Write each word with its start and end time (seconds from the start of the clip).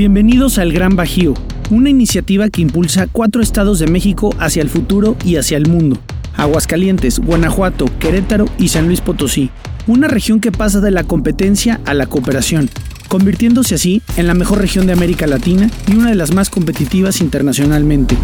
Bienvenidos 0.00 0.56
al 0.56 0.72
Gran 0.72 0.96
Bajío, 0.96 1.34
una 1.68 1.90
iniciativa 1.90 2.48
que 2.48 2.62
impulsa 2.62 3.06
cuatro 3.06 3.42
estados 3.42 3.78
de 3.80 3.86
México 3.86 4.34
hacia 4.38 4.62
el 4.62 4.70
futuro 4.70 5.14
y 5.26 5.36
hacia 5.36 5.58
el 5.58 5.68
mundo. 5.68 5.98
Aguascalientes, 6.38 7.18
Guanajuato, 7.18 7.84
Querétaro 7.98 8.46
y 8.58 8.68
San 8.68 8.86
Luis 8.86 9.02
Potosí. 9.02 9.50
Una 9.86 10.08
región 10.08 10.40
que 10.40 10.52
pasa 10.52 10.80
de 10.80 10.90
la 10.90 11.04
competencia 11.04 11.82
a 11.84 11.92
la 11.92 12.06
cooperación, 12.06 12.70
convirtiéndose 13.08 13.74
así 13.74 14.00
en 14.16 14.26
la 14.26 14.32
mejor 14.32 14.60
región 14.60 14.86
de 14.86 14.94
América 14.94 15.26
Latina 15.26 15.68
y 15.86 15.92
una 15.92 16.08
de 16.08 16.16
las 16.16 16.32
más 16.32 16.48
competitivas 16.48 17.20
internacionalmente. 17.20 18.16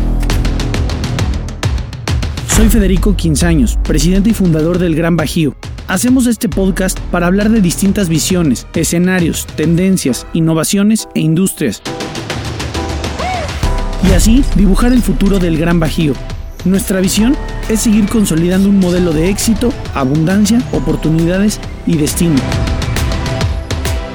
Soy 2.57 2.71
Federico 2.71 3.17
Quinzaños, 3.17 3.77
presidente 3.83 4.31
y 4.31 4.33
fundador 4.33 4.79
del 4.79 4.95
Gran 4.95 5.17
Bajío. 5.17 5.55
Hacemos 5.89 6.27
este 6.27 6.49
podcast 6.49 6.99
para 7.13 7.29
hablar 7.29 7.49
de 7.49 7.61
distintas 7.61 8.09
visiones, 8.09 8.67
escenarios, 8.75 9.47
tendencias, 9.47 10.27
innovaciones 10.33 11.09
e 11.15 11.21
industrias. 11.21 11.81
Y 14.03 14.13
así 14.13 14.45
dibujar 14.57 14.93
el 14.93 15.01
futuro 15.01 15.39
del 15.39 15.57
Gran 15.57 15.79
Bajío. 15.79 16.15
Nuestra 16.65 17.01
visión 17.01 17.37
es 17.69 17.81
seguir 17.81 18.09
consolidando 18.09 18.69
un 18.69 18.81
modelo 18.81 19.13
de 19.13 19.31
éxito, 19.31 19.73
abundancia, 19.95 20.61
oportunidades 20.73 21.61
y 21.87 21.97
destino. 21.97 22.41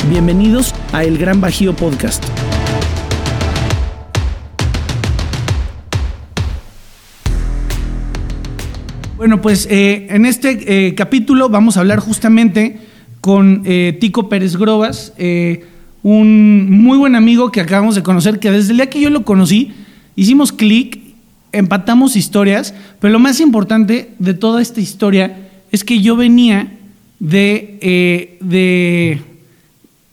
Bienvenidos 0.10 0.76
a 0.92 1.06
El 1.06 1.18
Gran 1.18 1.40
Bajío 1.40 1.74
Podcast. 1.74 2.26
Bueno, 9.22 9.40
pues 9.40 9.68
eh, 9.70 10.08
en 10.10 10.26
este 10.26 10.88
eh, 10.88 10.96
capítulo 10.96 11.48
vamos 11.48 11.78
a 11.78 11.82
hablar 11.82 12.00
justamente 12.00 12.80
con 13.20 13.62
eh, 13.66 13.96
Tico 14.02 14.30
Pérez 14.30 14.56
Grobas, 14.56 15.14
un 16.02 16.72
muy 16.72 16.98
buen 16.98 17.16
amigo 17.16 17.52
que 17.52 17.62
acabamos 17.62 17.94
de 17.94 18.02
conocer, 18.02 18.40
que 18.40 18.50
desde 18.50 18.72
el 18.72 18.78
día 18.78 18.90
que 18.90 19.00
yo 19.00 19.12
lo 19.12 19.24
conocí, 19.24 19.74
hicimos 20.16 20.52
clic, 20.52 21.02
empatamos 21.52 22.16
historias, 22.16 22.74
pero 23.00 23.14
lo 23.14 23.20
más 23.20 23.40
importante 23.42 24.10
de 24.18 24.34
toda 24.34 24.60
esta 24.60 24.82
historia 24.82 25.50
es 25.72 25.84
que 25.84 26.02
yo 26.02 26.16
venía 26.16 26.72
de, 27.20 28.40
de 28.42 29.22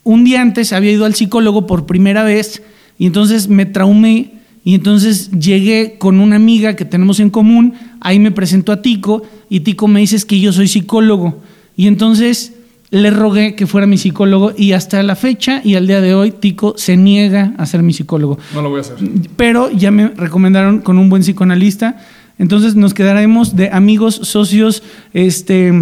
un 0.05 0.22
día 0.22 0.43
antes 0.43 0.75
había 0.75 0.93
ido 0.93 1.06
al 1.06 1.15
psicólogo 1.15 1.67
por 1.67 1.87
primera 1.87 2.25
vez 2.25 2.62
y 2.98 3.06
entonces 3.06 3.48
me 3.48 3.65
traumé 3.65 4.33
y 4.69 4.75
entonces 4.75 5.31
llegué 5.31 5.97
con 5.97 6.21
una 6.21 6.37
amiga 6.37 6.77
que 6.77 6.85
tenemos 6.85 7.21
en 7.21 7.31
común, 7.31 7.73
ahí 8.03 8.19
me 8.19 8.33
presentó 8.33 8.71
a 8.71 8.83
Tico 8.83 9.23
y 9.49 9.61
Tico 9.61 9.89
me 9.89 10.01
dice 10.01 10.23
que 10.27 10.39
yo 10.41 10.53
soy 10.53 10.69
psicólogo. 10.69 11.41
Y 11.75 11.87
entonces 11.87 12.53
le 12.91 13.11
rogué 13.11 13.55
que 13.55 13.67
fuera 13.67 13.87
mi 13.87 13.97
psicólogo 13.97 14.53
y 14.55 14.73
hasta 14.73 15.03
la 15.03 15.17
fecha 15.17 15.63
y 15.65 15.77
al 15.77 15.87
día 15.87 16.03
de 16.03 16.13
hoy 16.13 16.33
Tico 16.33 16.75
se 16.77 16.99
niega 16.99 17.55
a 17.57 17.65
ser 17.65 17.83
mi 17.83 17.95
psicólogo. 17.95 18.39
No 18.53 18.61
lo 18.61 18.69
voy 18.69 18.77
a 18.77 18.81
hacer. 18.83 18.99
Pero 19.37 19.71
ya 19.71 19.91
me 19.91 20.09
recomendaron 20.09 20.81
con 20.81 20.99
un 20.99 21.09
buen 21.09 21.23
psicoanalista. 21.23 21.97
Entonces 22.39 22.77
nos 22.77 22.93
quedaremos 22.93 23.57
de 23.57 23.71
amigos, 23.71 24.17
socios, 24.17 24.83
este 25.15 25.73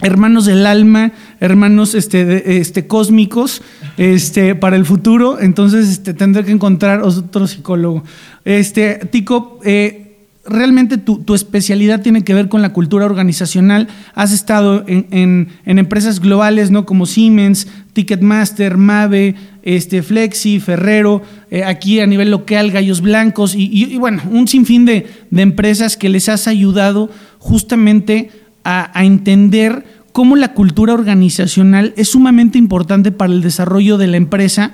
hermanos 0.00 0.46
del 0.46 0.66
alma, 0.66 1.12
hermanos 1.40 1.94
este, 1.94 2.58
este, 2.60 2.86
cósmicos 2.86 3.62
este, 3.96 4.54
para 4.54 4.76
el 4.76 4.84
futuro, 4.84 5.40
entonces 5.40 5.88
este, 5.88 6.14
tendré 6.14 6.44
que 6.44 6.52
encontrar 6.52 7.02
otro 7.02 7.46
psicólogo. 7.46 8.04
Este, 8.44 9.00
Tico, 9.10 9.58
eh, 9.64 10.06
realmente 10.44 10.98
tu, 10.98 11.34
especialidad 11.34 12.02
tiene 12.02 12.22
que 12.22 12.34
ver 12.34 12.48
con 12.48 12.62
la 12.62 12.72
cultura 12.72 13.04
organizacional. 13.04 13.88
Has 14.14 14.32
estado 14.32 14.84
en, 14.86 15.48
empresas 15.64 16.20
globales 16.20 16.70
¿no? 16.70 16.86
como 16.86 17.06
Siemens, 17.06 17.66
Ticketmaster, 17.92 18.76
Mave, 18.76 19.34
este, 19.62 20.02
Flexi, 20.02 20.60
Ferrero, 20.60 21.22
eh, 21.50 21.64
aquí 21.64 22.00
a 22.00 22.06
nivel 22.06 22.30
local, 22.30 22.70
Gallos 22.70 23.00
Blancos, 23.00 23.54
y, 23.56 23.96
bueno, 23.98 24.22
un 24.30 24.46
sinfín 24.46 24.84
de, 24.84 25.06
de 25.30 25.42
empresas 25.42 25.96
que 25.96 26.08
les 26.08 26.28
has 26.28 26.46
ayudado 26.46 27.10
justamente 27.38 28.30
a, 28.66 29.04
entender 29.04 29.84
cómo 30.16 30.34
la 30.34 30.54
cultura 30.54 30.94
organizacional 30.94 31.92
es 31.98 32.08
sumamente 32.08 32.56
importante 32.56 33.12
para 33.12 33.34
el 33.34 33.42
desarrollo 33.42 33.98
de 33.98 34.06
la 34.06 34.16
empresa, 34.16 34.70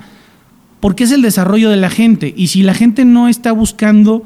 porque 0.78 1.02
es 1.02 1.10
el 1.10 1.20
desarrollo 1.20 1.68
de 1.68 1.78
la 1.78 1.90
gente. 1.90 2.32
Y 2.36 2.46
si 2.46 2.62
la 2.62 2.74
gente 2.74 3.04
no 3.04 3.26
está 3.26 3.50
buscando, 3.50 4.22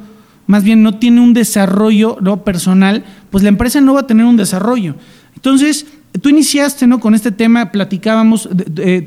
más 0.47 0.63
bien 0.63 0.83
no 0.83 0.99
tiene 0.99 1.23
un 1.23 1.33
desarrollo 1.33 2.19
personal, 2.45 3.03
pues 3.31 3.43
la 3.43 3.49
empresa 3.49 3.81
no 3.81 3.95
va 3.95 4.01
a 4.01 4.07
tener 4.07 4.27
un 4.27 4.37
desarrollo. 4.37 4.95
Entonces, 5.35 5.87
tú 6.21 6.29
iniciaste 6.29 6.87
¿no? 6.87 7.01
con 7.01 7.15
este 7.15 7.33
tema, 7.33 7.73
platicábamos, 7.73 8.51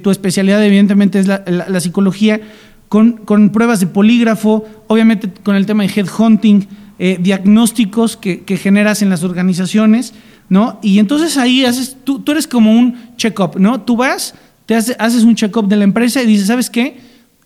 tu 0.02 0.10
especialidad 0.10 0.66
evidentemente 0.66 1.20
es 1.20 1.28
la, 1.28 1.80
psicología, 1.80 2.42
con, 2.88 3.52
pruebas 3.54 3.82
de 3.82 3.86
polígrafo, 3.86 4.66
obviamente 4.88 5.30
con 5.44 5.56
el 5.56 5.68
tema 5.68 5.84
de 5.84 5.92
headhunting, 5.96 6.68
eh, 6.98 7.20
diagnósticos 7.22 8.18
que 8.18 8.58
generas 8.58 9.04
en 9.04 9.12
las 9.12 9.24
organizaciones. 9.24 10.16
¿No? 10.50 10.80
Y 10.82 11.00
entonces 11.00 11.38
ahí 11.38 11.64
haces, 11.64 11.96
tú, 12.04 12.20
tú 12.20 12.32
eres 12.32 12.48
como 12.48 12.72
un 12.72 13.16
check-up, 13.16 13.60
¿no? 13.60 13.82
Tú 13.82 13.96
vas, 13.96 14.34
te 14.66 14.76
haces 14.76 15.24
un 15.24 15.36
check-up 15.36 15.68
de 15.68 15.78
la 15.78 15.84
empresa 15.84 16.22
y 16.22 16.26
dices, 16.26 16.48
¿sabes 16.48 16.70
qué? 16.70 16.98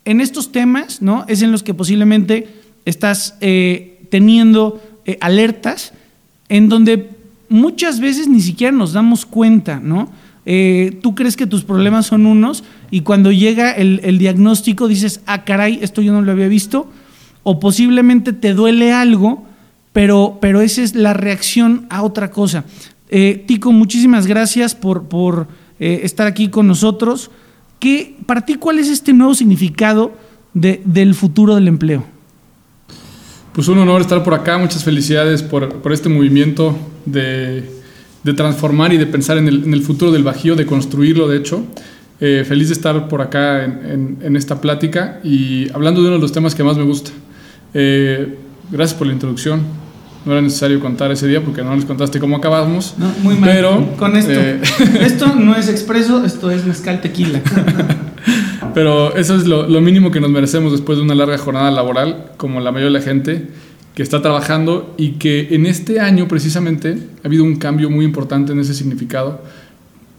En 0.04 0.20
estos 0.20 0.52
temas, 0.52 1.02
¿no? 1.02 1.24
Es 1.28 1.42
en 1.42 1.52
los 1.52 1.62
que 1.62 1.74
posiblemente 1.74 2.48
estás 2.84 3.36
eh, 3.40 4.06
teniendo 4.10 4.82
eh, 5.04 5.18
alertas 5.20 5.92
en 6.48 6.68
donde 6.68 7.10
muchas 7.48 8.00
veces 8.00 8.28
ni 8.28 8.40
siquiera 8.40 8.72
nos 8.72 8.92
damos 8.92 9.26
cuenta, 9.26 9.80
¿no? 9.80 10.10
Eh, 10.46 10.98
tú 11.02 11.14
crees 11.14 11.36
que 11.36 11.46
tus 11.46 11.64
problemas 11.64 12.06
son 12.06 12.26
unos 12.26 12.64
y 12.90 13.00
cuando 13.00 13.32
llega 13.32 13.72
el, 13.72 14.00
el, 14.04 14.18
diagnóstico 14.18 14.88
dices, 14.88 15.20
ah, 15.24 15.44
caray, 15.44 15.78
esto 15.80 16.02
yo 16.02 16.12
no 16.12 16.20
lo 16.20 16.32
había 16.32 16.48
visto, 16.48 16.90
o 17.42 17.60
posiblemente 17.60 18.34
te 18.34 18.52
duele 18.52 18.92
algo, 18.92 19.46
pero, 19.94 20.38
pero 20.40 20.60
esa 20.60 20.82
es 20.82 20.94
la 20.94 21.14
reacción 21.14 21.86
a 21.88 22.02
otra 22.02 22.30
cosa. 22.30 22.64
Eh, 23.16 23.44
Tico, 23.46 23.70
muchísimas 23.70 24.26
gracias 24.26 24.74
por, 24.74 25.04
por 25.04 25.46
eh, 25.78 26.00
estar 26.02 26.26
aquí 26.26 26.48
con 26.48 26.66
nosotros. 26.66 27.30
¿Qué, 27.78 28.16
para 28.26 28.44
ti, 28.44 28.54
¿cuál 28.54 28.80
es 28.80 28.88
este 28.88 29.12
nuevo 29.12 29.36
significado 29.36 30.10
de, 30.52 30.82
del 30.84 31.14
futuro 31.14 31.54
del 31.54 31.68
empleo? 31.68 32.04
Pues 33.52 33.68
un 33.68 33.78
honor 33.78 34.00
estar 34.00 34.24
por 34.24 34.34
acá, 34.34 34.58
muchas 34.58 34.82
felicidades 34.82 35.44
por, 35.44 35.74
por 35.74 35.92
este 35.92 36.08
movimiento 36.08 36.76
de, 37.06 37.70
de, 38.24 38.32
transformar 38.32 38.92
y 38.92 38.96
de 38.96 39.06
pensar 39.06 39.38
en 39.38 39.46
el, 39.46 39.62
en 39.62 39.74
el, 39.74 39.82
futuro 39.82 40.10
del 40.10 40.24
Bajío, 40.24 40.56
de 40.56 40.66
construirlo, 40.66 41.28
de 41.28 41.36
hecho. 41.36 41.64
Eh, 42.18 42.44
feliz 42.44 42.66
de 42.66 42.74
estar 42.74 43.06
por 43.06 43.22
acá 43.22 43.64
en, 43.64 44.18
en, 44.22 44.34
esta 44.34 44.60
plática 44.60 45.20
y 45.22 45.70
hablando 45.72 46.02
de 46.02 46.08
uno 46.08 46.16
de 46.16 46.22
los 46.22 46.32
temas 46.32 46.56
que 46.56 46.64
más 46.64 46.76
me 46.76 46.82
gusta. 46.82 47.12
gracias 47.72 48.94
por 48.94 49.06
la 49.06 49.12
introducción 49.12 49.83
no 50.24 50.32
era 50.32 50.40
necesario 50.40 50.80
contar 50.80 51.12
ese 51.12 51.26
día 51.26 51.42
porque 51.42 51.62
no 51.62 51.74
les 51.74 51.84
contaste 51.84 52.18
cómo 52.18 52.36
acabamos. 52.36 52.94
No, 52.96 53.12
muy 53.22 53.36
mal. 53.36 53.50
Pero, 53.50 53.96
con 53.96 54.16
esto. 54.16 54.32
Eh, 54.32 54.60
esto 55.00 55.34
no 55.34 55.54
es 55.54 55.68
expreso, 55.68 56.24
esto 56.24 56.50
es 56.50 56.64
mezcal 56.64 57.00
tequila. 57.00 57.42
pero 58.74 59.14
eso 59.16 59.36
es 59.36 59.46
lo, 59.46 59.68
mínimo 59.80 60.10
que 60.10 60.20
nos 60.20 60.30
merecemos 60.30 60.72
después 60.72 60.98
de 60.98 61.04
una 61.04 61.14
larga 61.14 61.36
jornada 61.38 61.70
laboral, 61.70 62.32
como 62.36 62.60
la 62.60 62.72
mayoría 62.72 62.92
de 62.92 62.98
la 62.98 63.04
gente 63.04 63.48
que 63.94 64.02
está 64.02 64.20
trabajando 64.22 64.94
y 64.98 65.12
que 65.12 65.54
en 65.54 65.66
este 65.66 66.00
año 66.00 66.26
precisamente 66.26 66.98
ha 67.22 67.26
habido 67.26 67.44
un 67.44 67.56
cambio 67.56 67.90
muy 67.90 68.04
importante 68.04 68.52
en 68.52 68.58
ese 68.58 68.74
significado 68.74 69.42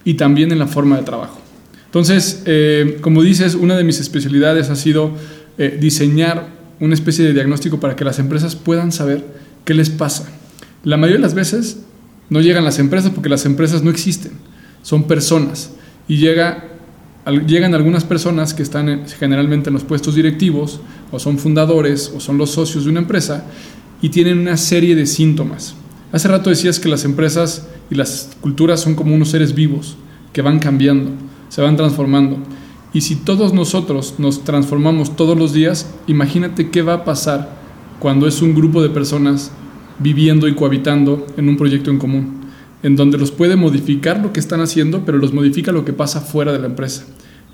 y 0.06 0.14
también 0.14 0.52
en 0.52 0.60
la 0.60 0.68
forma 0.68 0.96
de 0.96 1.04
trabajo. 1.04 1.42
Entonces, 1.86 2.44
eh, 2.46 3.00
como 3.02 3.22
dices, 3.22 3.56
una 3.56 3.76
de 3.76 3.84
mis 3.84 4.00
especialidades 4.00 4.70
ha 4.70 4.76
sido 4.76 5.12
eh, 5.58 5.78
diseñar 5.80 6.48
una 6.80 6.94
especie 6.94 7.26
de 7.26 7.34
diagnóstico 7.34 7.80
para 7.80 7.96
que 7.96 8.06
las 8.06 8.20
empresas 8.20 8.56
puedan 8.56 8.92
saber 8.92 9.26
¿Qué 9.66 9.74
les 9.74 9.90
pasa? 9.90 10.30
La 10.84 10.96
mayoría 10.96 11.18
de 11.18 11.24
las 11.24 11.34
veces 11.34 11.80
no 12.30 12.40
llegan 12.40 12.64
las 12.64 12.78
empresas 12.78 13.12
porque 13.12 13.30
las 13.30 13.46
empresas 13.46 13.84
no 13.84 13.90
existen, 13.90 14.34
son 14.84 15.06
personas. 15.06 15.72
Y 16.08 16.18
llega, 16.18 16.66
llegan 17.48 17.74
algunas 17.74 18.04
personas 18.04 18.54
que 18.54 18.62
están 18.62 19.06
generalmente 19.20 19.70
en 19.70 19.74
los 19.74 19.84
puestos 19.84 20.14
directivos, 20.14 20.80
o 21.12 21.20
son 21.20 21.40
fundadores, 21.40 22.14
o 22.16 22.20
son 22.20 22.38
los 22.38 22.52
socios 22.52 22.84
de 22.84 22.92
una 22.92 23.00
empresa, 23.00 23.46
y 24.04 24.10
tienen 24.10 24.38
una 24.38 24.56
serie 24.56 24.96
de 24.96 25.08
síntomas. 25.08 25.74
Hace 26.12 26.28
rato 26.28 26.52
decías 26.52 26.80
que 26.80 26.88
las 26.88 27.04
empresas 27.04 27.68
y 27.90 27.96
las 27.96 28.30
culturas 28.42 28.80
son 28.80 28.94
como 28.94 29.16
unos 29.16 29.30
seres 29.30 29.56
vivos 29.56 29.98
que 30.32 30.44
van 30.44 30.60
cambiando, 30.60 31.10
se 31.50 31.64
van 31.64 31.76
transformando. 31.76 32.38
Y 32.94 33.02
si 33.02 33.16
todos 33.16 33.54
nosotros 33.54 34.16
nos 34.20 34.44
transformamos 34.44 35.16
todos 35.16 35.38
los 35.38 35.54
días, 35.54 35.90
imagínate 36.06 36.70
qué 36.70 36.84
va 36.84 36.94
a 36.94 37.04
pasar 37.04 37.65
cuando 38.00 38.28
es 38.28 38.42
un 38.42 38.54
grupo 38.54 38.82
de 38.82 38.90
personas 38.90 39.52
viviendo 40.00 40.48
y 40.48 40.56
cohabitando 40.56 41.26
en 41.38 41.50
un 41.50 41.58
proyecto 41.58 41.90
en 41.90 41.98
común, 41.98 42.42
en 42.84 42.96
donde 42.96 43.18
los 43.18 43.32
puede 43.32 43.56
modificar 43.56 44.22
lo 44.22 44.34
que 44.34 44.40
están 44.40 44.62
haciendo, 44.62 45.06
pero 45.06 45.18
los 45.18 45.34
modifica 45.34 45.72
lo 45.72 45.86
que 45.86 45.94
pasa 45.94 46.22
fuera 46.22 46.52
de 46.52 46.60
la 46.60 46.68
empresa. 46.68 47.06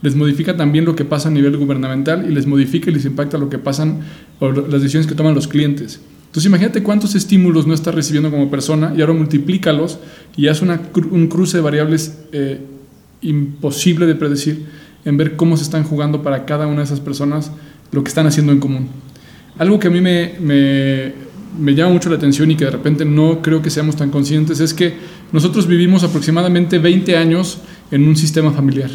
Les 0.01 0.15
modifica 0.15 0.57
también 0.57 0.85
lo 0.85 0.95
que 0.95 1.05
pasa 1.05 1.29
a 1.29 1.31
nivel 1.31 1.57
gubernamental 1.57 2.25
y 2.29 2.33
les 2.33 2.47
modifica 2.47 2.89
y 2.89 2.93
les 2.93 3.05
impacta 3.05 3.37
lo 3.37 3.49
que 3.49 3.59
pasan 3.59 3.99
o 4.39 4.51
las 4.51 4.81
decisiones 4.81 5.05
que 5.05 5.13
toman 5.13 5.35
los 5.35 5.47
clientes. 5.47 6.01
Entonces 6.25 6.47
imagínate 6.47 6.81
cuántos 6.81 7.13
estímulos 7.13 7.67
no 7.67 7.73
estás 7.73 7.93
recibiendo 7.93 8.31
como 8.31 8.49
persona 8.49 8.93
y 8.97 9.01
ahora 9.01 9.13
multiplícalos 9.13 9.99
y 10.37 10.47
haz 10.47 10.61
un 10.61 11.27
cruce 11.27 11.57
de 11.57 11.63
variables 11.63 12.19
eh, 12.31 12.61
imposible 13.21 14.05
de 14.05 14.15
predecir 14.15 14.65
en 15.05 15.17
ver 15.17 15.35
cómo 15.35 15.57
se 15.57 15.63
están 15.63 15.83
jugando 15.83 16.23
para 16.23 16.45
cada 16.45 16.67
una 16.67 16.77
de 16.77 16.83
esas 16.83 16.99
personas 16.99 17.51
lo 17.91 18.03
que 18.03 18.09
están 18.09 18.27
haciendo 18.27 18.53
en 18.53 18.59
común. 18.59 18.87
Algo 19.57 19.79
que 19.79 19.87
a 19.87 19.91
mí 19.91 20.01
me, 20.01 20.33
me, 20.39 21.13
me 21.59 21.75
llama 21.75 21.93
mucho 21.93 22.09
la 22.09 22.15
atención 22.15 22.49
y 22.51 22.55
que 22.55 22.65
de 22.65 22.71
repente 22.71 23.05
no 23.05 23.41
creo 23.41 23.61
que 23.61 23.69
seamos 23.69 23.95
tan 23.95 24.09
conscientes 24.09 24.59
es 24.59 24.73
que 24.73 24.95
nosotros 25.31 25.67
vivimos 25.67 26.03
aproximadamente 26.03 26.79
20 26.79 27.17
años 27.17 27.59
en 27.91 28.07
un 28.07 28.15
sistema 28.15 28.51
familiar. 28.51 28.89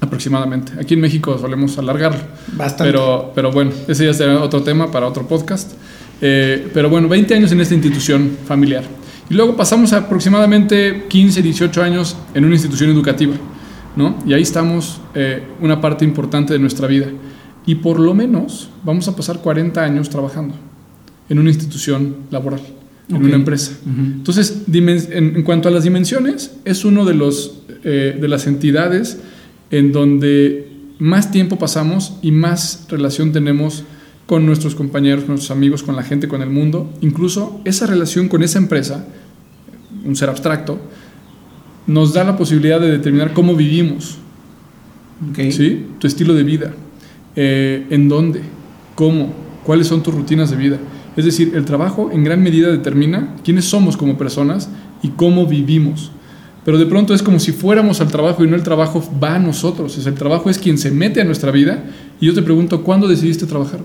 Aproximadamente. 0.00 0.72
Aquí 0.78 0.94
en 0.94 1.00
México 1.00 1.38
solemos 1.38 1.78
alargarlo. 1.78 2.20
Bastante. 2.52 2.92
Pero, 2.92 3.32
pero 3.34 3.50
bueno, 3.50 3.72
ese 3.88 4.04
ya 4.04 4.12
será 4.12 4.42
otro 4.42 4.62
tema 4.62 4.90
para 4.90 5.06
otro 5.06 5.26
podcast. 5.26 5.72
Eh, 6.20 6.68
pero 6.72 6.90
bueno, 6.90 7.08
20 7.08 7.34
años 7.34 7.52
en 7.52 7.60
esta 7.60 7.74
institución 7.74 8.36
familiar. 8.46 8.84
Y 9.28 9.34
luego 9.34 9.56
pasamos 9.56 9.92
a 9.92 9.98
aproximadamente 9.98 11.04
15, 11.08 11.42
18 11.42 11.82
años 11.82 12.16
en 12.34 12.44
una 12.44 12.54
institución 12.54 12.90
educativa. 12.90 13.34
¿no? 13.96 14.18
Y 14.26 14.34
ahí 14.34 14.42
estamos 14.42 15.00
eh, 15.14 15.42
una 15.60 15.80
parte 15.80 16.04
importante 16.04 16.52
de 16.52 16.58
nuestra 16.58 16.86
vida. 16.86 17.06
Y 17.66 17.76
por 17.76 17.98
lo 17.98 18.14
menos 18.14 18.70
vamos 18.84 19.08
a 19.08 19.16
pasar 19.16 19.40
40 19.40 19.82
años 19.82 20.08
trabajando 20.08 20.54
en 21.28 21.38
una 21.40 21.50
institución 21.50 22.16
laboral, 22.30 22.60
en 23.08 23.16
una 23.16 23.34
empresa. 23.34 23.72
Ujú. 23.82 24.00
Entonces, 24.00 24.66
dimen- 24.68 25.08
en, 25.10 25.36
en 25.36 25.42
cuanto 25.42 25.68
a 25.68 25.72
las 25.72 25.82
dimensiones, 25.84 26.52
es 26.64 26.84
uno 26.84 27.04
de, 27.04 27.14
los, 27.14 27.62
eh, 27.84 28.16
de 28.20 28.28
las 28.28 28.46
entidades 28.46 29.18
en 29.72 29.90
donde 29.92 30.70
más 31.00 31.32
tiempo 31.32 31.58
pasamos 31.58 32.14
y 32.22 32.30
más 32.30 32.86
relación 32.88 33.32
tenemos 33.32 33.82
con 34.26 34.46
nuestros 34.46 34.74
compañeros, 34.76 35.24
con 35.24 35.34
nuestros 35.34 35.50
amigos, 35.56 35.82
con 35.82 35.96
la 35.96 36.02
gente, 36.04 36.28
con 36.28 36.42
el 36.42 36.50
mundo. 36.50 36.92
Incluso 37.00 37.60
esa 37.64 37.86
relación 37.86 38.28
con 38.28 38.42
esa 38.44 38.58
empresa, 38.58 39.06
un 40.04 40.14
ser 40.14 40.28
abstracto, 40.30 40.78
nos 41.88 42.12
da 42.14 42.22
la 42.24 42.36
posibilidad 42.36 42.80
de 42.80 42.90
determinar 42.90 43.32
cómo 43.32 43.54
vivimos. 43.56 44.18
¿sí? 45.52 45.86
Tu 45.98 46.06
estilo 46.06 46.34
de 46.34 46.42
vida, 46.44 46.74
eh, 47.36 47.86
en 47.90 48.08
dónde, 48.08 48.40
cómo, 48.94 49.32
cuáles 49.64 49.86
son 49.86 50.02
tus 50.02 50.14
rutinas 50.14 50.50
de 50.50 50.56
vida. 50.56 50.78
Es 51.16 51.24
decir, 51.24 51.52
el 51.54 51.64
trabajo 51.64 52.10
en 52.10 52.24
gran 52.24 52.42
medida 52.42 52.68
determina 52.68 53.36
quiénes 53.44 53.66
somos 53.66 53.96
como 53.96 54.18
personas 54.18 54.68
y 55.02 55.08
cómo 55.10 55.46
vivimos. 55.46 56.10
Pero 56.64 56.78
de 56.78 56.86
pronto 56.86 57.14
es 57.14 57.22
como 57.22 57.38
si 57.38 57.52
fuéramos 57.52 58.00
al 58.00 58.08
trabajo 58.08 58.44
y 58.44 58.48
no 58.48 58.56
el 58.56 58.62
trabajo 58.62 59.02
va 59.22 59.36
a 59.36 59.38
nosotros. 59.38 59.96
Es 59.96 60.06
el 60.06 60.14
trabajo 60.14 60.50
es 60.50 60.58
quien 60.58 60.78
se 60.78 60.90
mete 60.90 61.20
a 61.20 61.24
nuestra 61.24 61.52
vida. 61.52 61.84
Y 62.20 62.26
yo 62.26 62.34
te 62.34 62.42
pregunto, 62.42 62.82
¿cuándo 62.82 63.06
decidiste 63.06 63.46
trabajar? 63.46 63.80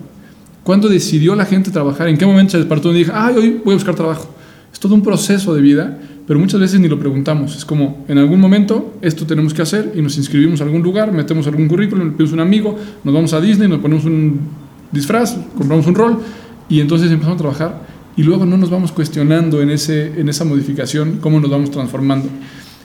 ¿Cuándo 0.64 0.90
decidió 0.90 1.36
la 1.36 1.46
gente 1.46 1.72
trabajar? 1.72 2.08
¿En 2.08 2.18
qué 2.18 2.26
momento 2.26 2.54
se 2.54 2.58
despertó 2.58 2.92
y 2.92 2.98
dijo, 2.98 3.12
ay, 3.14 3.36
hoy 3.38 3.62
voy 3.64 3.74
a 3.74 3.76
buscar 3.76 3.96
trabajo? 3.96 4.34
Es 4.74 4.80
todo 4.80 4.96
un 4.96 5.04
proceso 5.04 5.54
de 5.54 5.62
vida, 5.62 6.00
pero 6.32 6.40
muchas 6.40 6.62
veces 6.62 6.80
ni 6.80 6.88
lo 6.88 6.98
preguntamos. 6.98 7.58
Es 7.58 7.66
como, 7.66 8.06
en 8.08 8.18
algún 8.18 8.40
momento, 8.40 8.94
esto 9.02 9.28
tenemos 9.28 9.54
que 9.54 9.64
hacer 9.64 9.92
y 9.98 10.02
nos 10.02 10.16
inscribimos 10.16 10.62
a 10.62 10.64
algún 10.64 10.82
lugar, 10.82 11.12
metemos 11.12 11.46
algún 11.46 11.68
currículum, 11.68 12.06
le 12.06 12.12
pedimos 12.14 12.32
un 12.32 12.40
amigo, 12.40 12.80
nos 13.04 13.14
vamos 13.14 13.34
a 13.34 13.42
Disney, 13.42 13.68
nos 13.68 13.82
ponemos 13.82 14.06
un 14.06 14.40
disfraz, 14.94 15.36
compramos 15.58 15.86
un 15.88 15.94
rol 15.94 16.20
y 16.70 16.80
entonces 16.80 17.12
empezamos 17.12 17.36
a 17.36 17.38
trabajar 17.38 17.82
y 18.16 18.24
luego 18.24 18.46
no 18.46 18.56
nos 18.56 18.70
vamos 18.70 18.94
cuestionando 18.94 19.62
en, 19.62 19.72
ese, 19.72 20.22
en 20.22 20.30
esa 20.30 20.46
modificación 20.46 21.18
cómo 21.20 21.42
nos 21.42 21.52
vamos 21.52 21.70
transformando. 21.70 22.30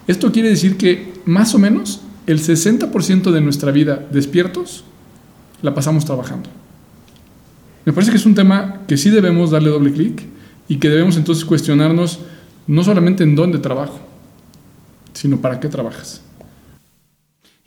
Esto 0.08 0.32
quiere 0.32 0.48
decir 0.48 0.76
que 0.76 1.12
más 1.24 1.54
o 1.54 1.60
menos 1.60 2.00
el 2.26 2.40
60% 2.40 3.30
de 3.30 3.40
nuestra 3.42 3.70
vida 3.70 4.04
despiertos 4.10 4.82
la 5.62 5.72
pasamos 5.72 6.04
trabajando. 6.04 6.48
Me 7.84 7.92
parece 7.92 8.10
que 8.10 8.18
es 8.18 8.26
un 8.26 8.34
tema 8.34 8.80
que 8.88 8.96
sí 8.96 9.10
debemos 9.10 9.52
darle 9.52 9.70
doble 9.70 9.92
clic 9.92 10.24
y 10.66 10.78
que 10.78 10.88
debemos 10.88 11.16
entonces 11.16 11.44
cuestionarnos 11.44 12.18
no 12.66 12.84
solamente 12.84 13.24
en 13.24 13.34
dónde 13.34 13.58
trabajo, 13.58 14.00
sino 15.12 15.38
para 15.38 15.60
qué 15.60 15.68
trabajas. 15.68 16.22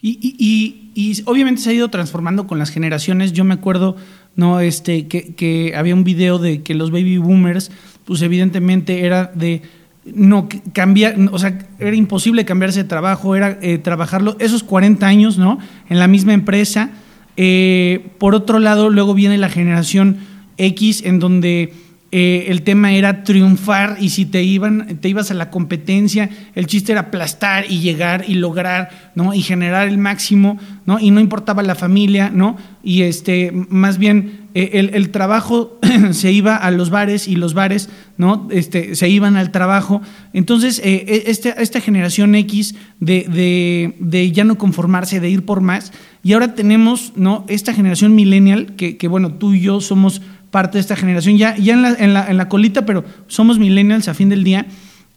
Y, 0.02 1.24
obviamente 1.26 1.62
se 1.62 1.70
ha 1.72 1.74
ido 1.74 1.90
transformando 1.90 2.48
con 2.48 2.58
las 2.60 2.70
generaciones. 2.70 3.34
Yo 3.34 3.44
me 3.44 3.54
acuerdo, 3.54 3.96
no, 4.36 4.60
este, 4.60 5.08
que, 5.08 5.36
que 5.36 5.74
había 5.76 5.94
un 5.94 6.04
video 6.04 6.40
de 6.40 6.62
que 6.64 6.74
los 6.74 6.92
baby 6.92 7.18
boomers, 7.18 7.72
pues 8.06 8.22
evidentemente 8.22 9.06
era 9.06 9.32
de 9.36 9.62
no 10.06 10.48
cambiar, 10.74 11.16
o 11.32 11.40
sea, 11.40 11.58
era 11.80 11.96
imposible 11.96 12.46
cambiarse 12.46 12.84
de 12.84 12.90
trabajo, 12.90 13.36
era 13.36 13.60
eh, 13.62 13.78
trabajarlo 13.78 14.36
esos 14.40 14.64
40 14.64 15.06
años, 15.06 15.38
¿no? 15.38 15.60
En 15.90 16.00
la 16.00 16.08
misma 16.08 16.34
empresa. 16.34 16.92
Eh, 17.38 18.08
por 18.18 18.36
otro 18.36 18.60
lado, 18.60 18.90
luego 18.90 19.14
viene 19.14 19.38
la 19.38 19.50
generación 19.50 20.18
X, 20.58 21.04
en 21.06 21.20
donde 21.20 21.74
eh, 22.12 22.46
el 22.48 22.64
tema 22.64 22.94
era 22.94 23.24
triunfar 23.24 23.98
y 24.00 24.10
si 24.10 24.26
te 24.26 24.42
iban, 24.42 24.98
te 25.00 25.10
ibas 25.10 25.30
a 25.30 25.36
la 25.36 25.52
competencia, 25.52 26.30
el 26.56 26.66
chiste 26.66 26.92
era 26.92 27.02
aplastar 27.02 27.66
y 27.70 27.82
llegar 27.82 28.26
y 28.28 28.34
lograr, 28.34 29.12
¿no? 29.14 29.36
Y 29.36 29.44
generar 29.44 29.88
el 29.88 30.00
máximo, 30.00 30.58
¿no? 30.88 31.00
Y 31.00 31.12
no 31.12 31.20
importaba 31.20 31.62
la 31.62 31.76
familia, 31.76 32.32
¿no? 32.34 32.58
Y 32.82 33.04
este, 33.04 33.52
más 33.52 34.00
bien 34.00 34.48
eh, 34.56 34.72
el, 34.74 34.96
el 34.96 35.12
trabajo 35.12 35.80
se 36.12 36.32
iba 36.32 36.56
a 36.56 36.72
los 36.72 36.90
bares 36.90 37.28
y 37.28 37.36
los 37.36 37.54
bares, 37.54 37.90
¿no? 38.18 38.48
Este, 38.50 38.96
se 38.96 39.08
iban 39.08 39.38
al 39.38 39.52
trabajo. 39.52 40.02
Entonces, 40.34 40.82
eh, 40.84 41.26
este, 41.28 41.54
esta 41.62 41.80
generación 41.80 42.34
X 42.34 42.74
de, 43.00 43.26
de, 43.30 43.96
de 44.00 44.32
ya 44.32 44.46
no 44.46 44.58
conformarse, 44.58 45.20
de 45.20 45.30
ir 45.30 45.46
por 45.46 45.62
más, 45.62 45.94
y 46.24 46.34
ahora 46.34 46.56
tenemos, 46.56 47.14
¿no? 47.16 47.46
Esta 47.48 47.74
generación 47.74 48.16
millennial, 48.16 48.76
que, 48.76 48.98
que 48.98 49.08
bueno, 49.08 49.34
tú 49.34 49.54
y 49.54 49.62
yo 49.62 49.80
somos 49.80 50.24
parte 50.52 50.78
de 50.78 50.82
esta 50.82 50.96
generación, 50.96 51.38
ya, 51.38 51.56
ya 51.58 51.74
en, 51.74 51.82
la, 51.82 51.94
en, 51.94 52.14
la, 52.14 52.30
en 52.30 52.38
la 52.38 52.50
colita, 52.50 52.86
pero 52.86 53.04
somos 53.28 53.60
millennials 53.60 54.08
a 54.08 54.14
fin 54.14 54.30
del 54.30 54.44
día, 54.44 54.66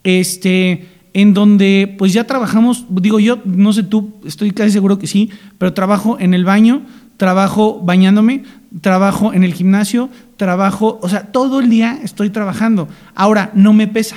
este, 0.05 0.89
en 1.15 1.35
donde 1.35 1.95
pues 1.99 2.13
ya 2.13 2.25
trabajamos, 2.25 2.87
digo 2.89 3.21
yo, 3.21 3.39
no 3.45 3.73
sé 3.73 3.83
tú, 3.83 4.15
estoy 4.25 4.51
casi 4.53 4.71
seguro 4.71 4.99
que 4.99 5.07
sí, 5.07 5.31
pero 5.59 5.73
trabajo 5.73 6.17
en 6.19 6.35
el 6.35 6.45
baño, 6.45 6.83
trabajo 7.17 7.81
bañándome, 7.83 8.45
trabajo 8.81 9.33
en 9.33 9.45
el 9.45 9.55
gimnasio, 9.55 10.09
trabajo, 10.37 10.99
o 11.03 11.09
sea, 11.09 11.31
todo 11.31 11.61
el 11.61 11.71
día 11.71 12.01
estoy 12.03 12.31
trabajando. 12.31 12.89
Ahora, 13.15 13.51
no 13.55 13.73
me 13.73 13.87
pesa. 13.87 14.17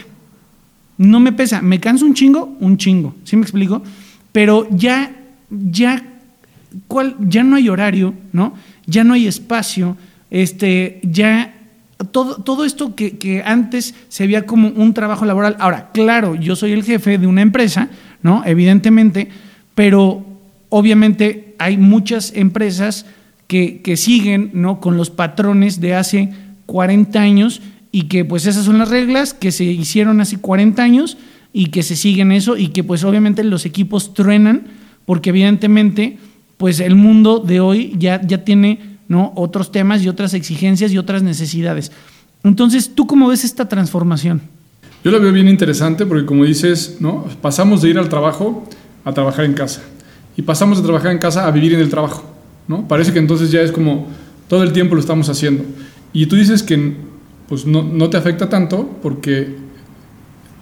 No 0.98 1.20
me 1.20 1.34
pesa, 1.34 1.62
me 1.62 1.80
canso 1.80 2.06
un 2.06 2.14
chingo, 2.14 2.56
un 2.62 2.78
chingo, 2.78 3.14
¿sí 3.26 3.36
me 3.36 3.42
explico? 3.42 3.84
Pero 4.32 4.66
ya, 4.72 5.12
ya, 5.50 6.02
¿cuál? 6.88 7.18
ya 7.20 7.44
no 7.44 7.58
hay 7.58 7.68
horario, 7.68 8.14
¿no? 8.32 8.54
Ya 8.86 9.04
no 9.04 9.14
hay 9.14 9.28
espacio, 9.28 9.98
este, 10.32 11.00
ya 11.04 11.54
todo, 12.12 12.36
todo 12.36 12.66
esto 12.66 12.96
que, 12.96 13.18
que, 13.18 13.42
antes 13.44 13.96
se 14.10 14.26
veía 14.28 14.46
como 14.46 14.70
un 14.70 14.94
trabajo 14.94 15.26
laboral. 15.26 15.56
Ahora, 15.60 15.92
claro, 15.94 16.36
yo 16.36 16.56
soy 16.56 16.74
el 16.74 16.84
jefe 16.84 17.18
de 17.18 17.28
una 17.28 17.42
empresa, 17.42 17.90
¿no? 18.22 18.44
Evidentemente, 18.46 19.30
pero 19.76 20.26
obviamente 20.70 21.56
hay 21.58 21.78
muchas 21.78 22.34
empresas 22.36 23.06
que, 23.48 23.82
que 23.82 23.98
siguen, 23.98 24.52
¿no? 24.54 24.80
Con 24.80 24.98
los 24.98 25.10
patrones 25.10 25.80
de 25.80 25.96
hace 25.96 26.34
40 26.66 27.20
años 27.20 27.62
y 27.92 28.04
que 28.04 28.26
pues 28.26 28.46
esas 28.46 28.66
son 28.66 28.78
las 28.78 28.90
reglas 28.90 29.34
que 29.34 29.52
se 29.52 29.64
hicieron 29.64 30.20
hace 30.20 30.38
40 30.38 30.84
años 30.84 31.18
y 31.54 31.68
que 31.68 31.84
se 31.84 31.96
siguen 31.96 32.34
eso 32.34 32.58
y 32.58 32.70
que 32.70 32.84
pues 32.84 33.06
obviamente 33.06 33.44
los 33.44 33.66
equipos 33.66 34.14
truenan 34.14 34.64
porque 35.06 35.30
evidentemente 35.30 36.18
pues 36.58 36.80
el 36.80 36.96
mundo 36.96 37.40
de 37.40 37.62
hoy 37.62 37.96
ya, 37.98 38.22
ya 38.22 38.44
tiene 38.44 38.95
¿no? 39.08 39.34
otros 39.36 39.72
temas 39.72 40.02
y 40.04 40.10
otras 40.10 40.34
exigencias 40.34 40.92
y 40.92 40.98
otras 40.98 41.24
necesidades. 41.24 41.92
Entonces, 42.44 42.92
¿tú 42.94 43.08
cómo 43.08 43.28
ves 43.28 43.44
esta 43.44 43.68
transformación? 43.68 44.42
Yo 45.04 45.12
lo 45.12 45.20
veo 45.20 45.32
bien 45.32 45.48
interesante 45.48 46.06
porque 46.06 46.26
como 46.26 46.46
dices, 46.46 46.98
¿no? 47.00 47.26
pasamos 47.42 47.82
de 47.82 47.90
ir 47.90 48.00
al 48.00 48.10
trabajo 48.10 48.68
a 49.04 49.14
trabajar 49.14 49.46
en 49.46 49.54
casa 49.54 49.82
y 50.36 50.42
pasamos 50.42 50.80
de 50.80 50.84
trabajar 50.84 51.12
en 51.12 51.20
casa 51.20 51.48
a 51.48 51.52
vivir 51.52 51.74
en 51.74 51.80
el 51.80 51.90
trabajo. 51.90 52.24
¿no? 52.68 52.88
Parece 52.88 53.14
que 53.14 53.20
entonces 53.20 53.52
ya 53.52 53.62
es 53.62 53.72
como 53.72 54.08
todo 54.48 54.64
el 54.64 54.74
tiempo 54.74 54.96
lo 54.96 55.02
estamos 55.02 55.30
haciendo. 55.30 55.64
Y 56.14 56.26
tú 56.26 56.36
dices 56.36 56.64
que 56.64 56.96
pues 57.48 57.66
no, 57.66 57.84
no, 57.84 58.10
te 58.10 58.18
afecta 58.18 58.50
tanto 58.50 58.90
porque 59.02 59.56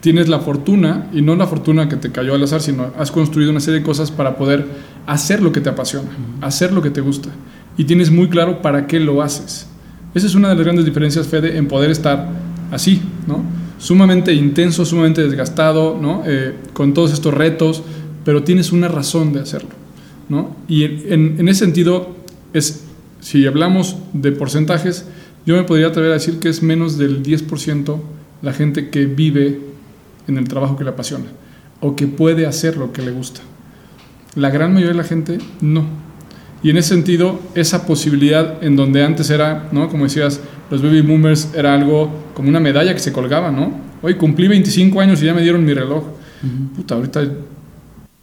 tienes 0.02 0.28
la 0.28 0.40
fortuna, 0.40 1.08
y 1.14 1.22
no 1.22 1.36
la 1.36 1.48
fortuna 1.48 1.88
que 1.88 1.96
te 1.96 2.12
cayó 2.12 2.36
al 2.36 2.44
azar, 2.44 2.62
sino 2.62 2.92
has 2.98 3.10
construido 3.10 3.52
una 3.52 3.62
serie 3.62 3.80
de 3.80 3.86
cosas 3.86 4.12
para 4.12 4.36
poder 4.36 4.66
hacer 5.08 5.42
lo 5.42 5.54
que 5.54 5.62
te 5.62 5.70
apasiona, 5.70 6.10
hacer 6.42 6.74
lo 6.74 6.82
que 6.82 6.90
te 6.90 7.00
gusta. 7.00 7.30
Y 7.78 7.86
tienes 7.86 8.12
muy 8.12 8.30
claro 8.30 8.62
para 8.62 8.88
qué 8.88 9.00
lo 9.00 9.22
haces. 9.22 9.68
Esa 10.14 10.28
es 10.28 10.36
una 10.36 10.50
de 10.50 10.56
las 10.56 10.64
grandes 10.64 10.86
diferencias, 10.86 11.28
Fede, 11.28 11.58
en 11.58 11.68
poder 11.68 11.90
estar 11.90 12.30
así, 12.72 13.02
¿no? 13.28 13.44
Sumamente 13.80 14.34
intenso, 14.34 14.86
sumamente 14.86 15.24
desgastado, 15.24 15.98
¿no? 16.00 16.24
Eh, 16.26 16.56
con 16.74 16.94
todos 16.94 17.12
estos 17.12 17.34
retos, 17.34 17.84
pero 18.24 18.44
tienes 18.44 18.72
una 18.72 18.88
razón 18.88 19.34
de 19.34 19.42
hacerlo, 19.42 19.72
¿no? 20.30 20.56
Y 20.68 20.84
en, 20.84 21.40
en, 21.40 21.48
ese 21.48 21.66
sentido, 21.66 22.16
es, 22.54 22.84
si 23.20 23.46
hablamos 23.48 23.98
de 24.14 24.32
porcentajes, 24.32 25.06
yo 25.46 25.56
me 25.56 25.64
podría 25.64 25.88
atrever 25.88 26.12
a 26.12 26.14
decir 26.14 26.40
que 26.40 26.50
es 26.50 26.64
menos 26.64 26.98
del 26.98 27.24
10% 27.24 28.00
la 28.42 28.54
gente 28.54 28.90
que 28.90 29.06
vive 29.06 29.60
en 30.28 30.38
el 30.38 30.48
trabajo 30.48 30.78
que 30.78 30.84
le 30.84 30.92
apasiona 30.92 31.26
o 31.82 31.96
que 31.96 32.08
puede 32.08 32.46
hacer 32.46 32.78
lo 32.78 32.94
que 32.94 33.02
le 33.02 33.12
gusta. 33.12 33.42
La 34.36 34.50
gran 34.50 34.74
mayoría 34.74 34.94
de 34.94 34.98
la 34.98 35.04
gente 35.04 35.38
no. 35.62 35.86
Y 36.64 36.70
en 36.70 36.78
ese 36.78 36.90
sentido, 36.90 37.40
esa 37.56 37.86
posibilidad 37.86 38.64
en 38.64 38.78
donde 38.78 39.04
antes 39.04 39.30
era, 39.30 39.68
¿no? 39.74 39.90
Como 39.90 40.06
decías, 40.06 40.40
los 40.72 40.82
baby 40.82 41.02
boomers 41.02 41.54
era 41.54 41.74
algo 41.74 42.10
como 42.34 42.48
una 42.48 42.62
medalla 42.62 42.94
que 42.94 43.00
se 43.00 43.12
colgaba, 43.12 43.52
¿no? 43.52 43.74
Hoy 44.02 44.16
cumplí 44.16 44.48
25 44.48 45.00
años 45.02 45.22
y 45.22 45.26
ya 45.26 45.34
me 45.34 45.42
dieron 45.42 45.64
mi 45.66 45.74
reloj. 45.74 46.04
Uh 46.04 46.48
-huh. 46.48 46.76
Puta, 46.76 46.96
ahorita... 46.96 47.22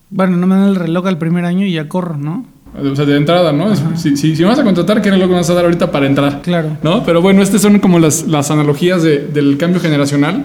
Bueno, 0.08 0.36
no 0.38 0.46
me 0.46 0.56
dan 0.56 0.68
el 0.68 0.76
reloj 0.76 1.06
al 1.06 1.18
primer 1.18 1.44
año 1.44 1.66
y 1.66 1.72
ya 1.72 1.86
corro, 1.88 2.16
¿no? 2.16 2.46
O 2.76 2.96
sea, 2.96 3.04
de 3.04 3.16
entrada, 3.16 3.52
¿no? 3.52 3.74
Si, 3.96 4.16
si, 4.16 4.36
si, 4.36 4.42
me 4.42 4.48
vas 4.48 4.58
a 4.58 4.64
contratar, 4.64 5.02
¿qué 5.02 5.10
que 5.10 5.16
me 5.16 5.26
vas 5.26 5.50
a 5.50 5.54
dar 5.54 5.64
ahorita 5.64 5.90
para 5.90 6.06
entrar? 6.06 6.40
Claro. 6.42 6.76
¿No? 6.82 7.04
Pero 7.04 7.20
bueno, 7.20 7.42
estas 7.42 7.60
son 7.60 7.78
como 7.80 7.98
las, 7.98 8.26
las 8.26 8.50
analogías 8.50 9.02
de, 9.02 9.18
del 9.26 9.58
cambio 9.58 9.80
generacional. 9.80 10.44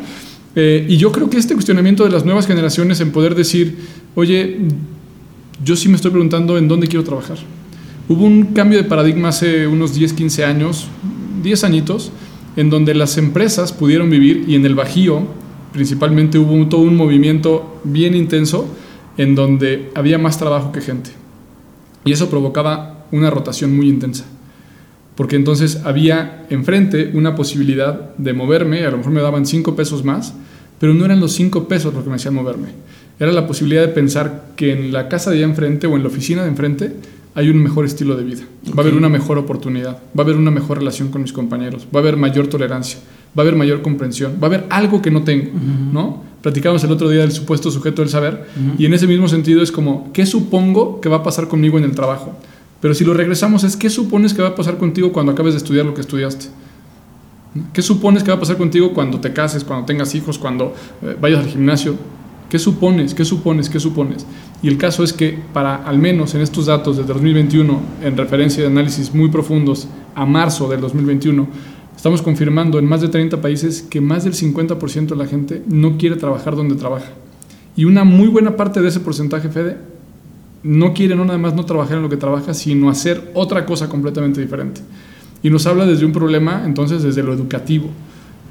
Eh, 0.56 0.86
y 0.90 0.98
yo 0.98 1.12
creo 1.12 1.30
que 1.30 1.38
este 1.38 1.54
cuestionamiento 1.54 2.04
de 2.04 2.10
las 2.10 2.26
nuevas 2.26 2.48
generaciones 2.48 3.00
en 3.00 3.12
poder 3.12 3.36
decir, 3.36 3.78
oye, 4.16 4.58
yo 5.64 5.76
sí 5.76 5.88
me 5.88 5.96
estoy 5.96 6.12
preguntando 6.12 6.58
en 6.58 6.68
dónde 6.68 6.88
quiero 6.88 7.04
trabajar. 7.04 7.38
Hubo 8.08 8.24
un 8.24 8.54
cambio 8.54 8.78
de 8.78 8.84
paradigma 8.84 9.30
hace 9.30 9.66
unos 9.66 9.96
10, 9.96 10.14
15 10.14 10.46
años, 10.46 10.88
10 11.42 11.64
añitos, 11.64 12.12
en 12.56 12.70
donde 12.70 12.94
las 12.94 13.18
empresas 13.18 13.74
pudieron 13.74 14.12
vivir 14.12 14.46
y 14.48 14.54
en 14.54 14.66
el 14.66 14.76
Bajío 14.76 15.24
principalmente 15.74 16.38
hubo 16.38 16.68
todo 16.68 16.82
un 16.82 16.96
movimiento 16.96 17.82
bien 17.84 18.16
intenso 18.16 18.68
en 19.18 19.34
donde 19.34 19.90
había 19.96 20.20
más 20.20 20.38
trabajo 20.38 20.72
que 20.72 20.82
gente. 20.82 21.10
Y 22.04 22.12
eso 22.12 22.30
provocaba 22.30 23.08
una 23.12 23.32
rotación 23.32 23.76
muy 23.76 23.90
intensa. 23.90 24.26
Porque 25.16 25.36
entonces 25.36 25.82
había 25.84 26.46
enfrente 26.52 27.10
una 27.14 27.36
posibilidad 27.36 28.16
de 28.18 28.34
moverme, 28.34 28.86
a 28.86 28.92
lo 28.92 28.98
mejor 28.98 29.14
me 29.14 29.22
daban 29.22 29.48
cinco 29.48 29.76
pesos 29.76 30.04
más, 30.04 30.36
pero 30.80 30.94
no 30.94 31.06
eran 31.06 31.20
los 31.20 31.32
cinco 31.32 31.68
pesos 31.68 31.94
lo 31.94 32.04
que 32.04 32.10
me 32.10 32.18
hacían 32.18 32.36
moverme. 32.36 32.68
Era 33.20 33.32
la 33.32 33.48
posibilidad 33.48 33.82
de 33.82 33.94
pensar 33.94 34.52
que 34.56 34.74
en 34.74 34.94
la 34.94 35.08
casa 35.10 35.32
de 35.32 35.38
allá 35.38 35.46
enfrente 35.46 35.88
o 35.88 35.96
en 35.96 36.04
la 36.04 36.10
oficina 36.10 36.44
de 36.44 36.50
enfrente 36.50 36.96
hay 37.36 37.50
un 37.50 37.62
mejor 37.62 37.86
estilo 37.86 38.16
de 38.16 38.24
vida. 38.24 38.44
Va 38.68 38.78
a 38.78 38.82
haber 38.82 38.96
una 38.96 39.10
mejor 39.10 39.38
oportunidad, 39.38 40.00
va 40.18 40.20
a 40.20 40.22
haber 40.22 40.38
una 40.38 40.52
mejor 40.52 40.78
relación 40.80 41.10
con 41.10 41.22
mis 41.22 41.34
compañeros, 41.34 41.86
va 41.94 42.00
a 42.00 42.02
haber 42.02 42.16
mayor 42.16 42.48
tolerancia, 42.48 43.00
va 43.38 43.42
a 43.42 43.46
haber 43.46 43.58
mayor 43.58 43.82
comprensión, 43.82 44.38
va 44.42 44.44
a 44.44 44.46
haber 44.48 44.66
algo 44.70 45.02
que 45.02 45.12
no 45.12 45.24
tengo, 45.24 45.52
¿no? 45.92 46.24
Platicábamos 46.42 46.84
el 46.86 46.92
otro 46.92 47.10
día 47.10 47.22
del 47.22 47.34
supuesto 47.34 47.70
sujeto 47.72 48.02
del 48.02 48.10
saber 48.10 48.48
y 48.78 48.86
en 48.86 48.94
ese 48.94 49.06
mismo 49.06 49.28
sentido 49.28 49.62
es 49.62 49.72
como, 49.72 50.12
¿qué 50.14 50.26
supongo 50.26 51.02
que 51.02 51.10
va 51.10 51.18
a 51.18 51.24
pasar 51.24 51.48
conmigo 51.48 51.78
en 51.78 51.84
el 51.84 51.92
trabajo? 51.92 52.38
Pero 52.80 52.94
si 52.94 53.04
lo 53.04 53.14
regresamos 53.14 53.64
es, 53.64 53.76
¿qué 53.76 53.90
supones 53.90 54.34
que 54.34 54.42
va 54.42 54.50
a 54.50 54.56
pasar 54.56 54.78
contigo 54.78 55.12
cuando 55.12 55.34
acabes 55.34 55.54
de 55.54 55.58
estudiar 55.58 55.86
lo 55.86 55.94
que 55.94 56.02
estudiaste? 56.02 56.48
¿Qué 57.74 57.82
supones 57.82 58.24
que 58.24 58.32
va 58.32 58.38
a 58.38 58.40
pasar 58.40 58.58
contigo 58.58 58.94
cuando 58.94 59.20
te 59.20 59.34
cases, 59.34 59.64
cuando 59.64 59.86
tengas 59.86 60.14
hijos, 60.14 60.38
cuando 60.38 60.74
eh, 61.02 61.16
vayas 61.20 61.40
al 61.40 61.48
gimnasio? 61.48 61.96
¿Qué 62.50 62.60
supones? 62.60 63.14
¿Qué 63.14 63.26
supones? 63.26 63.70
¿Qué 63.70 63.80
supones? 63.80 64.26
Y 64.62 64.68
el 64.68 64.78
caso 64.78 65.04
es 65.04 65.14
que 65.14 65.38
para 65.54 65.76
al 65.76 65.98
menos 65.98 66.36
en 66.36 66.42
estos 66.42 66.68
datos 66.68 66.98
de 66.98 67.04
2021, 67.04 67.80
en 68.04 68.18
referencia 68.18 68.64
de 68.64 68.70
análisis 68.70 69.14
muy 69.14 69.30
profundos 69.30 69.88
a 70.14 70.26
marzo 70.26 70.70
del 70.70 70.82
2021, 70.82 71.48
Estamos 71.96 72.22
confirmando 72.22 72.78
en 72.78 72.86
más 72.86 73.02
de 73.02 73.08
30 73.08 73.42
países 73.42 73.82
que 73.82 74.00
más 74.02 74.24
del 74.26 74.34
50% 74.34 75.08
de 75.08 75.16
la 75.16 75.26
gente 75.26 75.64
no 75.68 75.98
quiere 75.98 76.18
trabajar 76.18 76.56
donde 76.56 76.76
trabaja. 76.76 77.12
Y 77.76 77.86
una 77.86 78.04
muy 78.04 78.28
buena 78.28 78.56
parte 78.56 78.82
de 78.82 78.90
ese 78.90 79.00
porcentaje, 79.00 79.50
Fede, 79.50 79.78
no 80.62 80.94
quiere 80.94 81.16
no 81.16 81.26
nada 81.26 81.40
más 81.40 81.56
no 81.56 81.66
trabajar 81.66 81.98
en 81.98 82.04
lo 82.04 82.10
que 82.10 82.18
trabaja, 82.18 82.54
sino 82.54 82.90
hacer 82.90 83.32
otra 83.34 83.66
cosa 83.66 83.90
completamente 83.90 84.40
diferente. 84.40 84.82
Y 85.42 85.50
nos 85.50 85.66
habla 85.66 85.86
desde 85.86 86.06
un 86.06 86.12
problema, 86.12 86.64
entonces, 86.66 87.02
desde 87.02 87.24
lo 87.24 87.34
educativo. 87.34 87.90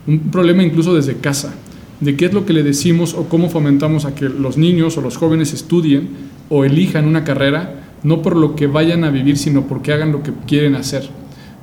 Un 0.07 0.19
problema 0.31 0.63
incluso 0.63 0.95
desde 0.95 1.17
casa, 1.17 1.55
de 2.01 2.17
qué 2.17 2.27
es 2.27 2.33
lo 2.33 2.45
que 2.45 2.53
le 2.53 2.63
decimos 2.63 3.15
o 3.15 3.29
cómo 3.29 3.49
fomentamos 3.49 4.05
a 4.05 4.15
que 4.15 4.29
los 4.29 4.57
niños 4.57 4.97
o 4.99 5.01
los 5.01 5.17
jóvenes 5.17 5.53
estudien 5.53 6.09
o 6.49 6.65
elijan 6.65 7.07
una 7.07 7.25
carrera, 7.25 7.83
no 8.03 8.23
por 8.23 8.37
lo 8.37 8.55
que 8.57 8.67
vayan 8.67 9.05
a 9.05 9.11
vivir, 9.11 9.39
sino 9.39 9.67
porque 9.67 9.93
hagan 9.93 10.13
lo 10.13 10.23
que 10.23 10.33
quieren 10.47 10.75
hacer 10.75 11.09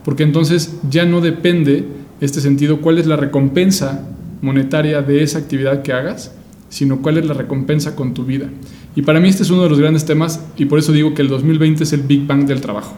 porque 0.03 0.23
entonces 0.23 0.79
ya 0.89 1.05
no 1.05 1.21
depende 1.21 1.85
este 2.21 2.41
sentido 2.41 2.81
cuál 2.81 2.97
es 2.97 3.07
la 3.07 3.15
recompensa 3.15 4.07
monetaria 4.41 5.01
de 5.01 5.23
esa 5.23 5.39
actividad 5.39 5.83
que 5.83 5.93
hagas, 5.93 6.33
sino 6.69 7.01
cuál 7.01 7.17
es 7.17 7.25
la 7.25 7.33
recompensa 7.33 7.95
con 7.95 8.13
tu 8.13 8.25
vida. 8.25 8.49
Y 8.95 9.03
para 9.03 9.19
mí 9.19 9.29
este 9.29 9.43
es 9.43 9.49
uno 9.49 9.63
de 9.63 9.69
los 9.69 9.79
grandes 9.79 10.05
temas 10.05 10.43
y 10.57 10.65
por 10.65 10.79
eso 10.79 10.91
digo 10.91 11.13
que 11.13 11.21
el 11.21 11.27
2020 11.27 11.83
es 11.83 11.93
el 11.93 12.01
Big 12.01 12.25
Bang 12.25 12.45
del 12.45 12.61
trabajo. 12.61 12.95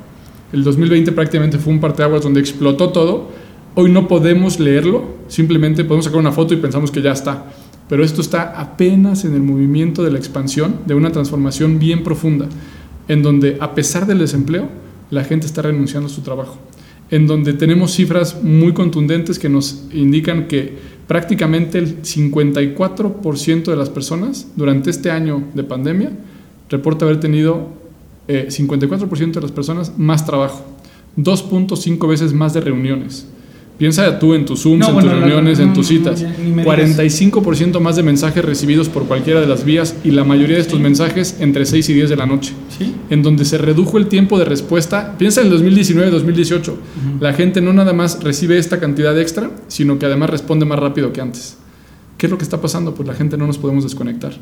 El 0.52 0.64
2020 0.64 1.12
prácticamente 1.12 1.58
fue 1.58 1.74
un 1.74 1.80
parteaguas 1.80 2.22
donde 2.22 2.40
explotó 2.40 2.90
todo. 2.90 3.32
Hoy 3.76 3.92
no 3.92 4.08
podemos 4.08 4.60
leerlo, 4.60 5.16
simplemente 5.28 5.84
podemos 5.84 6.06
sacar 6.06 6.20
una 6.20 6.32
foto 6.32 6.54
y 6.54 6.58
pensamos 6.58 6.92
que 6.92 7.02
ya 7.02 7.12
está. 7.12 7.46
Pero 7.90 8.04
esto 8.04 8.22
está 8.22 8.60
apenas 8.60 9.26
en 9.26 9.34
el 9.34 9.42
movimiento 9.42 10.04
de 10.04 10.12
la 10.12 10.18
expansión, 10.18 10.80
de 10.86 10.94
una 10.94 11.12
transformación 11.12 11.80
bien 11.80 12.04
profunda, 12.04 12.48
en 13.08 13.24
donde 13.24 13.58
a 13.60 13.76
pesar 13.76 14.06
del 14.06 14.20
desempleo, 14.20 14.70
la 15.12 15.24
gente 15.24 15.46
está 15.46 15.62
renunciando 15.62 16.08
a 16.08 16.12
su 16.12 16.22
trabajo 16.22 16.58
en 17.14 17.28
donde 17.28 17.54
tenemos 17.54 17.94
cifras 17.94 18.42
muy 18.44 18.74
contundentes 18.74 19.38
que 19.38 19.48
nos 19.48 19.84
indican 19.94 20.48
que 20.48 20.76
prácticamente 21.08 21.78
el 21.78 22.02
54% 22.02 23.66
de 23.66 23.76
las 23.76 23.90
personas 23.90 24.48
durante 24.56 24.90
este 24.90 25.12
año 25.12 25.44
de 25.54 25.64
pandemia 25.64 26.12
reporta 26.70 27.06
haber 27.06 27.20
tenido 27.20 27.68
54% 28.28 29.22
eh, 29.22 29.32
de 29.32 29.42
las 29.42 29.52
personas 29.52 29.94
más 29.96 30.26
trabajo, 30.26 30.64
2.5 31.18 32.10
veces 32.10 32.34
más 32.34 32.56
de 32.56 32.62
reuniones. 32.62 33.28
Piensa 33.78 34.20
tú 34.20 34.36
en 34.36 34.46
tus 34.46 34.62
Zooms, 34.62 34.88
en 34.88 34.94
tus 34.96 35.04
reuniones, 35.04 35.60
en 35.60 35.74
tus 35.74 35.88
citas. 35.88 36.24
45% 36.24 37.80
más 37.80 37.96
de 37.96 38.04
mensajes 38.04 38.46
recibidos 38.46 38.88
por 38.88 39.06
cualquiera 39.06 39.42
de 39.42 39.48
las 39.48 39.66
vías 39.66 39.96
y 40.04 40.12
la 40.12 40.24
mayoría 40.24 40.58
de 40.58 40.62
estos 40.62 40.80
mensajes 40.80 41.38
entre 41.40 41.66
6 41.66 41.90
y 41.90 41.94
10 41.94 42.10
de 42.10 42.16
la 42.16 42.26
noche. 42.26 42.54
En 43.10 43.24
donde 43.24 43.46
se 43.46 43.58
redujo 43.58 43.98
el 43.98 44.08
tiempo 44.08 44.38
de 44.38 44.46
respuesta. 44.46 45.16
Piensa 45.18 45.42
en 45.42 45.48
el 45.48 45.60
2019-2018. 45.60 46.74
La 47.20 47.34
gente 47.34 47.62
no 47.62 47.74
nada 47.74 47.94
más 47.94 48.24
recibe 48.24 48.58
esta 48.58 48.80
cantidad 48.80 49.20
extra, 49.20 49.50
sino 49.68 49.98
que 49.98 50.06
además 50.06 50.30
responde 50.30 50.66
más 50.66 50.80
rápido 50.80 51.12
que 51.12 51.22
antes. 51.22 51.58
¿Qué 52.18 52.28
es 52.28 52.32
lo 52.32 52.38
que 52.38 52.44
está 52.44 52.62
pasando? 52.62 52.94
Pues 52.94 53.08
la 53.08 53.16
gente 53.16 53.38
no 53.38 53.48
nos 53.48 53.58
podemos 53.58 53.84
desconectar. 53.84 54.34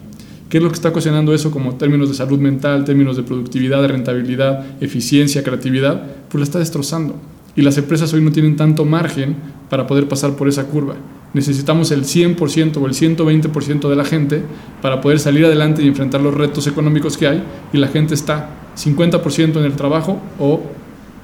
¿Qué 0.50 0.58
es 0.58 0.64
lo 0.64 0.70
que 0.70 0.76
está 0.76 0.90
ocasionando 0.90 1.34
eso 1.34 1.50
como 1.50 1.76
términos 1.76 2.10
de 2.10 2.16
salud 2.16 2.38
mental, 2.38 2.84
términos 2.84 3.16
de 3.16 3.24
productividad, 3.24 3.82
de 3.82 3.88
rentabilidad, 3.88 4.66
eficiencia, 4.82 5.42
creatividad? 5.44 6.04
Pues 6.28 6.40
la 6.40 6.44
está 6.44 6.60
destrozando. 6.60 7.16
Y 7.56 7.62
las 7.62 7.78
empresas 7.78 8.14
hoy 8.14 8.22
no 8.22 8.32
tienen 8.32 8.56
tanto 8.56 8.86
margen 8.86 9.36
para 9.70 9.88
poder 9.88 10.08
pasar 10.08 10.36
por 10.36 10.48
esa 10.48 10.66
curva. 10.66 10.96
Necesitamos 11.34 11.92
el 11.92 12.04
100% 12.04 12.78
o 12.78 12.86
el 12.88 12.94
120% 12.94 13.90
de 13.90 13.96
la 13.96 14.04
gente 14.04 14.44
para 14.82 15.00
poder 15.00 15.20
salir 15.20 15.46
adelante 15.46 15.82
y 15.82 15.88
enfrentar 15.88 16.22
los 16.22 16.34
retos 16.34 16.68
económicos 16.68 17.18
que 17.18 17.28
hay 17.28 17.44
y 17.72 17.78
la 17.78 17.88
gente 17.88 18.14
está 18.14 18.50
50% 18.78 19.58
en 19.58 19.64
el 19.64 19.74
trabajo 19.74 20.20
o 20.40 20.62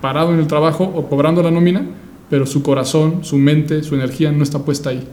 parado 0.02 0.34
en 0.34 0.40
el 0.40 0.48
trabajo 0.48 0.84
o 0.84 1.10
cobrando 1.10 1.44
la 1.44 1.52
nómina, 1.52 1.86
pero 2.30 2.46
su 2.46 2.64
corazón, 2.64 3.24
su 3.24 3.38
mente, 3.38 3.84
su 3.84 3.96
energía 3.96 4.32
no 4.32 4.44
está 4.44 4.64
puesta 4.64 4.92
ahí. 4.92 5.06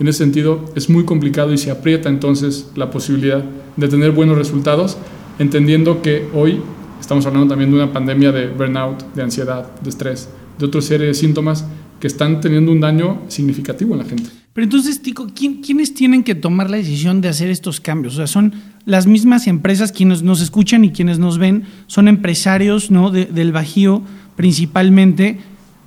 En 0.00 0.08
ese 0.08 0.18
sentido 0.18 0.64
es 0.74 0.90
muy 0.90 1.04
complicado 1.04 1.52
y 1.52 1.58
se 1.58 1.70
aprieta 1.70 2.08
entonces 2.08 2.70
la 2.74 2.90
posibilidad 2.90 3.44
de 3.76 3.88
tener 3.88 4.10
buenos 4.10 4.36
resultados, 4.36 4.96
entendiendo 5.38 6.02
que 6.02 6.28
hoy 6.34 6.60
estamos 7.00 7.26
hablando 7.26 7.48
también 7.48 7.70
de 7.70 7.76
una 7.76 7.92
pandemia 7.92 8.32
de 8.32 8.48
burnout, 8.48 9.02
de 9.14 9.22
ansiedad, 9.22 9.70
de 9.80 9.90
estrés, 9.90 10.28
de 10.58 10.66
otra 10.66 10.80
serie 10.80 11.06
de 11.06 11.14
síntomas 11.14 11.64
que 12.00 12.06
están 12.06 12.40
teniendo 12.40 12.72
un 12.72 12.80
daño 12.80 13.22
significativo 13.28 13.94
en 13.94 13.98
la 14.00 14.04
gente. 14.04 14.30
Pero 14.52 14.64
entonces, 14.64 15.00
Tico, 15.00 15.28
¿quiénes 15.34 15.94
tienen 15.94 16.24
que 16.24 16.34
tomar 16.34 16.68
la 16.68 16.76
decisión 16.76 17.20
de 17.22 17.28
hacer 17.28 17.48
estos 17.48 17.80
cambios? 17.80 18.14
O 18.14 18.16
sea, 18.18 18.26
son 18.26 18.52
las 18.84 19.06
mismas 19.06 19.46
empresas 19.46 19.92
quienes 19.92 20.22
nos 20.22 20.42
escuchan 20.42 20.84
y 20.84 20.90
quienes 20.90 21.18
nos 21.18 21.38
ven, 21.38 21.64
son 21.86 22.06
empresarios 22.08 22.90
¿no? 22.90 23.10
del 23.10 23.52
Bajío 23.52 24.02
principalmente. 24.36 25.38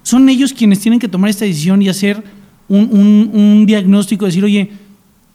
Son 0.01 0.29
ellos 0.29 0.53
quienes 0.53 0.79
tienen 0.79 0.99
que 0.99 1.07
tomar 1.07 1.29
esta 1.29 1.45
decisión 1.45 1.81
y 1.81 1.89
hacer 1.89 2.23
un, 2.67 3.65
diagnóstico, 3.67 4.25
decir, 4.25 4.43
oye, 4.43 4.71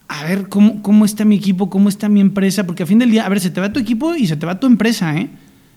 a 0.08 0.24
ver, 0.24 0.48
¿cómo, 0.48 0.82
¿cómo 0.82 1.04
está 1.04 1.24
mi 1.24 1.36
equipo? 1.36 1.70
¿Cómo 1.70 1.88
está 1.88 2.08
mi 2.08 2.20
empresa? 2.20 2.66
Porque 2.66 2.82
a 2.82 2.86
fin 2.86 2.98
del 2.98 3.10
día, 3.12 3.26
a 3.26 3.28
ver, 3.28 3.38
se 3.38 3.50
te 3.50 3.60
va 3.60 3.72
tu 3.72 3.78
equipo 3.78 4.16
y 4.16 4.26
se 4.26 4.36
te 4.36 4.46
va 4.46 4.58
tu 4.58 4.66
empresa, 4.66 5.16
¿eh? 5.16 5.30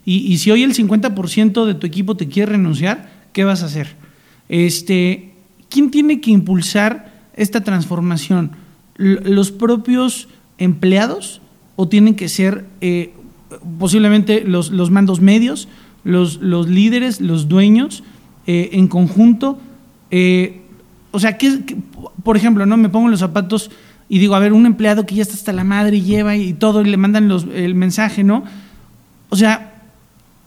Y, 0.06 0.34
y 0.34 0.38
si 0.40 0.50
hoy 0.50 0.64
el 0.64 0.74
50% 0.74 1.66
de 1.66 1.76
tu 1.76 1.86
equipo 1.86 2.18
te 2.18 2.28
quiere 2.28 2.54
renunciar, 2.54 3.23
¿qué 3.34 3.44
vas 3.44 3.63
a 3.63 3.66
hacer? 3.66 3.96
Este, 4.48 5.34
¿Quién 5.70 5.92
tiene 5.92 6.22
que 6.22 6.32
impulsar 6.32 7.12
esta 7.36 7.62
transformación? 7.62 8.52
¿Los 8.96 9.52
propios 9.52 10.30
empleados 10.60 11.42
o 11.75 11.88
tienen 11.88 12.16
que 12.16 12.30
ser 12.30 12.66
eh, 12.80 13.12
posiblemente 13.80 14.44
los, 14.46 14.70
los, 14.70 14.92
mandos 14.92 15.20
medios, 15.20 15.68
los, 16.04 16.38
los, 16.38 16.70
líderes, 16.70 17.20
los 17.20 17.50
dueños 17.50 18.04
eh, 18.46 18.70
en 18.74 18.88
conjunto? 18.88 19.60
Eh, 20.12 20.62
o 21.10 21.20
sea, 21.20 21.38
¿qué, 21.38 21.60
por 22.24 22.38
ejemplo, 22.38 22.66
no 22.68 22.78
me 22.78 22.90
pongo 22.90 23.10
los 23.10 23.20
zapatos 23.20 23.72
y 24.10 24.20
digo, 24.20 24.36
a 24.36 24.40
ver, 24.40 24.54
un 24.54 24.68
empleado 24.68 25.08
que 25.08 25.16
ya 25.16 25.24
está 25.24 25.34
hasta 25.34 25.54
la 25.54 25.63
madre 25.63 25.98
y 25.98 26.02
lleva 26.02 26.36
y 26.36 26.54
todo 26.54 26.82
y 26.82 26.86
le 26.86 26.98
mandan 26.98 27.28
los, 27.28 27.48
el 27.52 27.74
mensaje, 27.74 28.24
¿no? 28.24 28.44
O 29.30 29.36
sea, 29.36 29.82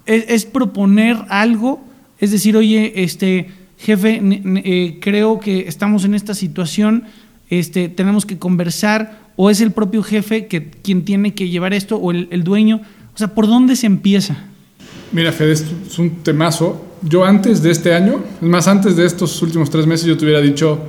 es 0.05 0.45
proponer 0.45 1.17
algo 1.31 1.86
es 2.19 2.31
decir, 2.31 2.57
oye, 2.57 2.93
este, 2.97 3.49
jefe, 3.79 4.21
eh, 4.23 4.99
creo 5.01 5.41
que 5.41 5.69
estamos 5.69 6.05
en 6.05 6.15
esta 6.15 6.35
situación, 6.35 7.05
este, 7.51 7.89
tenemos 7.89 8.27
que 8.27 8.39
conversar, 8.39 9.27
o 9.37 9.51
es 9.51 9.61
el 9.61 9.71
propio 9.71 10.03
jefe 10.03 10.47
que, 10.47 10.71
quien 10.71 11.05
tiene 11.05 11.35
que 11.35 11.49
llevar 11.49 11.75
esto, 11.75 11.97
o 11.97 12.11
el, 12.11 12.43
dueño. 12.43 12.81
O 13.15 13.19
sea, 13.19 13.35
¿por 13.35 13.47
dónde 13.47 13.77
se 13.77 13.87
empieza? 13.87 14.37
Mira, 15.13 15.31
Fede, 15.33 15.53
es 15.53 15.99
un 15.99 16.23
temazo. 16.23 16.85
Yo 17.03 17.25
antes 17.25 17.63
de 17.63 17.71
este 17.71 17.95
año, 17.95 18.23
más, 18.41 18.67
antes 18.67 18.97
de 18.97 19.05
estos 19.05 19.41
últimos 19.43 19.71
tres 19.71 19.87
meses, 19.87 20.07
yo 20.07 20.17
te 20.17 20.25
hubiera 20.25 20.41
dicho 20.41 20.81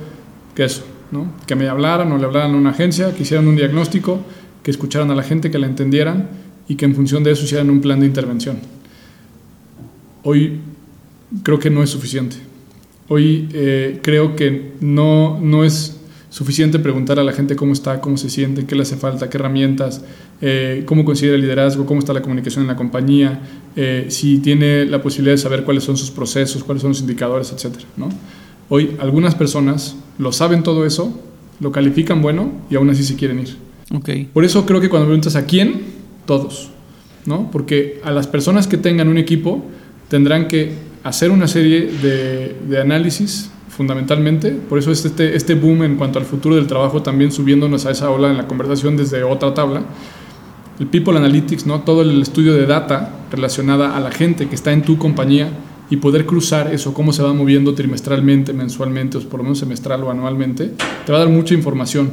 que 0.54 0.64
eso, 0.64 0.84
¿no? 1.12 1.32
que 1.46 1.54
me 1.54 1.68
hablaran 1.68 2.10
o 2.10 2.18
le 2.18 2.24
hablaran 2.24 2.54
a 2.54 2.56
una 2.56 2.70
agencia, 2.70 3.14
que 3.14 3.22
hicieran 3.22 3.46
un 3.46 3.56
diagnóstico, 3.56 4.20
que 4.62 4.70
escucharan 4.70 5.10
a 5.10 5.14
la 5.14 5.22
gente, 5.22 5.50
que 5.50 5.58
la 5.58 5.66
entendieran 5.66 6.28
y 6.66 6.74
que 6.74 6.86
en 6.86 6.94
función 6.94 7.22
de 7.22 7.32
eso 7.32 7.44
hicieran 7.44 7.70
un 7.70 7.80
plan 7.80 8.00
de 8.00 8.06
intervención 8.06 8.58
hoy 10.28 10.60
creo 11.42 11.58
que 11.58 11.70
no 11.70 11.82
es 11.82 11.90
suficiente. 11.90 12.36
Hoy 13.08 13.48
eh, 13.52 14.00
creo 14.02 14.36
que 14.36 14.72
no, 14.80 15.38
no 15.40 15.64
es 15.64 15.98
suficiente 16.30 16.78
preguntar 16.78 17.18
a 17.18 17.24
la 17.24 17.32
gente 17.32 17.56
cómo 17.56 17.72
está, 17.72 18.00
cómo 18.00 18.16
se 18.16 18.28
siente, 18.28 18.66
qué 18.66 18.74
le 18.74 18.82
hace 18.82 18.96
falta, 18.96 19.30
qué 19.30 19.38
herramientas, 19.38 20.02
eh, 20.40 20.82
cómo 20.84 21.04
considera 21.04 21.36
el 21.36 21.40
liderazgo, 21.40 21.86
cómo 21.86 22.00
está 22.00 22.12
la 22.12 22.22
comunicación 22.22 22.62
en 22.62 22.68
la 22.68 22.76
compañía, 22.76 23.40
eh, 23.76 24.06
si 24.08 24.38
tiene 24.38 24.84
la 24.84 25.00
posibilidad 25.00 25.34
de 25.34 25.38
saber 25.38 25.64
cuáles 25.64 25.84
son 25.84 25.96
sus 25.96 26.10
procesos, 26.10 26.62
cuáles 26.64 26.82
son 26.82 26.90
los 26.90 27.00
indicadores, 27.00 27.52
etc. 27.52 27.76
¿no? 27.96 28.10
Hoy 28.68 28.96
algunas 29.00 29.34
personas 29.34 29.96
lo 30.18 30.32
saben 30.32 30.62
todo 30.62 30.84
eso, 30.84 31.18
lo 31.60 31.72
califican 31.72 32.20
bueno 32.20 32.52
y 32.70 32.76
aún 32.76 32.90
así 32.90 33.02
se 33.02 33.16
quieren 33.16 33.40
ir. 33.40 33.56
Okay. 33.90 34.28
Por 34.32 34.44
eso 34.44 34.66
creo 34.66 34.82
que 34.82 34.90
cuando 34.90 35.06
preguntas 35.06 35.34
a 35.34 35.46
quién, 35.46 35.80
todos, 36.26 36.68
¿no? 37.24 37.50
Porque 37.50 38.00
a 38.04 38.10
las 38.10 38.26
personas 38.26 38.66
que 38.66 38.76
tengan 38.76 39.08
un 39.08 39.16
equipo 39.16 39.64
tendrán 40.08 40.46
que 40.46 40.72
hacer 41.04 41.30
una 41.30 41.48
serie 41.48 41.90
de, 42.02 42.80
análisis 42.80 43.50
fundamentalmente. 43.68 44.50
Por 44.50 44.78
eso 44.78 44.90
es 44.90 45.04
este, 45.04 45.36
este 45.36 45.54
boom 45.54 45.82
en 45.84 45.96
cuanto 45.96 46.18
al 46.18 46.24
futuro 46.24 46.56
del 46.56 46.66
trabajo 46.66 47.02
también 47.02 47.32
subiéndonos 47.32 47.86
a 47.86 47.90
esa 47.90 48.10
ola 48.10 48.30
en 48.30 48.36
la 48.36 48.46
conversación 48.46 48.96
desde 48.96 49.22
otra 49.22 49.54
tabla. 49.54 49.82
El 50.80 50.86
People 50.86 51.16
Analytics, 51.16 51.66
¿no? 51.66 51.80
todo 51.80 52.02
el 52.02 52.22
estudio 52.22 52.54
de 52.54 52.66
data 52.66 53.12
relacionada 53.30 53.96
a 53.96 54.00
la 54.00 54.12
gente 54.12 54.48
que 54.48 54.54
está 54.54 54.72
en 54.72 54.82
tu 54.82 54.96
compañía 54.96 55.50
y 55.90 55.96
poder 55.96 56.26
cruzar 56.26 56.72
eso, 56.72 56.92
cómo 56.94 57.12
se 57.12 57.22
va 57.22 57.32
moviendo 57.32 57.74
trimestralmente, 57.74 58.52
mensualmente, 58.52 59.18
o 59.18 59.20
por 59.22 59.40
lo 59.40 59.44
menos 59.44 59.58
semestral 59.58 60.02
o 60.04 60.10
anualmente, 60.10 60.72
te 61.06 61.12
va 61.12 61.18
a 61.18 61.20
dar 61.22 61.30
mucha 61.30 61.54
información, 61.54 62.12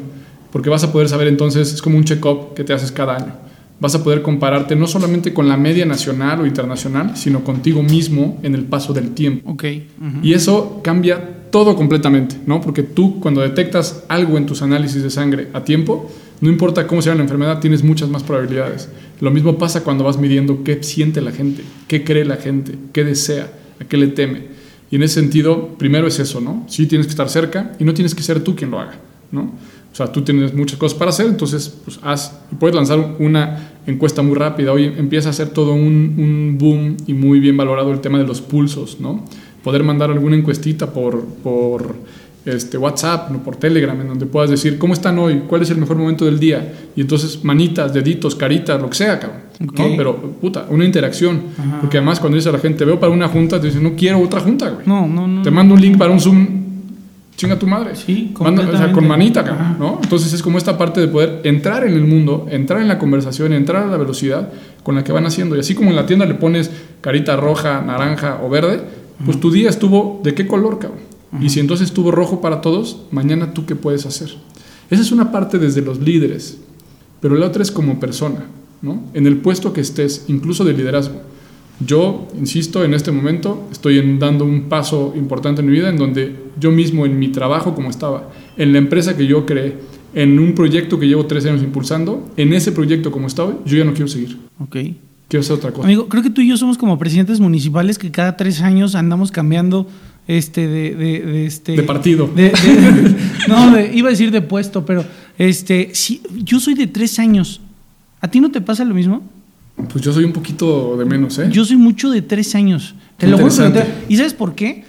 porque 0.52 0.70
vas 0.70 0.84
a 0.84 0.92
poder 0.92 1.10
saber 1.10 1.28
entonces, 1.28 1.74
es 1.74 1.82
como 1.82 1.98
un 1.98 2.06
check-up 2.06 2.54
que 2.56 2.64
te 2.64 2.74
haces 2.74 2.92
cada 2.92 3.18
año. 3.18 3.45
Vas 3.80 3.94
a 3.94 4.04
poder 4.04 4.22
compararte 4.22 4.76
no 4.76 4.88
solamente 4.88 5.34
con 5.34 5.50
la 5.50 5.58
media 5.58 5.86
nacional 5.86 6.42
o 6.42 6.46
internacional, 6.46 7.18
sino 7.18 7.44
contigo 7.44 7.84
mismo 7.84 8.40
en 8.42 8.56
el 8.56 8.64
paso 8.64 8.94
del 8.94 9.12
tiempo. 9.12 9.52
Okay. 9.52 9.88
Y 10.24 10.34
eso 10.34 10.80
cambia 10.82 11.50
todo 11.52 11.76
completamente, 11.76 12.38
¿no? 12.46 12.62
Porque 12.62 12.84
tú 12.84 13.20
cuando 13.20 13.42
detectas 13.42 14.04
algo 14.08 14.38
en 14.38 14.46
tus 14.46 14.62
análisis 14.62 15.04
de 15.04 15.10
sangre 15.10 15.50
a 15.54 15.64
tiempo, 15.64 16.10
no 16.42 16.50
importa 16.50 16.88
cómo 16.88 17.02
sea 17.02 17.16
la 17.16 17.22
enfermedad, 17.22 17.60
tienes 17.60 17.84
muchas 17.84 18.10
más 18.10 18.24
probabilidades. 18.24 18.90
Lo 19.22 19.32
mismo 19.32 19.58
pasa 19.58 19.84
cuando 19.84 20.04
vas 20.04 20.18
midiendo 20.18 20.64
qué 20.64 20.84
siente 20.84 21.22
la 21.22 21.32
gente, 21.32 21.64
qué 21.88 22.04
cree 22.04 22.26
la 22.26 22.36
gente, 22.38 22.76
qué 22.92 23.04
desea, 23.04 23.52
a 23.80 23.86
qué 23.86 23.98
le 23.98 24.08
teme. 24.08 24.44
Y 24.92 24.98
en 24.98 25.04
ese 25.04 25.16
sentido, 25.16 25.70
primero 25.78 26.08
es 26.08 26.20
eso, 26.20 26.42
¿no? 26.42 26.66
Sí 26.68 26.86
tienes 26.88 27.08
que 27.08 27.12
estar 27.12 27.30
cerca 27.30 27.74
y 27.80 27.84
no 27.84 27.94
tienes 27.94 28.14
que 28.14 28.24
ser 28.24 28.42
tú 28.42 28.56
quien 28.56 28.72
lo 28.72 28.80
haga, 28.80 29.00
¿no? 29.32 29.52
O 29.96 29.98
sea, 29.98 30.12
tú 30.12 30.24
tienes 30.24 30.54
muchas 30.54 30.78
cosas 30.78 30.98
para 30.98 31.10
hacer, 31.12 31.26
entonces 31.28 31.74
pues 31.86 32.00
haz, 32.04 32.38
puedes 32.60 32.76
lanzar 32.76 33.16
una 33.18 33.78
encuesta 33.88 34.22
muy 34.22 34.36
rápida. 34.36 34.74
Hoy 34.74 34.84
empieza 34.98 35.30
a 35.30 35.34
ser 35.34 35.52
todo 35.52 35.74
un, 35.74 36.16
un 36.18 36.58
boom 36.60 36.98
y 37.08 37.14
muy 37.14 37.40
bien 37.40 37.56
valorado 37.56 37.94
el 37.94 38.02
tema 38.02 38.18
de 38.18 38.28
los 38.28 38.42
pulsos, 38.42 39.00
¿no? 39.00 39.24
poder 39.66 39.84
mandar 39.84 40.12
alguna 40.12 40.36
encuestita 40.36 40.94
por, 40.94 41.26
por 41.26 41.96
este, 42.46 42.78
WhatsApp, 42.78 43.32
¿no? 43.32 43.40
por 43.42 43.56
Telegram, 43.56 44.00
en 44.00 44.08
donde 44.08 44.28
puedas 44.28 44.52
decir, 44.52 44.78
¿cómo 44.78 44.94
están 44.94 45.18
hoy? 45.18 45.42
¿Cuál 45.48 45.64
es 45.64 45.72
el 45.72 45.78
mejor 45.78 45.98
momento 45.98 46.24
del 46.24 46.40
día? 46.40 46.72
Y 46.96 47.02
entonces 47.02 47.44
manitas, 47.44 47.92
deditos, 47.92 48.36
caritas, 48.36 48.80
lo 48.80 48.92
que 48.92 48.96
sea, 48.96 49.20
cabrón. 49.20 49.42
¿no? 49.60 49.98
Pero, 49.98 50.16
puta, 50.40 50.68
una 50.70 50.86
interacción. 50.86 51.42
Porque 51.82 51.98
además 51.98 52.20
cuando 52.20 52.36
dice 52.36 52.50
a 52.50 52.52
la 52.52 52.60
gente, 52.60 52.86
veo 52.86 53.00
para 53.00 53.12
una 53.12 53.28
junta, 53.28 53.60
te 53.60 53.68
dicen, 53.68 53.82
no 53.82 53.96
quiero 53.96 54.20
otra 54.20 54.40
junta, 54.40 54.70
güey. 54.70 54.86
No, 54.86 55.08
no, 55.08 55.28
no. 55.28 55.42
Te 55.42 55.50
mando 55.50 55.74
un 55.74 55.82
link 55.82 55.98
para 55.98 56.12
un 56.12 56.20
Zoom, 56.20 56.48
chinga 57.36 57.60
tu 57.60 57.68
madre. 57.68 57.96
Sí, 57.96 58.34
o 58.38 58.78
sea, 58.78 58.92
con 58.92 59.08
manita, 59.08 59.44
cabrón, 59.44 59.78
¿no? 59.80 60.00
Entonces 60.02 60.34
es 60.34 60.42
como 60.42 60.58
esta 60.58 60.78
parte 60.78 61.02
de 61.02 61.08
poder 61.08 61.42
entrar 61.44 61.86
en 61.86 61.94
el 61.94 62.06
mundo, 62.06 62.48
entrar 62.50 62.82
en 62.82 62.88
la 62.88 62.98
conversación, 62.98 63.54
entrar 63.54 63.84
a 63.84 63.88
la 63.88 63.98
velocidad 63.98 64.50
con 64.84 64.96
la 64.96 65.04
que 65.04 65.12
van 65.12 65.26
haciendo. 65.26 65.56
Y 65.56 65.60
así 65.60 65.76
como 65.76 65.90
en 65.90 65.96
la 65.96 66.06
tienda 66.06 66.26
le 66.26 66.36
pones 66.36 66.72
carita 67.02 67.36
roja, 67.36 67.82
naranja 67.82 68.40
o 68.44 68.50
verde, 68.50 68.82
pues 69.26 69.40
tu 69.40 69.52
día 69.52 69.70
estuvo 69.70 70.22
de 70.24 70.34
qué 70.34 70.48
color, 70.48 70.80
cabrón. 70.80 71.00
Y 71.42 71.50
si 71.50 71.60
entonces 71.60 71.88
estuvo 71.88 72.12
rojo 72.12 72.40
para 72.40 72.62
todos, 72.62 73.02
mañana 73.12 73.54
tú 73.54 73.66
qué 73.66 73.76
puedes 73.76 74.06
hacer. 74.06 74.30
Esa 74.90 75.02
es 75.02 75.12
una 75.12 75.32
parte 75.32 75.58
desde 75.58 75.82
los 75.82 76.00
líderes, 76.00 76.60
pero 77.20 77.36
la 77.36 77.48
otra 77.48 77.62
es 77.62 77.72
como 77.72 78.00
persona, 78.00 78.46
¿no? 78.82 79.04
En 79.14 79.28
el 79.28 79.38
puesto 79.38 79.74
que 79.74 79.82
estés, 79.82 80.26
incluso 80.28 80.64
de 80.64 80.74
liderazgo. 80.74 81.22
Yo, 81.80 82.28
insisto, 82.40 82.84
en 82.86 82.94
este 82.94 83.12
momento 83.12 83.68
estoy 83.72 84.18
dando 84.18 84.46
un 84.46 84.64
paso 84.64 85.14
importante 85.16 85.62
en 85.62 85.68
mi 85.68 85.74
vida 85.74 85.90
en 85.90 85.98
donde 85.98 86.36
yo 86.60 86.72
mismo 86.72 87.06
en 87.06 87.20
mi 87.20 87.30
trabajo 87.30 87.76
como 87.76 87.90
estaba, 87.90 88.30
en 88.58 88.72
la 88.72 88.78
empresa 88.78 89.18
que 89.18 89.28
yo 89.28 89.46
creé, 89.46 89.76
en 90.14 90.40
un 90.40 90.54
proyecto 90.54 90.98
que 90.98 91.08
llevo 91.08 91.26
tres 91.26 91.46
años 91.46 91.62
impulsando, 91.62 92.30
en 92.38 92.54
ese 92.54 92.72
proyecto 92.72 93.12
como 93.12 93.28
estaba, 93.28 93.54
yo 93.66 93.78
ya 93.78 93.84
no 93.84 93.92
quiero 93.94 94.08
seguir. 94.08 94.38
Ok. 94.60 94.78
Quiero 95.28 95.42
hacer 95.42 95.56
otra 95.58 95.72
cosa. 95.72 95.84
Amigo, 95.86 96.08
creo 96.08 96.24
que 96.24 96.30
tú 96.30 96.40
y 96.42 96.48
yo 96.48 96.56
somos 96.56 96.78
como 96.78 96.98
presidentes 97.00 97.40
municipales 97.40 97.98
que 97.98 98.12
cada 98.12 98.38
tres 98.38 98.62
años 98.62 98.96
andamos 98.96 99.32
cambiando 99.32 99.88
este 100.28 100.68
de, 100.68 100.96
de, 100.96 101.20
de 101.22 101.46
este 101.46 101.74
de 101.74 101.84
partido. 101.84 102.30
de- 102.34 102.54
no, 103.48 103.78
iba 103.94 104.08
a 104.08 104.12
decir 104.12 104.32
de 104.32 104.42
puesto, 104.42 104.86
pero 104.86 105.04
este 105.38 105.90
sí, 105.94 106.22
yo 106.44 106.60
soy 106.60 106.76
de 106.76 106.88
tres 106.88 107.20
años. 107.20 107.60
¿A 108.22 108.30
ti 108.30 108.40
no 108.40 108.52
te 108.52 108.62
pasa 108.62 108.86
lo 108.86 108.94
mismo? 108.96 109.24
Pues 109.92 110.04
yo 110.04 110.14
soy 110.14 110.24
un 110.24 110.32
poquito 110.34 110.96
de 110.98 111.06
menos, 111.06 111.38
¿eh? 111.40 111.50
Yo 111.52 111.66
soy 111.66 111.76
mucho 111.78 112.10
de 112.10 112.22
tres 112.22 112.56
años. 112.56 112.96
Te 113.18 113.28
lo 113.28 113.38
te- 113.38 113.86
¿Y 114.10 114.18
sabes 114.18 114.34
por 114.34 114.56
qué? 114.56 114.84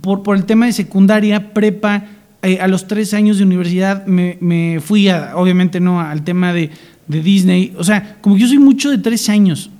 Por, 0.00 0.22
por 0.22 0.36
el 0.36 0.44
tema 0.44 0.66
de 0.66 0.72
secundaria, 0.72 1.52
prepa. 1.52 2.04
eh, 2.42 2.58
a 2.60 2.66
los 2.66 2.88
tres 2.88 3.14
años 3.14 3.38
de 3.38 3.44
universidad 3.44 4.04
me, 4.06 4.36
me 4.40 4.80
fui, 4.80 5.08
a, 5.08 5.36
obviamente, 5.36 5.78
no 5.78 6.00
al 6.00 6.24
tema 6.24 6.52
de, 6.52 6.70
de 7.06 7.22
Disney. 7.22 7.72
O 7.78 7.84
sea, 7.84 8.18
como 8.20 8.34
que 8.34 8.42
yo 8.42 8.48
soy 8.48 8.58
mucho 8.58 8.90
de 8.90 8.98
tres 8.98 9.28
años. 9.28 9.70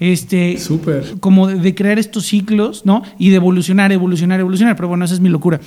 Este, 0.00 0.58
Súper. 0.58 1.14
como 1.20 1.46
de, 1.46 1.56
de 1.56 1.74
crear 1.74 1.98
estos 1.98 2.26
ciclos, 2.26 2.82
¿no? 2.86 3.02
Y 3.18 3.30
de 3.30 3.36
evolucionar, 3.36 3.92
evolucionar, 3.92 4.40
evolucionar. 4.40 4.76
Pero 4.76 4.88
bueno, 4.88 5.04
esa 5.04 5.14
es 5.14 5.20
mi 5.20 5.28
locura. 5.28 5.60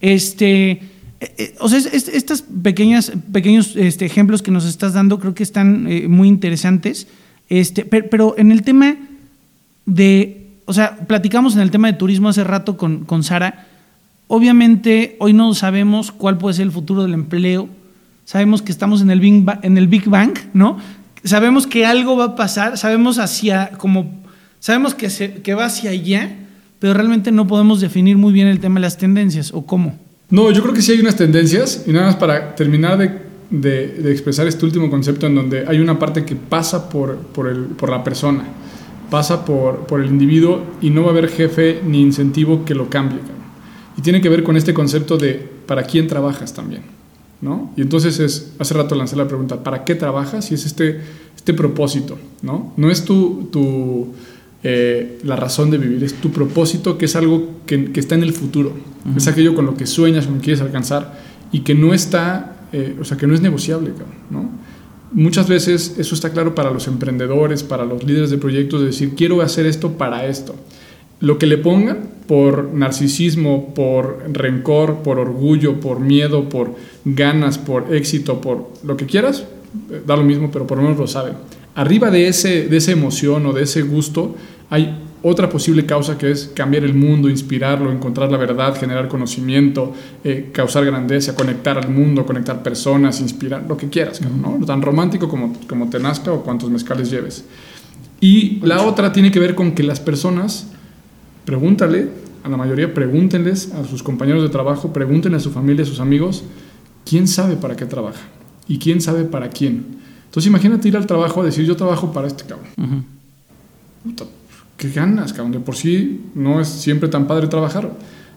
Este, 0.00 0.70
eh, 0.70 0.80
eh, 1.38 1.54
o 1.60 1.68
sea, 1.68 1.78
es- 1.78 1.86
es- 1.92 2.08
estas 2.08 2.42
pequeñas, 2.42 3.12
pequeños 3.32 3.74
este, 3.76 4.04
ejemplos 4.06 4.42
que 4.42 4.50
nos 4.50 4.64
estás 4.64 4.92
dando 4.92 5.18
creo 5.18 5.34
que 5.34 5.42
están 5.42 5.88
muy 6.08 6.28
interesantes. 6.28 7.08
Este, 7.48 7.84
per- 7.84 8.08
pero, 8.08 8.34
en 8.38 8.50
el 8.52 8.62
tema 8.62 8.96
de, 9.86 10.46
o 10.64 10.72
sea, 10.72 10.96
platicamos 11.06 11.54
en 11.54 11.60
el 11.62 11.70
tema 11.70 11.88
de 11.90 11.98
turismo 11.98 12.28
hace 12.28 12.44
rato 12.44 12.76
con, 12.76 13.04
con 13.04 13.22
Sara. 13.22 13.66
Obviamente, 14.28 15.16
hoy 15.20 15.32
no 15.32 15.54
sabemos 15.54 16.10
cuál 16.12 16.38
puede 16.38 16.54
ser 16.54 16.64
el 16.66 16.72
futuro 16.72 17.02
del 17.02 17.14
empleo. 17.14 17.68
Sabemos 18.24 18.60
que 18.62 18.72
estamos 18.72 19.00
en 19.02 19.10
el 19.10 19.20
Big 19.20 19.44
Bang, 19.44 19.60
en 19.62 19.78
el 19.78 19.86
Big 19.86 20.08
Bang 20.08 20.36
¿no? 20.52 20.78
Sabemos 21.22 21.66
que 21.66 21.86
algo 21.86 22.16
va 22.16 22.24
a 22.24 22.36
pasar, 22.36 22.76
sabemos 22.78 23.18
hacia, 23.18 23.70
como, 23.78 24.10
sabemos 24.60 24.94
que, 24.94 25.10
se- 25.10 25.34
que 25.42 25.54
va 25.54 25.66
hacia 25.66 25.90
allá, 25.90 26.30
pero 26.78 26.94
realmente 26.94 27.30
no 27.32 27.46
podemos 27.46 27.80
definir 27.80 28.16
muy 28.16 28.32
bien 28.32 28.48
el 28.48 28.58
tema 28.60 28.76
de 28.76 28.80
las 28.82 28.96
tendencias 28.98 29.52
o 29.52 29.64
cómo. 29.66 29.96
No, 30.30 30.50
yo 30.50 30.60
creo 30.62 30.74
que 30.74 30.82
sí 30.82 30.92
hay 30.92 31.00
unas 31.00 31.16
tendencias 31.16 31.84
y 31.86 31.92
nada 31.92 32.06
más 32.06 32.16
para 32.16 32.54
terminar 32.56 32.98
de, 32.98 33.10
de- 33.50 33.88
de 33.88 34.12
expresar 34.12 34.46
este 34.46 34.64
último 34.64 34.90
concepto 34.90 35.26
en 35.26 35.34
donde 35.34 35.64
hay 35.66 35.78
una 35.78 35.98
parte 35.98 36.24
que 36.24 36.36
pasa 36.36 36.88
por, 36.88 37.16
por, 37.16 37.48
el, 37.48 37.64
por 37.66 37.90
la 37.90 38.02
persona, 38.04 38.44
pasa 39.10 39.44
por, 39.44 39.86
por 39.86 40.00
el 40.00 40.06
individuo 40.08 40.62
y 40.80 40.90
no 40.90 41.02
va 41.02 41.08
a 41.08 41.10
haber 41.10 41.28
jefe 41.28 41.80
ni 41.86 42.00
incentivo 42.02 42.64
que 42.64 42.74
lo 42.74 42.90
cambie. 42.90 43.20
Y 43.96 44.02
tiene 44.02 44.20
que 44.20 44.28
ver 44.28 44.42
con 44.42 44.56
este 44.56 44.74
concepto 44.74 45.16
de 45.16 45.34
para 45.66 45.84
quién 45.84 46.06
trabajas 46.08 46.52
también. 46.54 46.82
¿no? 47.40 47.70
Y 47.76 47.82
entonces 47.82 48.18
es, 48.18 48.52
hace 48.58 48.72
rato 48.74 48.94
lancé 48.94 49.14
la 49.14 49.28
pregunta, 49.28 49.62
¿para 49.62 49.84
qué 49.84 49.94
trabajas? 49.94 50.50
Y 50.50 50.54
es 50.54 50.64
este, 50.64 51.00
este 51.36 51.52
propósito, 51.52 52.16
¿no? 52.42 52.72
No 52.78 52.90
es 52.90 53.04
tu, 53.04 53.48
tu, 53.52 54.08
eh, 54.64 55.18
la 55.22 55.36
razón 55.36 55.70
de 55.70 55.76
vivir, 55.76 56.02
es 56.02 56.14
tu 56.14 56.30
propósito 56.30 56.96
que 56.96 57.04
es 57.04 57.14
algo 57.14 57.50
que, 57.66 57.92
que 57.92 58.00
está 58.00 58.14
en 58.14 58.22
el 58.22 58.32
futuro, 58.32 58.72
es 59.14 59.26
aquello 59.28 59.54
con 59.54 59.66
lo 59.66 59.76
que 59.76 59.84
sueñas, 59.86 60.24
con 60.24 60.36
lo 60.36 60.40
que 60.40 60.46
quieres 60.46 60.62
alcanzar 60.62 61.20
y 61.52 61.60
que 61.60 61.74
no 61.74 61.92
está, 61.92 62.55
eh, 62.72 62.96
o 63.00 63.04
sea, 63.04 63.16
que 63.16 63.26
no 63.26 63.34
es 63.34 63.40
negociable, 63.40 63.90
¿no? 64.30 64.50
Muchas 65.12 65.48
veces 65.48 65.94
eso 65.98 66.14
está 66.14 66.30
claro 66.32 66.54
para 66.54 66.70
los 66.70 66.88
emprendedores, 66.88 67.62
para 67.62 67.84
los 67.84 68.02
líderes 68.04 68.30
de 68.30 68.38
proyectos, 68.38 68.80
de 68.80 68.86
decir, 68.86 69.14
quiero 69.16 69.40
hacer 69.40 69.64
esto 69.66 69.92
para 69.92 70.26
esto. 70.26 70.54
Lo 71.20 71.38
que 71.38 71.46
le 71.46 71.58
pongan 71.58 72.10
por 72.26 72.74
narcisismo, 72.74 73.72
por 73.74 74.24
rencor, 74.32 75.02
por 75.02 75.18
orgullo, 75.18 75.80
por 75.80 76.00
miedo, 76.00 76.48
por 76.48 76.74
ganas, 77.04 77.56
por 77.56 77.94
éxito, 77.94 78.40
por 78.40 78.68
lo 78.84 78.96
que 78.96 79.06
quieras, 79.06 79.44
eh, 79.90 80.02
da 80.04 80.16
lo 80.16 80.24
mismo, 80.24 80.50
pero 80.52 80.66
por 80.66 80.78
lo 80.78 80.82
menos 80.82 80.98
lo 80.98 81.06
saben. 81.06 81.34
Arriba 81.74 82.10
de, 82.10 82.28
ese, 82.28 82.68
de 82.68 82.76
esa 82.76 82.90
emoción 82.90 83.46
o 83.46 83.52
de 83.52 83.62
ese 83.62 83.82
gusto 83.82 84.34
hay 84.70 85.05
otra 85.28 85.48
posible 85.48 85.84
causa 85.86 86.16
que 86.16 86.30
es 86.30 86.52
cambiar 86.54 86.84
el 86.84 86.94
mundo, 86.94 87.28
inspirarlo, 87.28 87.90
encontrar 87.90 88.30
la 88.30 88.38
verdad, 88.38 88.76
generar 88.78 89.08
conocimiento, 89.08 89.92
eh, 90.22 90.50
causar 90.52 90.84
grandeza, 90.84 91.34
conectar 91.34 91.76
al 91.76 91.90
mundo, 91.90 92.24
conectar 92.24 92.62
personas, 92.62 93.20
inspirar, 93.20 93.64
lo 93.68 93.76
que 93.76 93.88
quieras, 93.88 94.20
¿no? 94.20 94.64
Tan 94.64 94.82
romántico 94.82 95.28
como, 95.28 95.52
como 95.68 95.90
te 95.90 95.98
nazca 95.98 96.30
o 96.32 96.44
cuantos 96.44 96.70
mezcales 96.70 97.10
lleves. 97.10 97.44
Y 98.20 98.60
la 98.60 98.82
otra 98.82 99.12
tiene 99.12 99.32
que 99.32 99.40
ver 99.40 99.56
con 99.56 99.72
que 99.72 99.82
las 99.82 99.98
personas, 99.98 100.68
pregúntale, 101.44 102.08
a 102.44 102.48
la 102.48 102.56
mayoría 102.56 102.94
pregúntenles 102.94 103.72
a 103.72 103.82
sus 103.82 104.04
compañeros 104.04 104.44
de 104.44 104.48
trabajo, 104.48 104.92
pregúntenle 104.92 105.38
a 105.38 105.40
su 105.40 105.50
familia, 105.50 105.82
a 105.82 105.88
sus 105.88 105.98
amigos, 105.98 106.44
quién 107.04 107.26
sabe 107.26 107.56
para 107.56 107.74
qué 107.74 107.84
trabaja 107.84 108.22
y 108.68 108.78
quién 108.78 109.00
sabe 109.00 109.24
para 109.24 109.50
quién. 109.50 109.86
Entonces 110.26 110.46
imagínate 110.46 110.86
ir 110.86 110.96
al 110.96 111.06
trabajo 111.06 111.42
a 111.42 111.44
decir 111.44 111.64
yo 111.64 111.74
trabajo 111.74 112.12
para 112.12 112.28
este 112.28 112.44
cabrón. 112.44 113.04
¿Qué 114.76 114.90
ganas, 114.90 115.32
cabrón? 115.32 115.52
De 115.52 115.60
por 115.60 115.76
sí 115.76 116.20
no 116.34 116.60
es 116.60 116.68
siempre 116.68 117.08
tan 117.08 117.26
padre 117.26 117.48
trabajar. 117.48 117.92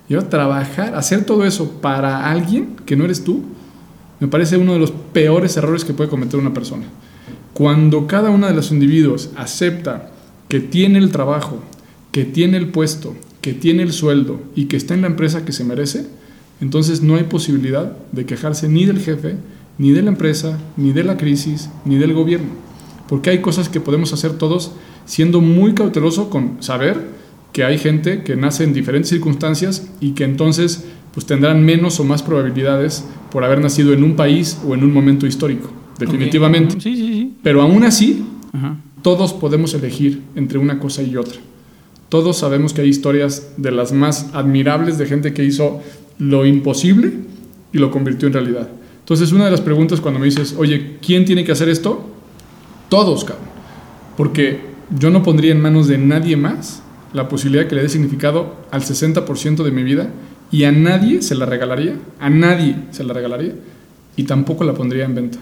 Y 0.08 0.16
ahora 0.16 0.30
trabajar, 0.30 0.96
hacer 0.96 1.24
todo 1.24 1.46
eso 1.46 1.80
para 1.82 2.30
alguien 2.30 2.76
que 2.86 2.96
no 2.96 3.06
eres 3.06 3.24
tú, 3.24 3.44
me 4.20 4.28
parece 4.28 4.58
uno 4.58 4.74
de 4.74 4.80
los 4.80 4.92
peores 4.92 5.56
errores 5.56 5.86
que 5.86 5.94
puede 5.94 6.10
cometer 6.10 6.40
una 6.40 6.54
persona. 6.54 6.86
Cuando 7.54 8.08
cada 8.08 8.30
uno 8.30 8.48
de 8.48 8.54
los 8.54 8.72
individuos 8.72 9.30
acepta 9.36 10.12
que 10.48 10.60
tiene 10.60 10.98
el 10.98 11.12
trabajo, 11.12 11.60
que 12.12 12.26
tiene 12.26 12.58
el 12.58 12.70
puesto, 12.70 13.16
que 13.42 13.54
tiene 13.54 13.84
el 13.84 13.94
sueldo 13.94 14.42
y 14.56 14.66
que 14.66 14.78
está 14.78 14.94
en 14.94 15.02
la 15.02 15.08
empresa 15.08 15.46
que 15.46 15.52
se 15.52 15.64
merece, 15.64 16.08
entonces 16.60 17.02
no 17.02 17.16
hay 17.16 17.24
posibilidad 17.24 17.94
de 18.12 18.26
quejarse 18.26 18.68
ni 18.68 18.86
del 18.86 19.00
jefe, 19.00 19.36
ni 19.78 19.92
de 19.92 20.02
la 20.02 20.10
empresa, 20.10 20.58
ni 20.76 20.92
de 20.92 21.04
la 21.04 21.18
crisis, 21.18 21.70
ni 21.86 21.98
del 21.98 22.14
gobierno. 22.14 22.50
Porque 23.08 23.30
hay 23.30 23.40
cosas 23.40 23.70
que 23.70 23.80
podemos 23.80 24.12
hacer 24.12 24.34
todos 24.34 24.72
siendo 25.10 25.42
muy 25.42 25.74
cauteloso 25.74 26.30
con 26.30 26.62
saber 26.62 27.08
que 27.52 27.64
hay 27.64 27.80
gente 27.80 28.22
que 28.22 28.36
nace 28.36 28.64
en 28.64 28.74
diferentes 28.74 29.10
circunstancias 29.10 29.90
y 30.00 30.12
que 30.12 30.24
entonces 30.24 30.86
pues 31.16 31.26
tendrán 31.26 31.66
menos 31.66 32.00
o 32.00 32.04
más 32.04 32.22
probabilidades 32.22 33.04
por 33.32 33.44
haber 33.44 33.60
nacido 33.60 33.92
en 33.92 34.04
un 34.04 34.16
país 34.16 34.60
o 34.68 34.76
en 34.76 34.84
un 34.84 34.94
momento 34.94 35.26
histórico, 35.26 35.72
definitivamente. 35.98 36.80
Sí, 36.80 36.96
sí, 36.96 37.08
sí. 37.08 37.34
Pero 37.42 37.64
aún 37.64 37.84
así, 37.84 38.24
todos 39.02 39.34
podemos 39.34 39.74
elegir 39.74 40.22
entre 40.36 40.60
una 40.60 40.78
cosa 40.78 41.02
y 41.02 41.18
otra. 41.18 41.40
Todos 42.10 42.38
sabemos 42.38 42.74
que 42.74 42.82
hay 42.82 42.90
historias 42.90 43.54
de 43.58 43.72
las 43.72 43.92
más 43.92 44.30
admirables 44.34 45.00
de 45.00 45.08
gente 45.08 45.34
que 45.34 45.44
hizo 45.44 45.82
lo 46.20 46.46
imposible 46.46 47.14
y 47.74 47.80
lo 47.80 47.90
convirtió 47.90 48.28
en 48.28 48.34
realidad. 48.36 48.70
Entonces, 49.00 49.32
una 49.32 49.46
de 49.46 49.52
las 49.52 49.62
preguntas 49.62 50.02
cuando 50.02 50.20
me 50.20 50.28
dices, 50.28 50.54
oye, 50.56 50.98
¿quién 51.04 51.26
tiene 51.26 51.44
que 51.44 51.52
hacer 51.52 51.68
esto? 51.68 52.08
Todos, 52.90 53.26
cabrón. 53.26 53.48
Porque 54.16 54.69
yo 54.98 55.10
no 55.10 55.24
pondría 55.24 55.52
en 55.52 55.62
manos 55.62 55.88
de 55.88 55.98
nadie 55.98 56.38
más 56.38 56.82
la 57.14 57.28
posibilidad 57.28 57.68
que 57.68 57.76
le 57.76 57.84
dé 57.84 57.90
significado 57.90 58.56
al 58.72 58.82
60% 58.82 59.64
de 59.64 59.72
mi 59.72 59.84
vida 59.84 60.10
y 60.52 60.64
a 60.64 60.72
nadie 60.72 61.22
se 61.22 61.36
la 61.36 61.46
regalaría, 61.46 61.96
a 62.20 62.30
nadie 62.30 62.76
se 62.92 63.04
la 63.04 63.14
regalaría 63.14 63.54
y 64.16 64.24
tampoco 64.24 64.64
la 64.64 64.74
pondría 64.74 65.06
en 65.06 65.16
venta. 65.16 65.40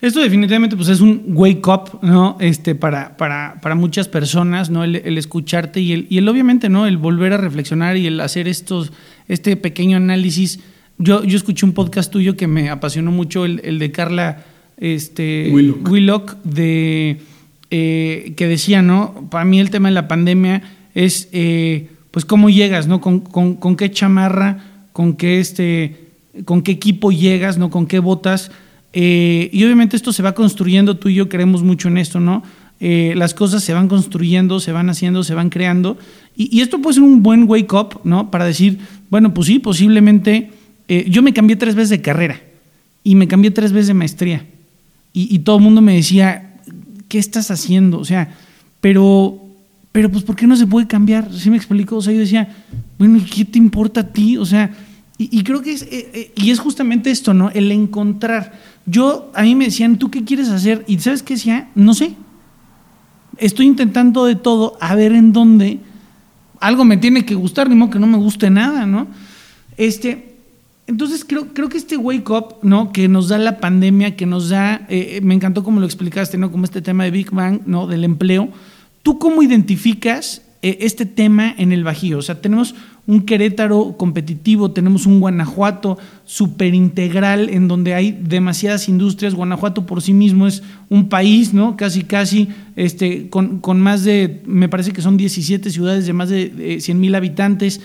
Esto 0.00 0.20
definitivamente 0.20 0.76
pues 0.76 0.88
es 0.90 1.00
un 1.00 1.22
wake 1.28 1.66
up, 1.66 1.98
¿no? 2.02 2.36
Este, 2.38 2.74
para, 2.74 3.16
para, 3.16 3.58
para 3.62 3.74
muchas 3.74 4.06
personas, 4.06 4.68
¿no? 4.68 4.84
El, 4.84 5.16
escucharte 5.16 5.80
y 5.80 5.92
el, 5.92 6.06
y 6.10 6.18
el 6.18 6.28
obviamente, 6.28 6.68
¿no? 6.68 6.86
El 6.86 6.98
volver 6.98 7.32
a 7.32 7.38
reflexionar 7.38 7.96
y 7.96 8.06
el 8.06 8.20
hacer 8.20 8.46
estos, 8.46 8.92
este 9.28 9.56
pequeño 9.56 9.96
análisis. 9.96 10.60
Yo, 10.98 11.24
yo 11.24 11.36
escuché 11.38 11.64
un 11.64 11.72
podcast 11.72 12.12
tuyo 12.12 12.36
que 12.36 12.46
me 12.46 12.68
apasionó 12.68 13.12
mucho, 13.12 13.46
el, 13.46 13.62
el 13.64 13.78
de 13.78 13.92
Carla 13.92 14.44
este, 14.76 15.50
Willock, 15.50 16.36
de, 16.42 17.20
eh, 17.70 18.34
que 18.36 18.46
decía, 18.46 18.82
¿no? 18.82 19.28
Para 19.30 19.44
mí 19.44 19.60
el 19.60 19.70
tema 19.70 19.88
de 19.88 19.94
la 19.94 20.08
pandemia 20.08 20.62
es, 20.94 21.28
eh, 21.32 21.88
pues, 22.10 22.24
cómo 22.24 22.50
llegas, 22.50 22.86
¿no? 22.86 23.00
Con, 23.00 23.20
con, 23.20 23.76
qué 23.76 23.90
chamarra, 23.90 24.64
con 24.92 25.14
qué, 25.14 25.40
este, 25.40 26.08
con 26.44 26.62
qué 26.62 26.72
equipo 26.72 27.10
llegas, 27.12 27.58
¿no? 27.58 27.70
Con 27.70 27.86
qué 27.86 27.98
botas 27.98 28.50
eh, 28.92 29.50
y 29.52 29.64
obviamente 29.64 29.96
esto 29.96 30.12
se 30.12 30.22
va 30.22 30.34
construyendo, 30.34 30.96
tú 30.96 31.08
y 31.08 31.14
yo 31.14 31.28
creemos 31.28 31.64
mucho 31.64 31.88
en 31.88 31.98
esto, 31.98 32.20
¿no? 32.20 32.42
Las 32.80 33.32
cosas 33.32 33.64
se 33.64 33.72
van 33.72 33.88
construyendo, 33.88 34.60
se 34.60 34.70
van 34.70 34.90
haciendo, 34.90 35.24
se 35.24 35.34
van 35.34 35.48
creando. 35.48 35.96
Y, 36.36 36.60
esto 36.60 36.82
puede 36.82 36.94
ser 36.94 37.02
un 37.02 37.22
buen 37.22 37.44
wake 37.48 37.72
up, 37.72 38.00
¿no? 38.04 38.30
Para 38.30 38.44
decir, 38.44 38.78
bueno, 39.08 39.32
pues 39.32 39.46
sí, 39.46 39.58
posiblemente. 39.58 40.50
Yo 41.08 41.22
me 41.22 41.32
cambié 41.32 41.56
tres 41.56 41.74
veces 41.74 41.88
de 41.88 42.02
carrera 42.02 42.42
y 43.02 43.14
me 43.14 43.26
cambié 43.26 43.50
tres 43.50 43.72
veces 43.72 43.88
de 43.88 43.94
maestría. 43.94 44.44
Y, 45.16 45.38
todo 45.40 45.58
el 45.58 45.62
mundo 45.62 45.80
me 45.80 45.94
decía, 45.94 46.43
¿qué 47.08 47.18
estás 47.18 47.50
haciendo? 47.50 47.98
O 47.98 48.04
sea, 48.04 48.34
pero, 48.80 49.40
pero 49.92 50.10
pues, 50.10 50.24
¿por 50.24 50.36
qué 50.36 50.46
no 50.46 50.56
se 50.56 50.66
puede 50.66 50.86
cambiar? 50.86 51.32
¿Sí 51.32 51.50
me 51.50 51.56
explico? 51.56 51.96
O 51.96 52.02
sea, 52.02 52.12
yo 52.12 52.20
decía, 52.20 52.48
bueno, 52.98 53.20
¿qué 53.34 53.44
te 53.44 53.58
importa 53.58 54.00
a 54.00 54.12
ti? 54.12 54.36
O 54.36 54.46
sea, 54.46 54.70
y, 55.16 55.44
creo 55.44 55.62
que 55.62 55.72
es, 55.72 55.86
y 56.34 56.50
es 56.50 56.58
justamente 56.58 57.10
esto, 57.10 57.34
¿no? 57.34 57.48
El 57.50 57.70
encontrar 57.70 58.52
yo, 58.86 59.30
a 59.34 59.42
mí 59.42 59.54
me 59.54 59.66
decían, 59.66 59.98
¿tú 59.98 60.10
qué 60.10 60.24
quieres 60.24 60.48
hacer? 60.50 60.84
Y 60.86 60.98
¿sabes 60.98 61.22
qué 61.22 61.34
decía? 61.34 61.68
No 61.74 61.94
sé. 61.94 62.14
Estoy 63.38 63.66
intentando 63.66 64.26
de 64.26 64.36
todo 64.36 64.76
a 64.80 64.94
ver 64.94 65.12
en 65.12 65.32
dónde 65.32 65.80
algo 66.60 66.84
me 66.84 66.96
tiene 66.96 67.24
que 67.24 67.34
gustar, 67.34 67.68
ni 67.68 67.74
modo 67.74 67.90
que 67.90 67.98
no 67.98 68.06
me 68.06 68.18
guste 68.18 68.50
nada, 68.50 68.86
¿no? 68.86 69.06
Este, 69.76 70.33
entonces 70.86 71.24
creo, 71.24 71.54
creo 71.54 71.68
que 71.68 71.78
este 71.78 71.96
wake 71.96 72.28
up, 72.30 72.56
¿no? 72.62 72.92
Que 72.92 73.08
nos 73.08 73.28
da 73.28 73.38
la 73.38 73.58
pandemia, 73.58 74.16
que 74.16 74.26
nos 74.26 74.50
da, 74.50 74.84
eh, 74.88 75.20
me 75.22 75.34
encantó 75.34 75.64
como 75.64 75.80
lo 75.80 75.86
explicaste, 75.86 76.36
¿no? 76.36 76.50
Como 76.50 76.64
este 76.64 76.82
tema 76.82 77.04
de 77.04 77.10
Big 77.10 77.30
Bang, 77.30 77.60
¿no? 77.66 77.86
Del 77.86 78.04
empleo. 78.04 78.50
¿Tú 79.02 79.18
cómo 79.18 79.42
identificas 79.42 80.42
eh, 80.60 80.78
este 80.80 81.06
tema 81.06 81.54
en 81.56 81.72
el 81.72 81.84
Bajío? 81.84 82.18
O 82.18 82.22
sea, 82.22 82.42
tenemos 82.42 82.74
un 83.06 83.22
Querétaro 83.22 83.96
competitivo, 83.96 84.72
tenemos 84.72 85.06
un 85.06 85.20
Guanajuato 85.20 85.96
súper 86.26 86.74
integral 86.74 87.48
en 87.48 87.66
donde 87.66 87.94
hay 87.94 88.12
demasiadas 88.12 88.86
industrias. 88.88 89.34
Guanajuato 89.34 89.86
por 89.86 90.02
sí 90.02 90.12
mismo 90.12 90.46
es 90.46 90.62
un 90.90 91.08
país, 91.08 91.54
¿no? 91.54 91.78
Casi, 91.78 92.02
casi, 92.04 92.48
este, 92.76 93.30
con, 93.30 93.80
más 93.80 94.04
de, 94.04 94.42
me 94.44 94.68
parece 94.68 94.92
que 94.92 95.00
son 95.00 95.16
17 95.16 95.70
ciudades 95.70 96.06
de 96.06 96.12
más 96.12 96.28
de 96.28 96.78
100 96.80 97.00
mil 97.00 97.14
habitantes. 97.14 97.80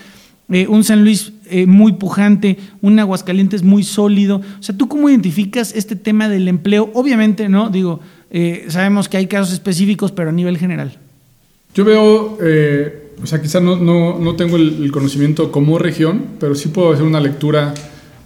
Eh, 0.52 0.68
un 0.68 0.84
San 0.84 1.04
Luis 1.04 1.32
eh, 1.50 1.68
muy 1.68 1.94
pujante, 1.94 2.58
un 2.82 2.98
Aguascalientes 2.98 3.64
muy 3.64 3.84
sólido. 3.84 4.38
O 4.38 4.64
sea, 4.64 4.76
¿tú 4.76 4.88
cómo 4.88 5.10
identificas 5.10 5.76
este 5.76 5.96
tema 5.96 6.28
del 6.28 6.48
empleo? 6.48 6.90
Obviamente, 6.94 7.50
¿no? 7.50 7.70
Digo, 7.70 8.00
eh, 8.32 8.66
sabemos 8.70 9.08
que 9.08 9.18
hay 9.18 9.28
casos 9.28 9.54
específicos, 9.54 10.12
pero 10.12 10.30
a 10.30 10.32
nivel 10.32 10.58
general. 10.58 10.98
Yo 11.76 11.86
veo 11.86 12.38
o 13.22 13.28
sea, 13.28 13.42
quizás 13.42 13.62
no, 13.62 13.76
no, 13.76 14.18
no, 14.18 14.36
tengo 14.36 14.56
el, 14.56 14.92
conocimiento 14.92 15.52
como 15.52 15.78
región, 15.78 16.26
pero 16.40 16.56
sí 16.56 16.70
puedo 16.70 16.94
hacer 16.94 17.06
una 17.06 17.20
lectura 17.20 17.74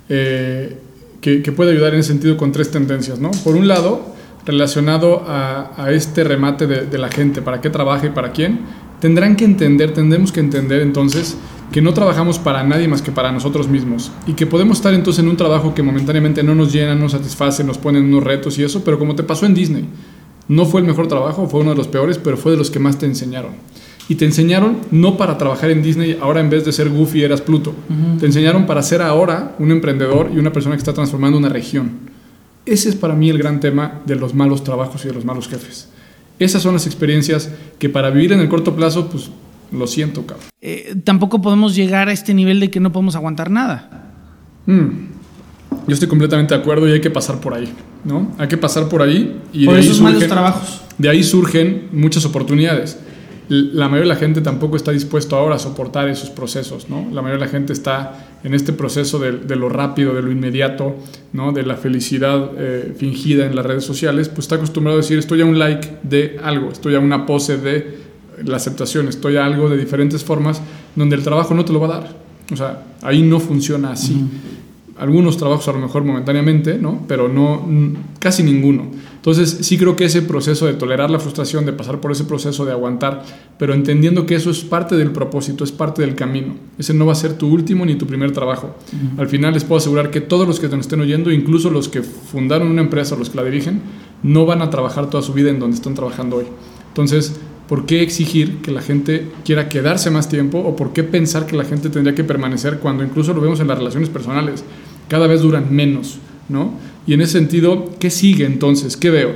que, 0.08 0.78
que, 1.20 1.52
puede 1.52 1.72
ayudar 1.72 1.94
en 1.94 2.02
ese 2.02 2.10
sentido 2.10 2.38
con 2.38 2.52
tres 2.52 2.70
tendencias, 2.70 3.20
¿no? 3.20 3.32
Por 3.44 3.56
un 3.56 3.68
lado, 3.68 4.14
relacionado 4.46 5.24
a, 5.28 5.72
a 5.76 5.92
este 5.92 6.24
remate 6.24 6.68
de, 6.68 6.86
de, 6.86 6.98
la 7.00 7.10
gente, 7.10 7.42
para 7.42 7.60
qué 7.60 7.72
trabaja 7.72 8.06
y 8.06 8.10
para 8.10 8.32
quién, 8.32 8.60
tendrán 9.00 9.36
que 9.36 9.46
entender, 9.46 9.94
tendremos 9.94 10.32
que 10.32 10.40
entender 10.40 10.82
entonces 10.82 11.36
que 11.74 11.82
no 11.82 11.94
trabajamos 11.94 12.38
para 12.38 12.64
nadie 12.64 12.88
más 12.88 13.02
que 13.02 13.12
para 13.12 13.32
nosotros 13.32 13.68
mismos 13.68 14.12
y 14.28 14.34
que 14.34 14.46
podemos 14.46 14.78
estar 14.78 14.94
entonces 14.94 15.24
en 15.24 15.30
un 15.30 15.36
trabajo 15.36 15.74
que 15.74 15.82
momentáneamente 15.82 16.44
no 16.44 16.54
nos 16.54 16.72
llena, 16.72 16.94
no 16.94 17.02
nos 17.02 17.14
satisface, 17.14 17.64
nos 17.64 17.80
ponen 17.80 18.06
unos 18.06 18.24
retos 18.24 18.60
y 18.60 18.64
eso, 18.64 18.84
pero 18.84 19.00
como 19.00 19.16
te 19.16 19.24
pasó 19.24 19.48
en 19.48 19.56
Disney, 19.56 19.86
no 20.48 20.66
fue 20.66 20.82
el 20.82 20.88
mejor 20.88 21.08
trabajo, 21.08 21.48
fue 21.48 21.62
uno 21.62 21.72
de 21.72 21.78
los 21.78 21.88
peores, 21.88 22.20
pero 22.20 22.38
fue 22.38 22.52
de 22.52 22.60
los 22.60 22.70
que 22.70 22.78
más 22.78 23.00
te 23.00 23.08
enseñaron 23.08 23.54
y 24.08 24.16
te 24.16 24.26
enseñaron 24.26 24.78
no 24.92 25.18
para 25.18 25.38
trabajar 25.40 25.72
en 25.72 25.82
Disney, 25.82 26.18
ahora 26.22 26.42
en 26.42 26.50
vez 26.52 26.64
de 26.64 26.72
ser 26.72 26.90
Goofy 26.90 27.24
eras 27.24 27.42
Pluto. 27.42 27.74
Te 28.20 28.26
enseñaron 28.26 28.66
para 28.66 28.84
ser 28.84 29.02
ahora 29.02 29.56
un 29.60 29.72
emprendedor 29.72 30.30
y 30.34 30.38
una 30.38 30.54
persona 30.54 30.76
que 30.76 30.80
está 30.80 30.94
transformando 30.94 31.38
una 31.38 31.50
región. 31.50 31.92
Ese 32.66 32.90
es 32.90 32.96
para 32.96 33.16
mí 33.16 33.30
el 33.30 33.38
gran 33.38 33.60
tema 33.60 34.02
de 34.06 34.16
los 34.16 34.34
malos 34.34 34.64
trabajos 34.64 35.04
y 35.06 35.08
de 35.08 35.14
los 35.14 35.26
malos 35.26 35.48
jefes. 35.48 35.90
Esas 36.38 36.62
son 36.62 36.74
las 36.74 36.86
experiencias 36.86 37.50
que 37.80 37.90
para 37.90 38.10
vivir 38.10 38.34
en 38.34 38.42
el 38.42 38.50
corto 38.50 38.76
plazo, 38.76 39.08
pues 39.10 39.30
lo 39.74 39.88
siento, 39.88 40.26
cabrón. 40.26 40.48
Eh, 40.62 40.96
tampoco 41.04 41.42
podemos 41.42 41.76
llegar 41.76 42.10
a 42.10 42.14
este 42.14 42.34
nivel 42.34 42.60
de 42.60 42.70
que 42.70 42.80
no 42.80 42.92
podemos 42.92 43.16
aguantar 43.16 43.50
nada. 43.50 44.12
Mm. 44.66 44.90
Yo 45.88 45.94
estoy 45.94 46.08
completamente 46.08 46.54
de 46.54 46.62
acuerdo 46.62 46.88
y 46.88 46.94
hay 46.94 47.02
que 47.02 47.10
pasar 47.10 47.40
por 47.40 47.54
ahí, 47.54 47.68
¿no? 48.06 48.32
Hay 48.38 48.48
que 48.48 48.58
pasar 48.58 48.88
por 48.88 49.02
ahí 49.02 49.42
y 49.52 49.66
por 49.66 49.76
de 49.76 49.82
esos 49.82 50.00
malos 50.00 50.26
trabajos. 50.28 50.82
De 50.98 51.10
ahí 51.10 51.24
surgen 51.24 51.90
muchas 51.92 52.24
oportunidades 52.26 52.98
la 53.50 53.90
mayoría 53.90 54.10
de 54.10 54.16
la 54.16 54.20
gente 54.20 54.42
tampoco 54.42 54.78
está 54.78 54.92
dispuesto 54.92 55.36
ahora 55.36 55.56
a 55.56 55.60
soportar 55.60 56.08
esos 56.08 56.30
procesos, 56.30 56.90
¿no? 56.90 57.08
La 57.12 57.22
mayoría 57.22 57.40
de 57.40 57.46
la 57.46 57.52
gente 57.52 57.74
está 57.74 58.40
en 58.44 58.54
este 58.54 58.72
proceso 58.72 59.20
de, 59.20 59.56
lo 59.56 59.70
rápido, 59.70 60.14
de 60.14 60.22
lo 60.22 60.32
inmediato, 60.32 60.96
¿no? 61.34 61.52
De 61.52 61.64
la 61.64 61.76
felicidad 61.76 62.52
eh, 62.58 62.94
fingida 62.98 63.46
en 63.46 63.56
las 63.56 63.66
redes 63.66 63.84
sociales, 63.84 64.30
pues 64.30 64.46
está 64.46 64.56
acostumbrado 64.56 64.98
a 64.98 65.02
decir 65.02 65.20
estoy 65.20 65.42
a 65.42 65.46
un 65.46 65.60
like 65.60 65.98
de 66.04 66.40
algo, 66.42 66.72
estoy 66.72 66.96
a 66.96 67.00
una 67.00 67.26
pose 67.26 67.58
de 67.58 68.03
la 68.44 68.58
aceptación, 68.58 69.08
estoy 69.08 69.38
a 69.38 69.46
algo 69.46 69.70
de 69.70 69.78
diferentes 69.78 70.24
formas 70.24 70.62
donde 70.96 71.16
el 71.16 71.24
trabajo 71.24 71.54
no 71.54 71.66
te 71.66 71.74
lo 71.74 71.80
va 71.80 71.88
a 71.88 72.00
dar. 72.00 72.18
O 72.52 72.56
sea, 72.56 72.84
ahí 73.02 73.22
no 73.22 73.40
funciona 73.40 73.92
así. 73.92 74.22
Algunos 74.98 75.38
trabajos 75.38 75.68
a 75.68 75.74
lo 75.74 75.80
mejor 75.80 76.04
momentáneamente, 76.04 76.78
¿no? 76.78 77.04
Pero 77.08 77.28
no, 77.28 77.68
casi 78.20 78.44
ninguno. 78.44 78.92
Entonces 79.16 79.60
sí 79.62 79.78
creo 79.78 79.96
que 79.96 80.06
ese 80.06 80.22
proceso 80.22 80.66
de 80.66 80.74
tolerar 80.74 81.10
la 81.10 81.18
frustración, 81.18 81.66
de 81.66 81.74
pasar 81.74 82.00
por 82.00 82.12
ese 82.12 82.26
proceso 82.26 82.66
de 82.66 82.74
aguantar, 82.74 83.24
pero 83.58 83.74
entendiendo 83.74 84.26
que 84.26 84.36
eso 84.36 84.52
es 84.52 84.64
parte 84.64 84.98
del 84.98 85.12
propósito, 85.12 85.64
es 85.64 85.72
parte 85.72 86.02
del 86.02 86.14
camino. 86.14 86.56
Ese 86.78 86.94
no 86.94 87.06
va 87.06 87.14
a 87.14 87.16
ser 87.16 87.38
tu 87.38 87.48
último 87.48 87.86
ni 87.86 87.96
tu 87.96 88.06
primer 88.06 88.34
trabajo. 88.34 88.76
Al 89.18 89.28
final 89.28 89.54
les 89.54 89.64
puedo 89.64 89.80
asegurar 89.80 90.12
que 90.12 90.22
todos 90.22 90.48
los 90.48 90.60
que 90.60 90.68
te 90.68 90.76
estén 90.76 91.00
oyendo, 91.00 91.32
incluso 91.32 91.70
los 91.70 91.88
que 91.88 92.04
fundaron 92.04 92.70
una 92.70 92.82
empresa, 92.82 93.16
los 93.16 93.30
que 93.30 93.38
la 93.38 93.46
dirigen, 93.46 93.82
no 94.22 94.46
van 94.46 94.62
a 94.62 94.70
trabajar 94.70 95.10
toda 95.10 95.24
su 95.24 95.34
vida 95.34 95.50
en 95.50 95.60
donde 95.60 95.78
están 95.78 95.96
trabajando 95.96 96.38
hoy. 96.38 96.46
Entonces, 96.90 97.40
¿por 97.68 97.86
qué 97.86 98.02
exigir 98.02 98.58
que 98.58 98.72
la 98.72 98.82
gente 98.82 99.28
quiera 99.46 99.70
quedarse 99.70 100.10
más 100.10 100.30
tiempo 100.30 100.60
o 100.60 100.76
por 100.76 100.94
qué 100.94 101.04
pensar 101.04 101.46
que 101.46 101.56
la 101.56 101.66
gente 101.66 101.90
tendría 101.90 102.16
que 102.16 102.24
permanecer 102.24 102.80
cuando 102.80 103.04
incluso 103.04 103.34
lo 103.34 103.42
vemos 103.42 103.60
en 103.60 103.68
las 103.68 103.78
relaciones 103.78 104.10
personales? 104.10 104.64
Cada 105.08 105.28
vez 105.28 105.42
duran 105.42 105.74
menos, 105.74 106.20
¿no? 106.50 106.78
Y 107.06 107.14
en 107.14 107.22
ese 107.22 107.34
sentido, 107.34 107.92
¿qué 108.00 108.10
sigue 108.10 108.46
entonces? 108.46 108.98
¿Qué 108.98 109.10
veo? 109.10 109.36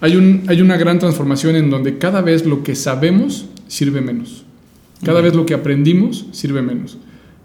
Hay, 0.00 0.16
un, 0.16 0.44
hay 0.48 0.60
una 0.60 0.76
gran 0.76 0.98
transformación 0.98 1.56
en 1.56 1.70
donde 1.70 1.98
cada 1.98 2.20
vez 2.20 2.44
lo 2.44 2.62
que 2.62 2.74
sabemos 2.74 3.46
sirve 3.66 4.00
menos. 4.00 4.44
Cada 5.04 5.20
vez 5.20 5.34
lo 5.34 5.46
que 5.46 5.54
aprendimos 5.54 6.26
sirve 6.32 6.62
menos. 6.62 6.98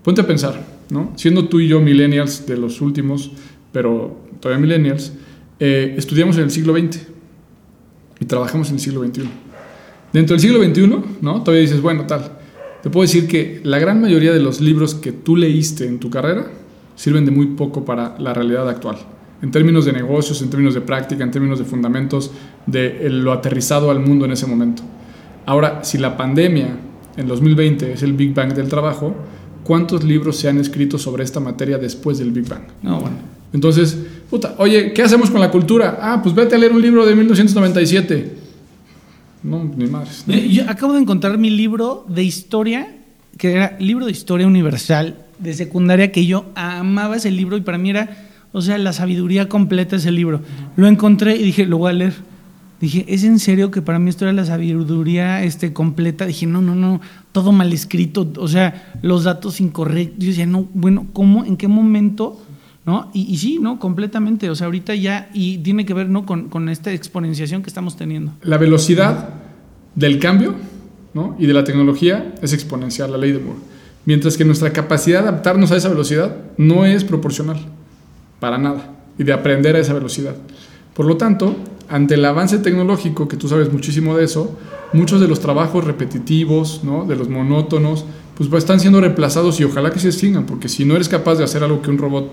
Ponte 0.03 0.21
a 0.21 0.27
pensar, 0.27 0.65
¿no? 0.89 1.13
Siendo 1.15 1.47
tú 1.47 1.59
y 1.59 1.67
yo 1.67 1.79
millennials 1.79 2.45
de 2.45 2.57
los 2.57 2.81
últimos, 2.81 3.31
pero 3.71 4.19
todavía 4.39 4.61
millennials, 4.61 5.13
eh, 5.59 5.93
estudiamos 5.97 6.37
en 6.37 6.43
el 6.43 6.51
siglo 6.51 6.73
XX 6.73 6.99
y 8.19 8.25
trabajamos 8.25 8.69
en 8.69 8.75
el 8.75 8.81
siglo 8.81 9.05
XXI. 9.05 9.23
Dentro 10.13 10.35
del 10.35 10.41
siglo 10.41 10.63
XXI, 10.63 11.21
¿no? 11.21 11.41
Todavía 11.41 11.61
dices, 11.61 11.81
bueno, 11.81 12.05
tal. 12.05 12.39
Te 12.83 12.89
puedo 12.89 13.03
decir 13.03 13.27
que 13.27 13.61
la 13.63 13.79
gran 13.79 14.01
mayoría 14.01 14.33
de 14.33 14.39
los 14.39 14.59
libros 14.59 14.95
que 14.95 15.11
tú 15.11 15.35
leíste 15.35 15.85
en 15.85 15.99
tu 15.99 16.09
carrera 16.09 16.47
sirven 16.95 17.25
de 17.25 17.31
muy 17.31 17.47
poco 17.47 17.85
para 17.85 18.17
la 18.19 18.33
realidad 18.33 18.67
actual. 18.67 18.97
En 19.41 19.51
términos 19.51 19.85
de 19.85 19.93
negocios, 19.93 20.41
en 20.41 20.49
términos 20.49 20.73
de 20.73 20.81
práctica, 20.81 21.23
en 21.23 21.31
términos 21.31 21.59
de 21.59 21.65
fundamentos, 21.65 22.31
de 22.65 23.09
lo 23.09 23.31
aterrizado 23.31 23.89
al 23.89 23.99
mundo 23.99 24.25
en 24.25 24.31
ese 24.31 24.47
momento. 24.47 24.83
Ahora, 25.45 25.83
si 25.83 25.97
la 25.97 26.17
pandemia 26.17 26.77
en 27.17 27.27
2020 27.27 27.93
es 27.93 28.03
el 28.03 28.13
Big 28.13 28.33
Bang 28.33 28.53
del 28.53 28.67
trabajo, 28.67 29.15
¿cuántos 29.63 30.03
libros 30.03 30.37
se 30.37 30.49
han 30.49 30.59
escrito 30.59 30.97
sobre 30.97 31.23
esta 31.23 31.39
materia 31.39 31.77
después 31.77 32.19
del 32.19 32.31
Big 32.31 32.47
Bang? 32.47 32.63
No, 32.83 32.99
bueno. 32.99 33.17
Entonces, 33.53 33.97
puta, 34.29 34.55
oye, 34.57 34.93
¿qué 34.93 35.01
hacemos 35.01 35.29
con 35.29 35.41
la 35.41 35.51
cultura? 35.51 35.97
Ah, 36.01 36.21
pues 36.21 36.33
vete 36.33 36.55
a 36.55 36.57
leer 36.57 36.71
un 36.71 36.81
libro 36.81 37.05
de 37.05 37.15
1997. 37.15 38.40
No, 39.43 39.63
ni. 39.63 39.85
Eh, 40.33 40.49
Yo 40.49 40.69
acabo 40.69 40.93
de 40.93 40.99
encontrar 40.99 41.37
mi 41.37 41.49
libro 41.49 42.05
de 42.07 42.23
historia, 42.23 42.95
que 43.37 43.53
era 43.53 43.75
libro 43.79 44.05
de 44.05 44.11
historia 44.11 44.45
universal 44.47 45.25
de 45.39 45.53
secundaria, 45.53 46.11
que 46.11 46.25
yo 46.25 46.45
amaba 46.55 47.15
ese 47.15 47.31
libro 47.31 47.57
y 47.57 47.61
para 47.61 47.77
mí 47.77 47.89
era, 47.89 48.27
o 48.51 48.61
sea, 48.61 48.77
la 48.77 48.93
sabiduría 48.93 49.49
completa 49.49 49.95
ese 49.95 50.11
libro. 50.11 50.41
Lo 50.75 50.87
encontré 50.87 51.35
y 51.35 51.43
dije, 51.43 51.65
lo 51.65 51.79
voy 51.79 51.89
a 51.89 51.93
leer. 51.93 52.13
Dije, 52.79 53.05
¿es 53.07 53.23
en 53.23 53.37
serio 53.37 53.69
que 53.69 53.81
para 53.81 53.99
mí 53.99 54.09
esto 54.09 54.25
era 54.25 54.33
la 54.33 54.45
sabiduría 54.45 55.43
este, 55.43 55.73
completa? 55.73 56.25
Dije, 56.25 56.47
no, 56.47 56.61
no, 56.61 56.75
no, 56.75 57.01
todo 57.31 57.51
mal 57.51 57.73
escrito, 57.73 58.31
o 58.37 58.47
sea, 58.47 58.91
los 59.01 59.23
datos 59.23 59.61
incorrectos. 59.61 60.17
Yo 60.19 60.29
decía, 60.29 60.45
no, 60.45 60.67
bueno, 60.73 61.07
¿cómo, 61.13 61.45
en 61.45 61.57
qué 61.57 61.67
momento? 61.67 62.41
¿No? 62.85 63.11
Y, 63.13 63.31
y 63.31 63.37
sí, 63.37 63.59
¿no? 63.61 63.77
Completamente. 63.79 64.49
O 64.49 64.55
sea, 64.55 64.65
ahorita 64.65 64.95
ya, 64.95 65.29
y 65.33 65.59
tiene 65.59 65.85
que 65.85 65.93
ver, 65.93 66.09
¿no? 66.09 66.25
Con, 66.25 66.49
con 66.49 66.67
esta 66.69 66.91
exponenciación 66.91 67.61
que 67.61 67.69
estamos 67.69 67.95
teniendo. 67.95 68.33
La 68.41 68.57
velocidad 68.57 69.29
del 69.95 70.19
cambio 70.19 70.55
¿no? 71.13 71.35
y 71.37 71.45
de 71.45 71.53
la 71.53 71.63
tecnología 71.63 72.33
es 72.41 72.53
exponencial, 72.53 73.11
la 73.11 73.17
ley 73.17 73.31
de 73.31 73.39
Moore. 73.39 73.59
Mientras 74.05 74.37
que 74.37 74.45
nuestra 74.45 74.73
capacidad 74.73 75.21
de 75.21 75.29
adaptarnos 75.29 75.71
a 75.71 75.77
esa 75.77 75.89
velocidad 75.89 76.35
no 76.57 76.85
es 76.85 77.03
proporcional, 77.03 77.59
para 78.39 78.57
nada, 78.57 78.95
y 79.17 79.23
de 79.23 79.33
aprender 79.33 79.75
a 79.75 79.79
esa 79.79 79.93
velocidad. 79.93 80.35
Por 80.95 81.05
lo 81.05 81.17
tanto, 81.17 81.55
ante 81.87 82.15
el 82.15 82.25
avance 82.25 82.57
tecnológico, 82.57 83.27
que 83.27 83.37
tú 83.37 83.47
sabes 83.47 83.71
muchísimo 83.71 84.17
de 84.17 84.23
eso, 84.23 84.57
muchos 84.93 85.21
de 85.21 85.27
los 85.27 85.39
trabajos 85.39 85.83
repetitivos, 85.83 86.83
¿no? 86.83 87.05
de 87.05 87.15
los 87.15 87.29
monótonos, 87.29 88.05
pues, 88.35 88.49
pues 88.49 88.63
están 88.63 88.79
siendo 88.79 89.01
reemplazados 89.01 89.59
y 89.59 89.65
ojalá 89.65 89.91
que 89.91 89.99
se 89.99 90.07
extingan, 90.07 90.45
porque 90.45 90.67
si 90.67 90.83
no 90.83 90.95
eres 90.95 91.07
capaz 91.07 91.35
de 91.35 91.43
hacer 91.43 91.63
algo 91.63 91.81
que 91.81 91.91
un 91.91 91.99
robot 91.99 92.31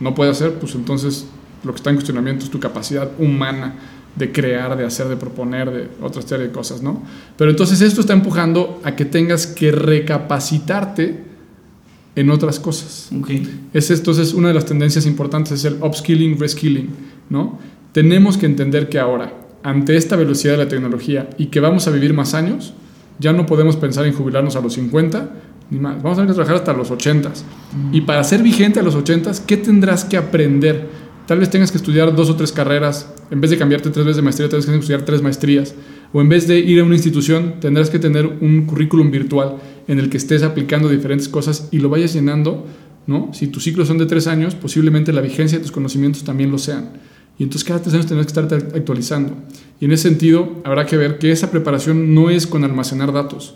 no 0.00 0.14
puede 0.14 0.30
hacer, 0.30 0.54
pues 0.54 0.74
entonces 0.74 1.26
lo 1.62 1.72
que 1.72 1.76
está 1.76 1.90
en 1.90 1.96
cuestionamiento 1.96 2.44
es 2.44 2.50
tu 2.50 2.58
capacidad 2.58 3.10
humana 3.18 3.74
de 4.16 4.32
crear, 4.32 4.76
de 4.76 4.84
hacer, 4.84 5.08
de 5.08 5.16
proponer, 5.16 5.70
de 5.70 5.88
otra 6.02 6.22
serie 6.22 6.46
de 6.46 6.52
cosas, 6.52 6.82
¿no? 6.82 7.02
Pero 7.36 7.50
entonces 7.50 7.80
esto 7.80 8.00
está 8.00 8.12
empujando 8.12 8.80
a 8.82 8.96
que 8.96 9.04
tengas 9.04 9.46
que 9.46 9.70
recapacitarte 9.70 11.24
en 12.16 12.30
otras 12.30 12.58
cosas. 12.58 13.10
Okay. 13.20 13.68
Es 13.72 13.90
entonces 13.90 14.34
una 14.34 14.48
de 14.48 14.54
las 14.54 14.64
tendencias 14.64 15.06
importantes 15.06 15.52
es 15.52 15.64
el 15.64 15.74
upskilling, 15.82 16.38
reskilling, 16.38 16.90
¿no? 17.28 17.58
Tenemos 17.92 18.36
que 18.36 18.46
entender 18.46 18.88
que 18.88 18.98
ahora, 18.98 19.34
ante 19.62 19.96
esta 19.96 20.16
velocidad 20.16 20.54
de 20.54 20.64
la 20.64 20.68
tecnología 20.68 21.30
y 21.38 21.46
que 21.46 21.60
vamos 21.60 21.86
a 21.86 21.90
vivir 21.90 22.14
más 22.14 22.34
años, 22.34 22.74
ya 23.18 23.32
no 23.32 23.46
podemos 23.46 23.76
pensar 23.76 24.06
en 24.06 24.14
jubilarnos 24.14 24.56
a 24.56 24.60
los 24.60 24.74
50 24.74 25.30
ni 25.70 25.78
más. 25.78 26.02
Vamos 26.02 26.18
a 26.18 26.22
tener 26.22 26.28
que 26.28 26.34
trabajar 26.34 26.56
hasta 26.56 26.72
los 26.72 26.90
80. 26.90 27.28
Mm. 27.28 27.94
Y 27.94 28.00
para 28.02 28.24
ser 28.24 28.42
vigente 28.42 28.80
a 28.80 28.82
los 28.82 28.94
80, 28.94 29.32
¿qué 29.46 29.56
tendrás 29.56 30.04
que 30.04 30.16
aprender? 30.16 30.88
Tal 31.26 31.38
vez 31.38 31.48
tengas 31.48 31.70
que 31.70 31.76
estudiar 31.76 32.14
dos 32.14 32.28
o 32.28 32.36
tres 32.36 32.50
carreras. 32.50 33.12
En 33.30 33.40
vez 33.40 33.50
de 33.50 33.56
cambiarte 33.56 33.90
tres 33.90 34.04
veces 34.04 34.16
de 34.16 34.22
maestría, 34.22 34.48
tendrás 34.48 34.66
que 34.66 34.76
estudiar 34.76 35.02
tres 35.02 35.22
maestrías. 35.22 35.74
O 36.12 36.20
en 36.20 36.28
vez 36.28 36.48
de 36.48 36.58
ir 36.58 36.80
a 36.80 36.84
una 36.84 36.94
institución, 36.94 37.60
tendrás 37.60 37.88
que 37.88 38.00
tener 38.00 38.26
un 38.26 38.66
currículum 38.66 39.12
virtual 39.12 39.58
en 39.86 40.00
el 40.00 40.10
que 40.10 40.16
estés 40.16 40.42
aplicando 40.42 40.88
diferentes 40.88 41.28
cosas 41.28 41.68
y 41.70 41.78
lo 41.78 41.88
vayas 41.88 42.14
llenando. 42.14 42.66
¿no? 43.06 43.30
Si 43.32 43.46
tus 43.46 43.62
ciclos 43.62 43.86
son 43.86 43.98
de 43.98 44.06
tres 44.06 44.26
años, 44.26 44.56
posiblemente 44.56 45.12
la 45.12 45.20
vigencia 45.20 45.58
de 45.58 45.62
tus 45.62 45.72
conocimientos 45.72 46.24
también 46.24 46.50
lo 46.50 46.58
sean. 46.58 46.90
Y 47.38 47.44
entonces 47.44 47.62
cada 47.62 47.80
tres 47.80 47.94
años 47.94 48.06
tendrás 48.06 48.26
que 48.26 48.40
estar 48.40 48.76
actualizando. 48.76 49.34
Y 49.80 49.84
en 49.84 49.92
ese 49.92 50.08
sentido, 50.08 50.60
habrá 50.64 50.84
que 50.84 50.96
ver 50.96 51.18
que 51.18 51.30
esa 51.30 51.50
preparación 51.50 52.12
no 52.12 52.28
es 52.28 52.46
con 52.46 52.64
almacenar 52.64 53.12
datos. 53.12 53.54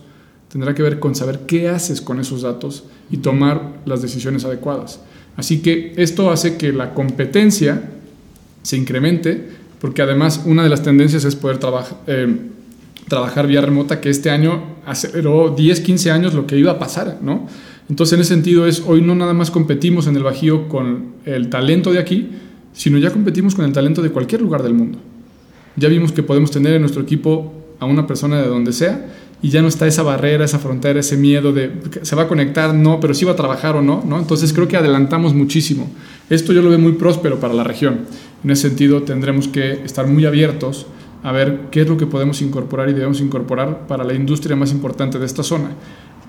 Tendrá 0.54 0.72
que 0.72 0.84
ver 0.84 1.00
con 1.00 1.16
saber 1.16 1.40
qué 1.48 1.68
haces 1.68 2.00
con 2.00 2.20
esos 2.20 2.42
datos 2.42 2.84
y 3.10 3.16
tomar 3.16 3.72
las 3.86 4.02
decisiones 4.02 4.44
adecuadas. 4.44 5.00
Así 5.36 5.62
que 5.62 5.94
esto 5.96 6.30
hace 6.30 6.56
que 6.56 6.72
la 6.72 6.94
competencia 6.94 7.90
se 8.62 8.76
incremente, 8.76 9.48
porque 9.80 10.00
además 10.00 10.42
una 10.44 10.62
de 10.62 10.68
las 10.68 10.84
tendencias 10.84 11.24
es 11.24 11.34
poder 11.34 11.58
eh, 12.06 12.36
trabajar 13.08 13.48
vía 13.48 13.62
remota, 13.62 14.00
que 14.00 14.10
este 14.10 14.30
año 14.30 14.76
aceleró 14.86 15.50
10, 15.50 15.80
15 15.80 16.12
años 16.12 16.34
lo 16.34 16.46
que 16.46 16.56
iba 16.56 16.70
a 16.70 16.78
pasar, 16.78 17.18
¿no? 17.20 17.48
Entonces, 17.90 18.12
en 18.12 18.20
ese 18.20 18.34
sentido, 18.34 18.68
es 18.68 18.80
hoy 18.86 19.02
no 19.02 19.16
nada 19.16 19.34
más 19.34 19.50
competimos 19.50 20.06
en 20.06 20.14
el 20.14 20.22
Bajío 20.22 20.68
con 20.68 21.14
el 21.24 21.48
talento 21.48 21.92
de 21.92 21.98
aquí, 21.98 22.28
sino 22.72 22.98
ya 22.98 23.10
competimos 23.10 23.56
con 23.56 23.64
el 23.64 23.72
talento 23.72 24.02
de 24.02 24.10
cualquier 24.10 24.40
lugar 24.40 24.62
del 24.62 24.74
mundo. 24.74 25.00
Ya 25.74 25.88
vimos 25.88 26.12
que 26.12 26.22
podemos 26.22 26.52
tener 26.52 26.74
en 26.74 26.82
nuestro 26.82 27.02
equipo 27.02 27.52
a 27.80 27.86
una 27.86 28.06
persona 28.06 28.40
de 28.40 28.46
donde 28.46 28.72
sea 28.72 29.04
y 29.44 29.50
ya 29.50 29.60
no 29.60 29.68
está 29.68 29.86
esa 29.86 30.02
barrera, 30.02 30.46
esa 30.46 30.58
frontera, 30.58 31.00
ese 31.00 31.18
miedo 31.18 31.52
de 31.52 31.70
se 32.00 32.16
va 32.16 32.22
a 32.22 32.28
conectar, 32.28 32.72
no, 32.72 32.98
pero 32.98 33.12
sí 33.12 33.26
va 33.26 33.32
a 33.32 33.36
trabajar 33.36 33.76
o 33.76 33.82
no, 33.82 34.02
¿no? 34.02 34.18
Entonces 34.18 34.54
creo 34.54 34.68
que 34.68 34.78
adelantamos 34.78 35.34
muchísimo. 35.34 35.90
Esto 36.30 36.54
yo 36.54 36.62
lo 36.62 36.70
veo 36.70 36.78
muy 36.78 36.92
próspero 36.92 37.38
para 37.38 37.52
la 37.52 37.62
región. 37.62 38.06
En 38.42 38.50
ese 38.50 38.68
sentido 38.68 39.02
tendremos 39.02 39.46
que 39.46 39.84
estar 39.84 40.06
muy 40.06 40.24
abiertos 40.24 40.86
a 41.22 41.30
ver 41.30 41.66
qué 41.70 41.82
es 41.82 41.88
lo 41.90 41.98
que 41.98 42.06
podemos 42.06 42.40
incorporar 42.40 42.88
y 42.88 42.94
debemos 42.94 43.20
incorporar 43.20 43.86
para 43.86 44.02
la 44.02 44.14
industria 44.14 44.56
más 44.56 44.72
importante 44.72 45.18
de 45.18 45.26
esta 45.26 45.42
zona. 45.42 45.72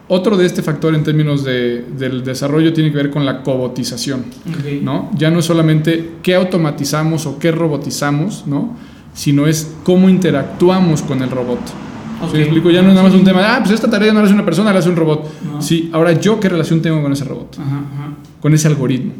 Otro 0.09 0.35
de 0.35 0.45
este 0.45 0.61
factor 0.61 0.93
en 0.93 1.05
términos 1.05 1.45
de, 1.45 1.85
del 1.97 2.21
desarrollo 2.21 2.73
tiene 2.73 2.91
que 2.91 2.97
ver 2.97 3.11
con 3.11 3.25
la 3.25 3.43
cobotización, 3.43 4.25
Okay. 4.59 4.81
¿no? 4.81 5.09
Ya 5.17 5.31
no 5.31 5.39
es 5.39 5.45
solamente 5.45 6.15
qué 6.21 6.35
automatizamos 6.35 7.25
o 7.27 7.39
qué 7.39 7.53
robotizamos, 7.53 8.45
¿no? 8.45 8.75
Sino 9.13 9.47
es 9.47 9.73
cómo 9.85 10.09
interactuamos 10.09 11.01
con 11.01 11.21
el 11.21 11.31
robot. 11.31 11.84
Ok. 12.25 12.31
¿Sí 12.31 12.37
me 12.37 12.43
explico? 12.43 12.69
Ya 12.71 12.81
no 12.81 12.89
es 12.89 12.95
nada 12.95 13.07
más 13.07 13.15
un 13.17 13.23
tema 13.23 13.39
de, 13.39 13.45
ah, 13.47 13.59
pues 13.61 13.71
esta 13.73 13.89
tarea 13.89 14.11
no 14.13 14.19
la 14.19 14.25
hace 14.25 14.33
una 14.33 14.45
persona, 14.45 14.71
la 14.73 14.79
hace 14.79 14.89
un 14.89 14.95
robot. 14.95 15.25
No. 15.43 15.61
Sí, 15.61 15.89
ahora 15.93 16.11
yo 16.13 16.39
qué 16.39 16.49
relación 16.49 16.81
tengo 16.81 17.01
con 17.01 17.11
ese 17.11 17.23
robot, 17.25 17.57
Ajá, 17.59 17.67
ajá. 17.77 18.13
con 18.41 18.53
ese 18.53 18.67
algoritmo. 18.67 19.13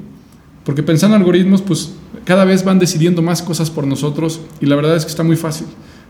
Porque 0.64 0.82
pensando 0.84 1.16
en 1.16 1.22
algoritmos, 1.22 1.62
pues 1.62 1.94
cada 2.26 2.44
vez 2.46 2.64
van 2.66 2.80
decidiendo 2.80 3.22
más 3.22 3.42
cosas 3.42 3.70
por 3.70 3.86
nosotros 3.86 4.42
y 4.60 4.66
la 4.66 4.76
verdad 4.76 4.96
es 4.96 5.06
que 5.06 5.10
está 5.12 5.22
muy 5.24 5.36
fácil, 5.36 5.68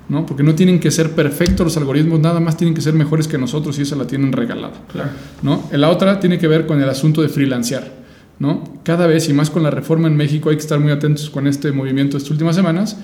¿no? 0.07 0.25
Porque 0.25 0.43
no 0.43 0.55
tienen 0.55 0.79
que 0.79 0.91
ser 0.91 1.11
perfectos 1.11 1.65
los 1.65 1.75
algoritmos, 1.77 2.21
nada 2.21 2.39
más 2.39 2.55
tienen 2.55 2.73
que 2.73 2.79
ser 2.81 2.93
mejores 2.93 3.27
que 3.27 3.37
nosotros 3.37 3.77
y 3.79 3.81
esa 3.81 3.97
la 3.97 4.07
tienen 4.07 4.31
regalada. 4.31 4.73
Claro. 4.91 5.09
¿no? 5.43 5.63
La 5.73 5.89
otra 5.89 6.19
tiene 6.21 6.37
que 6.37 6.47
ver 6.47 6.65
con 6.65 6.81
el 6.81 6.87
asunto 6.89 7.21
de 7.21 7.27
freelancear, 7.27 7.91
¿no? 8.39 8.63
Cada 8.83 9.07
vez 9.07 9.27
y 9.27 9.33
más 9.33 9.49
con 9.49 9.61
la 9.61 9.71
reforma 9.71 10.07
en 10.07 10.15
México 10.15 10.49
hay 10.49 10.55
que 10.55 10.61
estar 10.61 10.79
muy 10.79 10.93
atentos 10.93 11.29
con 11.29 11.47
este 11.47 11.73
movimiento 11.73 12.15
estas 12.15 12.31
últimas 12.31 12.55
semanas, 12.55 12.97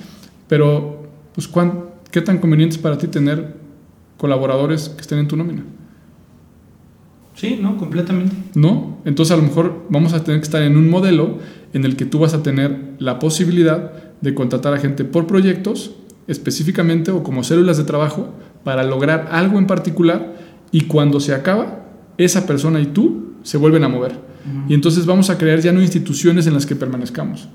pero 0.48 1.04
pues 1.36 1.50
¿cuán- 1.50 1.86
¿qué 2.12 2.22
tan 2.22 2.38
conveniente 2.38 2.76
es 2.78 2.82
para 2.82 2.98
ti 2.98 3.08
tener 3.08 3.56
colaboradores 4.22 4.90
que 4.90 5.02
estén 5.02 5.18
en 5.18 5.28
tu 5.28 5.36
nómina? 5.36 5.64
Sí, 7.34 7.58
no, 7.60 7.76
completamente. 7.78 8.36
¿No? 8.54 9.00
Entonces 9.04 9.34
a 9.34 9.38
lo 9.38 9.42
mejor 9.42 9.88
vamos 9.90 10.14
a 10.14 10.24
tener 10.24 10.40
que 10.40 10.46
estar 10.46 10.62
en 10.62 10.78
un 10.78 10.92
modelo 10.92 11.40
en 11.74 11.86
el 11.86 11.96
que 11.96 12.06
tú 12.06 12.20
vas 12.20 12.36
a 12.36 12.44
tener 12.44 12.94
la 13.00 13.18
posibilidad 13.18 13.92
de 14.22 14.36
contratar 14.36 14.76
a 14.76 14.78
gente 14.78 15.06
por 15.06 15.26
proyectos 15.26 15.96
específicamente 16.28 17.10
o 17.10 17.24
como 17.24 17.44
células 17.44 17.78
de 17.78 17.84
trabajo 17.84 18.30
para 18.64 18.84
lograr 18.84 19.30
algo 19.32 19.58
en 19.58 19.66
particular 19.66 20.36
y 20.72 20.82
cuando 20.82 21.20
se 21.20 21.34
acaba, 21.34 21.88
esa 22.20 22.46
persona 22.46 22.80
y 22.80 22.86
tú 22.86 23.34
se 23.42 23.58
vuelven 23.58 23.84
a 23.84 23.90
mover. 23.90 24.20
Y 24.70 24.76
entonces 24.76 25.08
vamos 25.08 25.32
a 25.32 25.40
crear 25.40 25.62
ya 25.62 25.72
no 25.72 25.82
instituciones 25.82 26.46
en 26.46 26.54
las 26.54 26.68
que 26.68 26.76
permanezcamos. 26.76 27.50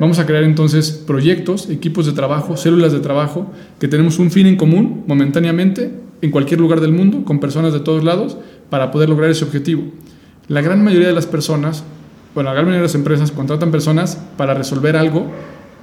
Vamos 0.00 0.18
a 0.18 0.24
crear 0.24 0.44
entonces 0.44 0.92
proyectos, 0.92 1.68
equipos 1.68 2.06
de 2.06 2.12
trabajo, 2.12 2.56
células 2.56 2.92
de 2.92 3.00
trabajo, 3.00 3.50
que 3.78 3.88
tenemos 3.88 4.18
un 4.18 4.30
fin 4.30 4.46
en 4.46 4.56
común 4.56 5.04
momentáneamente 5.06 6.05
en 6.22 6.30
cualquier 6.30 6.60
lugar 6.60 6.80
del 6.80 6.92
mundo, 6.92 7.24
con 7.24 7.40
personas 7.40 7.72
de 7.72 7.80
todos 7.80 8.04
lados, 8.04 8.36
para 8.70 8.90
poder 8.90 9.08
lograr 9.08 9.30
ese 9.30 9.44
objetivo. 9.44 9.84
La 10.48 10.60
gran 10.60 10.82
mayoría 10.82 11.08
de 11.08 11.14
las 11.14 11.26
personas, 11.26 11.84
bueno, 12.34 12.50
la 12.50 12.54
gran 12.54 12.66
mayoría 12.66 12.82
de 12.82 12.88
las 12.88 12.94
empresas 12.94 13.32
contratan 13.32 13.70
personas 13.70 14.20
para 14.36 14.54
resolver 14.54 14.96
algo 14.96 15.26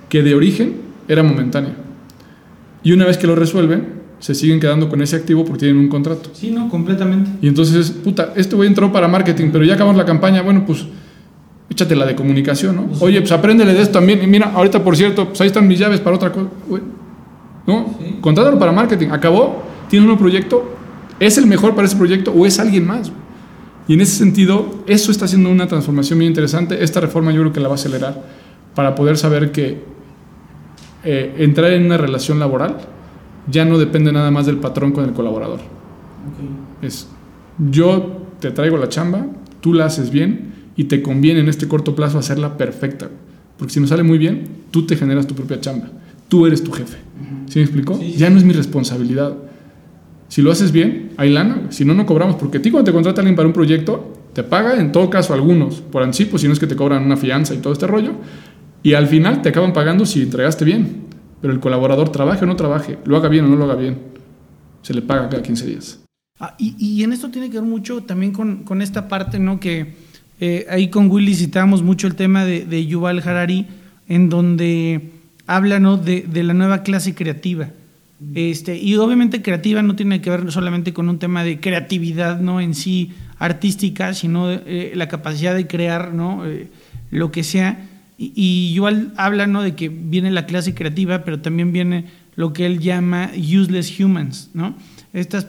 que 0.10 0.24
de 0.24 0.36
origen 0.36 0.82
era 1.08 1.24
momentáneo. 1.24 1.72
Y 2.84 2.92
una 2.92 3.06
vez 3.06 3.18
que 3.18 3.28
lo 3.28 3.36
resuelven, 3.36 4.04
se 4.20 4.36
siguen 4.36 4.60
quedando 4.60 4.90
con 4.90 5.02
ese 5.02 5.16
activo 5.16 5.44
porque 5.44 5.66
tienen 5.66 5.78
un 5.78 5.90
contrato. 5.90 6.30
Sí, 6.34 6.52
no, 6.52 6.70
completamente. 6.70 7.32
Y 7.42 7.48
entonces, 7.48 7.92
puta, 7.92 8.34
este 8.36 8.56
güey 8.56 8.70
entró 8.70 8.92
para 8.92 9.08
marketing, 9.08 9.50
pero 9.52 9.66
ya 9.66 9.74
acabamos 9.74 9.98
la 9.98 10.06
campaña, 10.06 10.42
bueno, 10.42 10.66
pues 10.66 10.86
échate 11.70 11.96
la 11.96 12.06
de 12.06 12.16
comunicación, 12.16 12.76
¿no? 12.76 12.90
Oye, 13.00 13.20
pues 13.20 13.32
apréndele 13.32 13.74
de 13.74 13.82
esto 13.82 13.94
también. 14.00 14.24
Y 14.24 14.28
mira, 14.28 14.52
ahorita, 14.54 14.84
por 14.84 14.96
cierto, 14.96 15.28
pues 15.28 15.42
ahí 15.42 15.48
están 15.48 15.68
mis 15.68 15.80
llaves 15.80 16.00
para 16.00 16.16
otra 16.16 16.32
cosa. 16.32 16.48
Güey, 16.68 16.82
¿No? 17.66 17.96
Sí. 18.00 18.18
Contrátalo 18.22 18.60
para 18.60 18.72
marketing. 18.72 19.08
Acabó, 19.12 19.64
tiene 19.90 20.10
un 20.10 20.18
proyecto, 20.18 20.74
¿Es 21.20 21.38
el 21.38 21.46
mejor 21.46 21.76
para 21.76 21.88
ese 21.88 21.96
proyecto 21.96 22.32
o 22.32 22.46
es 22.46 22.60
alguien 22.60 22.86
más? 22.86 23.12
Y 23.88 23.94
en 23.94 24.02
ese 24.02 24.18
sentido, 24.18 24.84
eso 24.88 25.12
está 25.12 25.26
haciendo 25.26 25.50
una 25.50 25.68
transformación 25.68 26.20
muy 26.20 26.28
interesante. 26.28 26.84
Esta 26.84 27.00
reforma 27.00 27.32
yo 27.32 27.42
creo 27.42 27.54
que 27.54 27.60
la 27.60 27.68
va 27.68 27.76
a 27.76 27.76
acelerar 27.76 28.24
para 28.76 28.96
poder 28.96 29.18
saber 29.18 29.52
que 29.52 29.84
eh, 31.04 31.36
entrar 31.38 31.72
en 31.72 31.86
una 31.86 31.98
relación 31.98 32.40
laboral 32.40 32.78
ya 33.50 33.66
no 33.66 33.78
depende 33.78 34.12
nada 34.12 34.32
más 34.32 34.46
del 34.46 34.58
patrón 34.58 34.92
con 34.92 35.06
el 35.06 35.14
colaborador. 35.14 35.60
Es 36.82 37.08
yo 37.70 38.26
te 38.40 38.52
traigo 38.52 38.78
la 38.78 38.90
chamba, 38.90 39.28
tú 39.62 39.74
la 39.74 39.86
haces 39.86 40.10
bien 40.10 40.54
y 40.76 40.86
te 40.86 41.02
conviene 41.02 41.42
en 41.42 41.50
este 41.50 41.68
corto 41.68 41.96
plazo 41.96 42.18
hacerla 42.18 42.58
perfecta. 42.58 43.10
Porque 43.58 43.74
si 43.74 43.80
no 43.80 43.88
sale 43.88 44.04
muy 44.04 44.18
bien, 44.18 44.48
tú 44.72 44.88
te 44.88 44.96
generas 44.96 45.28
tu 45.28 45.36
propia 45.36 45.62
chamba. 45.62 45.90
Tú 46.28 46.48
eres 46.48 46.64
tu 46.64 46.72
jefe. 46.72 46.98
¿Sí 47.48 47.60
me 47.60 47.64
explicó? 47.64 48.00
Ya 48.18 48.30
no 48.30 48.38
es 48.38 48.44
mi 48.44 48.54
responsabilidad. 48.54 49.38
Si 50.34 50.42
lo 50.42 50.52
haces 50.52 50.72
bien, 50.72 51.12
hay 51.18 51.30
lana. 51.30 51.68
Si 51.70 51.86
no, 51.86 51.94
no 51.94 52.08
cobramos. 52.08 52.38
Porque 52.38 52.58
a 52.58 52.62
ti 52.64 52.72
cuando 52.72 52.90
te 52.90 52.92
contrata 52.92 53.22
alguien 53.22 53.36
para 53.36 53.48
un 53.48 53.54
proyecto, 53.54 54.18
te 54.34 54.42
paga 54.42 54.82
en 54.82 54.92
todo 54.92 55.08
caso 55.08 55.36
algunos 55.36 55.82
por 55.82 56.02
anticipo, 56.02 56.40
si 56.40 56.48
no 56.48 56.54
es 56.54 56.60
que 56.60 56.66
te 56.66 56.76
cobran 56.76 57.04
una 57.04 57.18
fianza 57.18 57.54
y 57.54 57.58
todo 57.58 57.72
este 57.72 57.86
rollo. 57.86 58.14
Y 58.82 58.96
al 58.96 59.06
final 59.06 59.44
te 59.44 59.50
acaban 59.50 59.74
pagando 59.74 60.08
si 60.08 60.24
entregaste 60.24 60.66
bien. 60.66 61.04
Pero 61.40 61.54
el 61.54 61.60
colaborador 61.60 62.12
trabaje 62.12 62.46
o 62.46 62.48
no 62.48 62.56
trabaje, 62.56 62.98
lo 63.06 63.16
haga 63.16 63.30
bien 63.30 63.46
o 63.46 63.48
no 63.48 63.58
lo 63.58 63.66
haga 63.66 63.76
bien, 63.76 64.00
se 64.82 64.96
le 64.96 65.04
paga 65.04 65.30
cada 65.30 65.44
15 65.44 65.68
días. 65.68 66.00
Ah, 66.40 66.56
y, 66.58 67.04
en 67.04 67.14
esto 67.14 67.30
tiene 67.30 67.52
que 67.52 67.60
ver 67.60 67.70
mucho 67.70 68.02
también 68.02 68.32
con, 68.32 68.82
esta 68.82 69.08
parte, 69.08 69.38
¿no? 69.38 69.60
Que 69.60 69.94
eh, 70.40 70.66
ahí 70.68 70.90
con 70.90 71.12
Willy 71.12 71.36
citamos 71.36 71.84
mucho 71.84 72.08
el 72.08 72.16
tema 72.16 72.44
de, 72.44 72.66
de 72.66 72.88
Yuval 72.88 73.20
Harari, 73.20 73.68
en 74.08 74.30
donde 74.30 75.12
habla 75.46 75.80
¿no? 75.80 75.98
de, 75.98 76.26
la 76.34 76.56
nueva 76.56 76.82
clase 76.82 77.14
creativa. 77.14 77.70
Este, 78.36 78.78
y 78.78 78.96
obviamente 78.96 79.42
creativa 79.42 79.82
no 79.82 79.96
tiene 79.96 80.22
que 80.22 80.30
ver 80.30 80.52
solamente 80.52 80.94
con 80.94 81.10
un 81.10 81.20
tema 81.20 81.44
de 81.44 81.60
creatividad 81.60 82.40
¿no? 82.40 82.62
en 82.62 82.74
sí 82.74 83.12
artística, 83.38 84.14
sino 84.14 84.50
eh, 84.50 84.94
la 84.96 85.10
capacidad 85.10 85.54
de 85.54 85.68
crear 85.68 86.14
¿no? 86.14 86.46
Eh, 86.46 86.70
lo 87.12 87.32
que 87.32 87.44
sea. 87.44 87.90
Y, 88.18 88.32
y 88.36 88.80
habla 89.18 89.48
¿no? 89.48 89.62
de 89.62 89.76
que 89.76 89.90
viene 89.90 90.32
la 90.32 90.46
clase 90.46 90.74
creativa, 90.74 91.24
pero 91.26 91.42
también 91.42 91.74
viene 91.74 92.06
lo 92.36 92.54
que 92.54 92.66
él 92.66 92.80
llama 92.80 93.32
useless 93.36 94.00
humans, 94.00 94.50
¿no? 94.54 94.76
Estas 95.14 95.46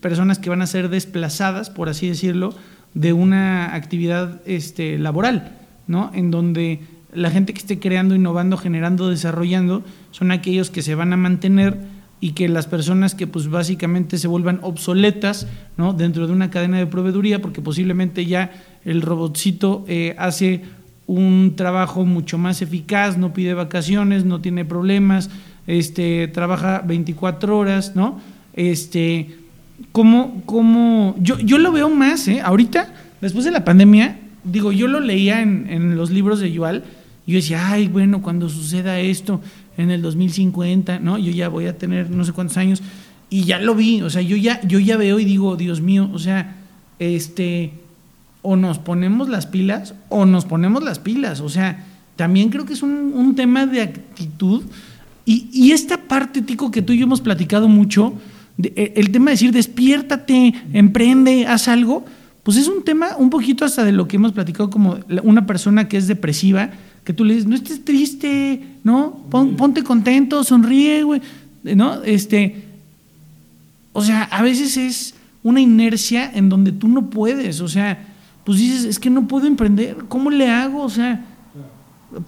personas 0.00 0.38
que 0.38 0.50
van 0.50 0.62
a 0.62 0.66
ser 0.68 0.90
desplazadas, 0.90 1.70
por 1.70 1.88
así 1.88 2.06
decirlo, 2.06 2.54
de 2.94 3.12
una 3.12 3.74
actividad 3.74 4.40
este, 4.46 4.98
laboral, 4.98 5.56
¿no? 5.86 6.10
En 6.14 6.30
donde 6.30 6.80
la 7.12 7.30
gente 7.30 7.52
que 7.52 7.60
esté 7.60 7.78
creando, 7.78 8.14
innovando, 8.14 8.56
generando, 8.56 9.08
desarrollando, 9.08 9.82
son 10.10 10.30
aquellos 10.30 10.70
que 10.70 10.82
se 10.82 10.94
van 10.94 11.12
a 11.12 11.16
mantener 11.16 11.78
y 12.20 12.32
que 12.32 12.48
las 12.48 12.66
personas 12.66 13.14
que 13.14 13.26
pues 13.26 13.48
básicamente 13.48 14.18
se 14.18 14.28
vuelvan 14.28 14.58
obsoletas 14.62 15.46
¿no? 15.76 15.92
dentro 15.92 16.26
de 16.26 16.32
una 16.32 16.50
cadena 16.50 16.78
de 16.78 16.86
proveeduría, 16.86 17.40
porque 17.40 17.62
posiblemente 17.62 18.26
ya 18.26 18.50
el 18.84 19.02
robotcito 19.02 19.84
eh, 19.88 20.14
hace 20.18 20.62
un 21.06 21.54
trabajo 21.56 22.04
mucho 22.04 22.36
más 22.36 22.60
eficaz, 22.60 23.16
no 23.16 23.32
pide 23.32 23.54
vacaciones, 23.54 24.24
no 24.24 24.40
tiene 24.40 24.64
problemas, 24.64 25.30
este, 25.66 26.28
trabaja 26.28 26.82
24 26.86 27.56
horas, 27.56 27.94
¿no? 27.94 28.20
Este, 28.52 29.36
cómo, 29.92 30.42
cómo 30.44 31.14
yo, 31.18 31.38
yo 31.38 31.58
lo 31.58 31.72
veo 31.72 31.88
más, 31.88 32.28
¿eh? 32.28 32.40
Ahorita, 32.42 32.92
después 33.20 33.44
de 33.44 33.52
la 33.52 33.64
pandemia, 33.64 34.18
digo, 34.44 34.72
yo 34.72 34.86
lo 34.86 35.00
leía 35.00 35.40
en, 35.40 35.66
en 35.70 35.96
los 35.96 36.10
libros 36.10 36.40
de 36.40 36.52
Yuval, 36.52 36.84
yo 37.32 37.36
decía, 37.36 37.70
ay, 37.70 37.88
bueno, 37.88 38.22
cuando 38.22 38.48
suceda 38.48 38.98
esto 39.00 39.40
en 39.76 39.90
el 39.90 40.02
2050, 40.02 40.98
¿no? 40.98 41.18
Yo 41.18 41.30
ya 41.30 41.48
voy 41.48 41.66
a 41.66 41.76
tener 41.76 42.10
no 42.10 42.24
sé 42.24 42.32
cuántos 42.32 42.56
años, 42.56 42.82
y 43.30 43.44
ya 43.44 43.58
lo 43.58 43.74
vi, 43.74 44.00
o 44.02 44.10
sea, 44.10 44.22
yo 44.22 44.36
ya, 44.36 44.60
yo 44.66 44.78
ya 44.78 44.96
veo 44.96 45.20
y 45.20 45.24
digo, 45.24 45.56
Dios 45.56 45.80
mío, 45.80 46.08
o 46.12 46.18
sea, 46.18 46.56
este, 46.98 47.72
o 48.42 48.56
nos 48.56 48.78
ponemos 48.78 49.28
las 49.28 49.46
pilas, 49.46 49.94
o 50.08 50.24
nos 50.24 50.46
ponemos 50.46 50.82
las 50.82 50.98
pilas, 50.98 51.40
o 51.40 51.48
sea, 51.48 51.86
también 52.16 52.48
creo 52.48 52.64
que 52.64 52.72
es 52.72 52.82
un, 52.82 53.12
un 53.14 53.34
tema 53.34 53.66
de 53.66 53.82
actitud, 53.82 54.62
y, 55.26 55.48
y 55.52 55.72
esta 55.72 55.98
parte, 55.98 56.40
Tico, 56.40 56.70
que 56.70 56.80
tú 56.80 56.94
y 56.94 56.98
yo 56.98 57.04
hemos 57.04 57.20
platicado 57.20 57.68
mucho, 57.68 58.14
e, 58.62 58.94
el 58.96 59.10
tema 59.10 59.26
de 59.26 59.32
decir 59.32 59.52
despiértate, 59.52 60.54
emprende, 60.72 61.46
haz 61.46 61.68
algo, 61.68 62.04
pues 62.42 62.56
es 62.56 62.66
un 62.66 62.82
tema 62.82 63.16
un 63.18 63.28
poquito 63.30 63.64
hasta 63.64 63.84
de 63.84 63.92
lo 63.92 64.08
que 64.08 64.16
hemos 64.16 64.32
platicado 64.32 64.70
como 64.70 64.98
una 65.22 65.46
persona 65.46 65.88
que 65.88 65.98
es 65.98 66.06
depresiva, 66.06 66.70
que 67.08 67.14
tú 67.14 67.24
le 67.24 67.32
dices, 67.32 67.48
no 67.48 67.54
estés 67.54 67.82
triste, 67.86 68.60
¿no? 68.84 69.24
ponte 69.30 69.82
contento, 69.82 70.44
sonríe, 70.44 71.04
güey, 71.04 71.22
¿no? 71.64 72.02
Este, 72.02 72.64
o 73.94 74.02
sea, 74.02 74.24
a 74.24 74.42
veces 74.42 74.76
es 74.76 75.14
una 75.42 75.62
inercia 75.62 76.30
en 76.34 76.50
donde 76.50 76.70
tú 76.70 76.86
no 76.86 77.08
puedes, 77.08 77.62
o 77.62 77.68
sea, 77.68 78.08
pues 78.44 78.58
dices, 78.58 78.84
es 78.84 78.98
que 78.98 79.08
no 79.08 79.26
puedo 79.26 79.46
emprender, 79.46 79.96
¿cómo 80.08 80.28
le 80.28 80.50
hago? 80.50 80.82
O 80.82 80.90
sea, 80.90 81.24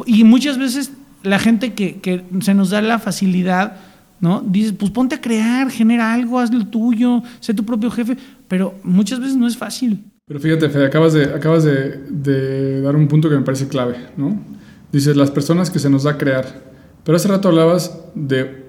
y 0.06 0.24
muchas 0.24 0.56
veces 0.56 0.92
la 1.24 1.38
gente 1.38 1.74
que, 1.74 1.96
que 2.00 2.24
se 2.40 2.54
nos 2.54 2.70
da 2.70 2.80
la 2.80 2.98
facilidad, 2.98 3.76
¿no? 4.18 4.40
Dices, 4.40 4.72
pues 4.72 4.90
ponte 4.90 5.16
a 5.16 5.20
crear, 5.20 5.70
genera 5.70 6.14
algo, 6.14 6.40
haz 6.40 6.54
lo 6.54 6.66
tuyo, 6.66 7.22
sé 7.40 7.52
tu 7.52 7.66
propio 7.66 7.90
jefe, 7.90 8.16
pero 8.48 8.74
muchas 8.82 9.20
veces 9.20 9.36
no 9.36 9.46
es 9.46 9.58
fácil. 9.58 10.02
Pero 10.26 10.40
fíjate, 10.40 10.70
Fede, 10.70 10.86
acabas 10.86 11.12
de, 11.12 11.24
acabas 11.24 11.64
de, 11.64 12.80
dar 12.80 12.96
un 12.96 13.08
punto 13.08 13.28
que 13.28 13.36
me 13.36 13.42
parece 13.42 13.68
clave, 13.68 13.96
¿no? 14.16 14.58
Dices, 14.92 15.16
las 15.16 15.30
personas 15.30 15.70
que 15.70 15.78
se 15.78 15.90
nos 15.90 16.02
da 16.02 16.18
crear. 16.18 16.70
Pero 17.04 17.16
hace 17.16 17.28
rato 17.28 17.48
hablabas 17.48 17.98
de 18.14 18.64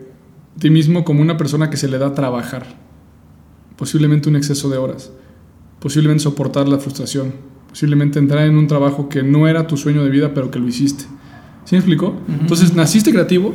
ti 0.59 0.69
mismo 0.69 1.03
como 1.03 1.21
una 1.21 1.37
persona 1.37 1.69
que 1.69 1.77
se 1.77 1.87
le 1.87 1.97
da 1.97 2.13
trabajar. 2.13 2.65
Posiblemente 3.77 4.29
un 4.29 4.35
exceso 4.35 4.69
de 4.69 4.77
horas. 4.77 5.11
Posiblemente 5.79 6.23
soportar 6.23 6.67
la 6.67 6.77
frustración. 6.77 7.33
Posiblemente 7.69 8.19
entrar 8.19 8.45
en 8.45 8.57
un 8.57 8.67
trabajo 8.67 9.09
que 9.09 9.23
no 9.23 9.47
era 9.47 9.65
tu 9.65 9.77
sueño 9.77 10.03
de 10.03 10.09
vida, 10.09 10.33
pero 10.33 10.51
que 10.51 10.59
lo 10.59 10.67
hiciste. 10.67 11.05
¿Sí 11.65 11.75
me 11.75 11.79
explico? 11.79 12.15
Entonces, 12.27 12.73
naciste 12.73 13.11
creativo, 13.11 13.53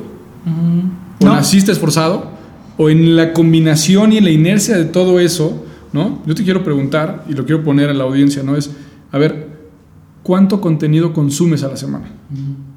o 1.20 1.24
naciste 1.24 1.72
esforzado, 1.72 2.30
o 2.76 2.88
en 2.88 3.16
la 3.16 3.32
combinación 3.32 4.12
y 4.12 4.18
en 4.18 4.24
la 4.24 4.30
inercia 4.30 4.76
de 4.78 4.84
todo 4.84 5.20
eso, 5.20 5.64
¿no? 5.92 6.22
Yo 6.26 6.34
te 6.34 6.44
quiero 6.44 6.62
preguntar, 6.64 7.24
y 7.28 7.34
lo 7.34 7.44
quiero 7.44 7.62
poner 7.62 7.90
a 7.90 7.94
la 7.94 8.04
audiencia, 8.04 8.42
¿no? 8.42 8.56
Es, 8.56 8.70
a 9.12 9.18
ver, 9.18 9.45
¿cuánto 10.26 10.60
contenido 10.60 11.12
consumes 11.12 11.62
a 11.62 11.68
la 11.68 11.76
semana? 11.76 12.06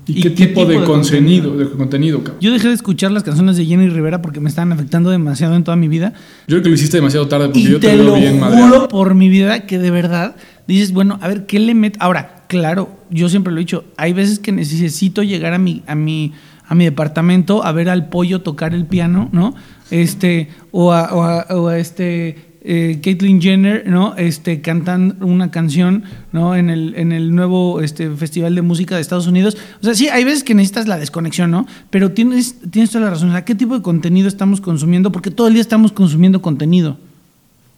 ¿Y, 0.05 0.21
qué, 0.21 0.29
tipo, 0.29 0.65
de, 0.65 0.83
contenido, 0.83 1.57
de 1.57 1.67
contenido 1.67 2.21
Yo 2.39 2.51
dejé 2.51 2.67
de 2.67 2.75
escuchar 2.75 3.11
las 3.11 3.23
canciones 3.23 3.57
de 3.57 3.65
Jenny 3.65 3.89
Rivera 3.89 4.21
porque 4.21 4.39
me 4.39 4.49
estaban 4.49 4.71
afectando 4.71 5.09
demasiado 5.09 5.55
en 5.55 5.63
toda 5.63 5.75
mi 5.75 5.87
vida. 5.87 6.13
Yo 6.47 6.57
creo 6.57 6.61
que 6.61 6.69
lo 6.69 6.75
hiciste 6.75 6.97
demasiado 6.97 7.27
tarde 7.27 7.47
porque 7.47 7.59
y 7.59 7.63
yo 7.63 7.79
te, 7.79 7.87
te 7.87 7.97
lo 7.97 8.15
bien 8.15 8.39
juro 8.39 8.87
por 8.87 9.15
mi 9.15 9.29
vida 9.29 9.65
que 9.65 9.79
de 9.79 9.89
verdad 9.89 10.35
dices, 10.67 10.93
bueno, 10.93 11.17
a 11.21 11.27
ver, 11.27 11.47
¿qué 11.47 11.59
le 11.59 11.73
meto? 11.73 11.97
Ahora, 11.99 12.45
claro, 12.47 12.99
yo 13.09 13.29
siempre 13.29 13.51
lo 13.51 13.57
he 13.57 13.61
dicho, 13.61 13.83
hay 13.97 14.13
veces 14.13 14.37
que 14.37 14.51
necesito 14.51 15.23
llegar 15.23 15.53
a 15.53 15.57
mi, 15.57 15.81
a 15.87 15.95
mi 15.95 16.33
a 16.67 16.75
mi 16.75 16.85
departamento 16.85 17.65
a 17.65 17.71
ver 17.71 17.89
al 17.89 18.09
pollo 18.09 18.41
tocar 18.43 18.75
el 18.75 18.85
piano, 18.85 19.27
¿no? 19.31 19.55
Este, 19.89 20.49
o 20.71 20.93
a, 20.93 21.11
o 21.49 21.67
a, 21.67 21.79
este 21.79 22.48
eh, 22.61 22.99
Caitlyn 23.01 23.41
Jenner, 23.41 23.87
¿no? 23.87 24.15
Este, 24.15 24.61
cantando 24.61 25.25
una 25.25 25.51
canción, 25.51 26.03
¿no? 26.31 26.55
En 26.55 26.69
el, 26.69 26.93
en 26.95 27.11
el 27.11 27.33
nuevo 27.33 27.81
este, 27.81 28.09
Festival 28.11 28.55
de 28.55 28.61
Música 28.61 28.95
de 28.95 29.01
Estados 29.01 29.27
Unidos. 29.27 29.57
O 29.81 29.83
sea, 29.83 29.93
sí, 29.93 30.09
hay 30.09 30.23
veces 30.23 30.43
que 30.43 30.53
necesitas 30.53 30.87
la 30.87 30.97
desconexión, 30.97 31.51
¿no? 31.51 31.65
Pero 31.89 32.11
tienes, 32.11 32.55
tienes 32.71 32.91
toda 32.91 33.05
la 33.05 33.11
razón. 33.11 33.29
O 33.29 33.31
sea, 33.31 33.45
¿qué 33.45 33.55
tipo 33.55 33.75
de 33.75 33.81
contenido 33.81 34.27
estamos 34.27 34.61
consumiendo? 34.61 35.11
Porque 35.11 35.31
todo 35.31 35.47
el 35.47 35.53
día 35.53 35.61
estamos 35.61 35.91
consumiendo 35.91 36.41
contenido. 36.41 36.97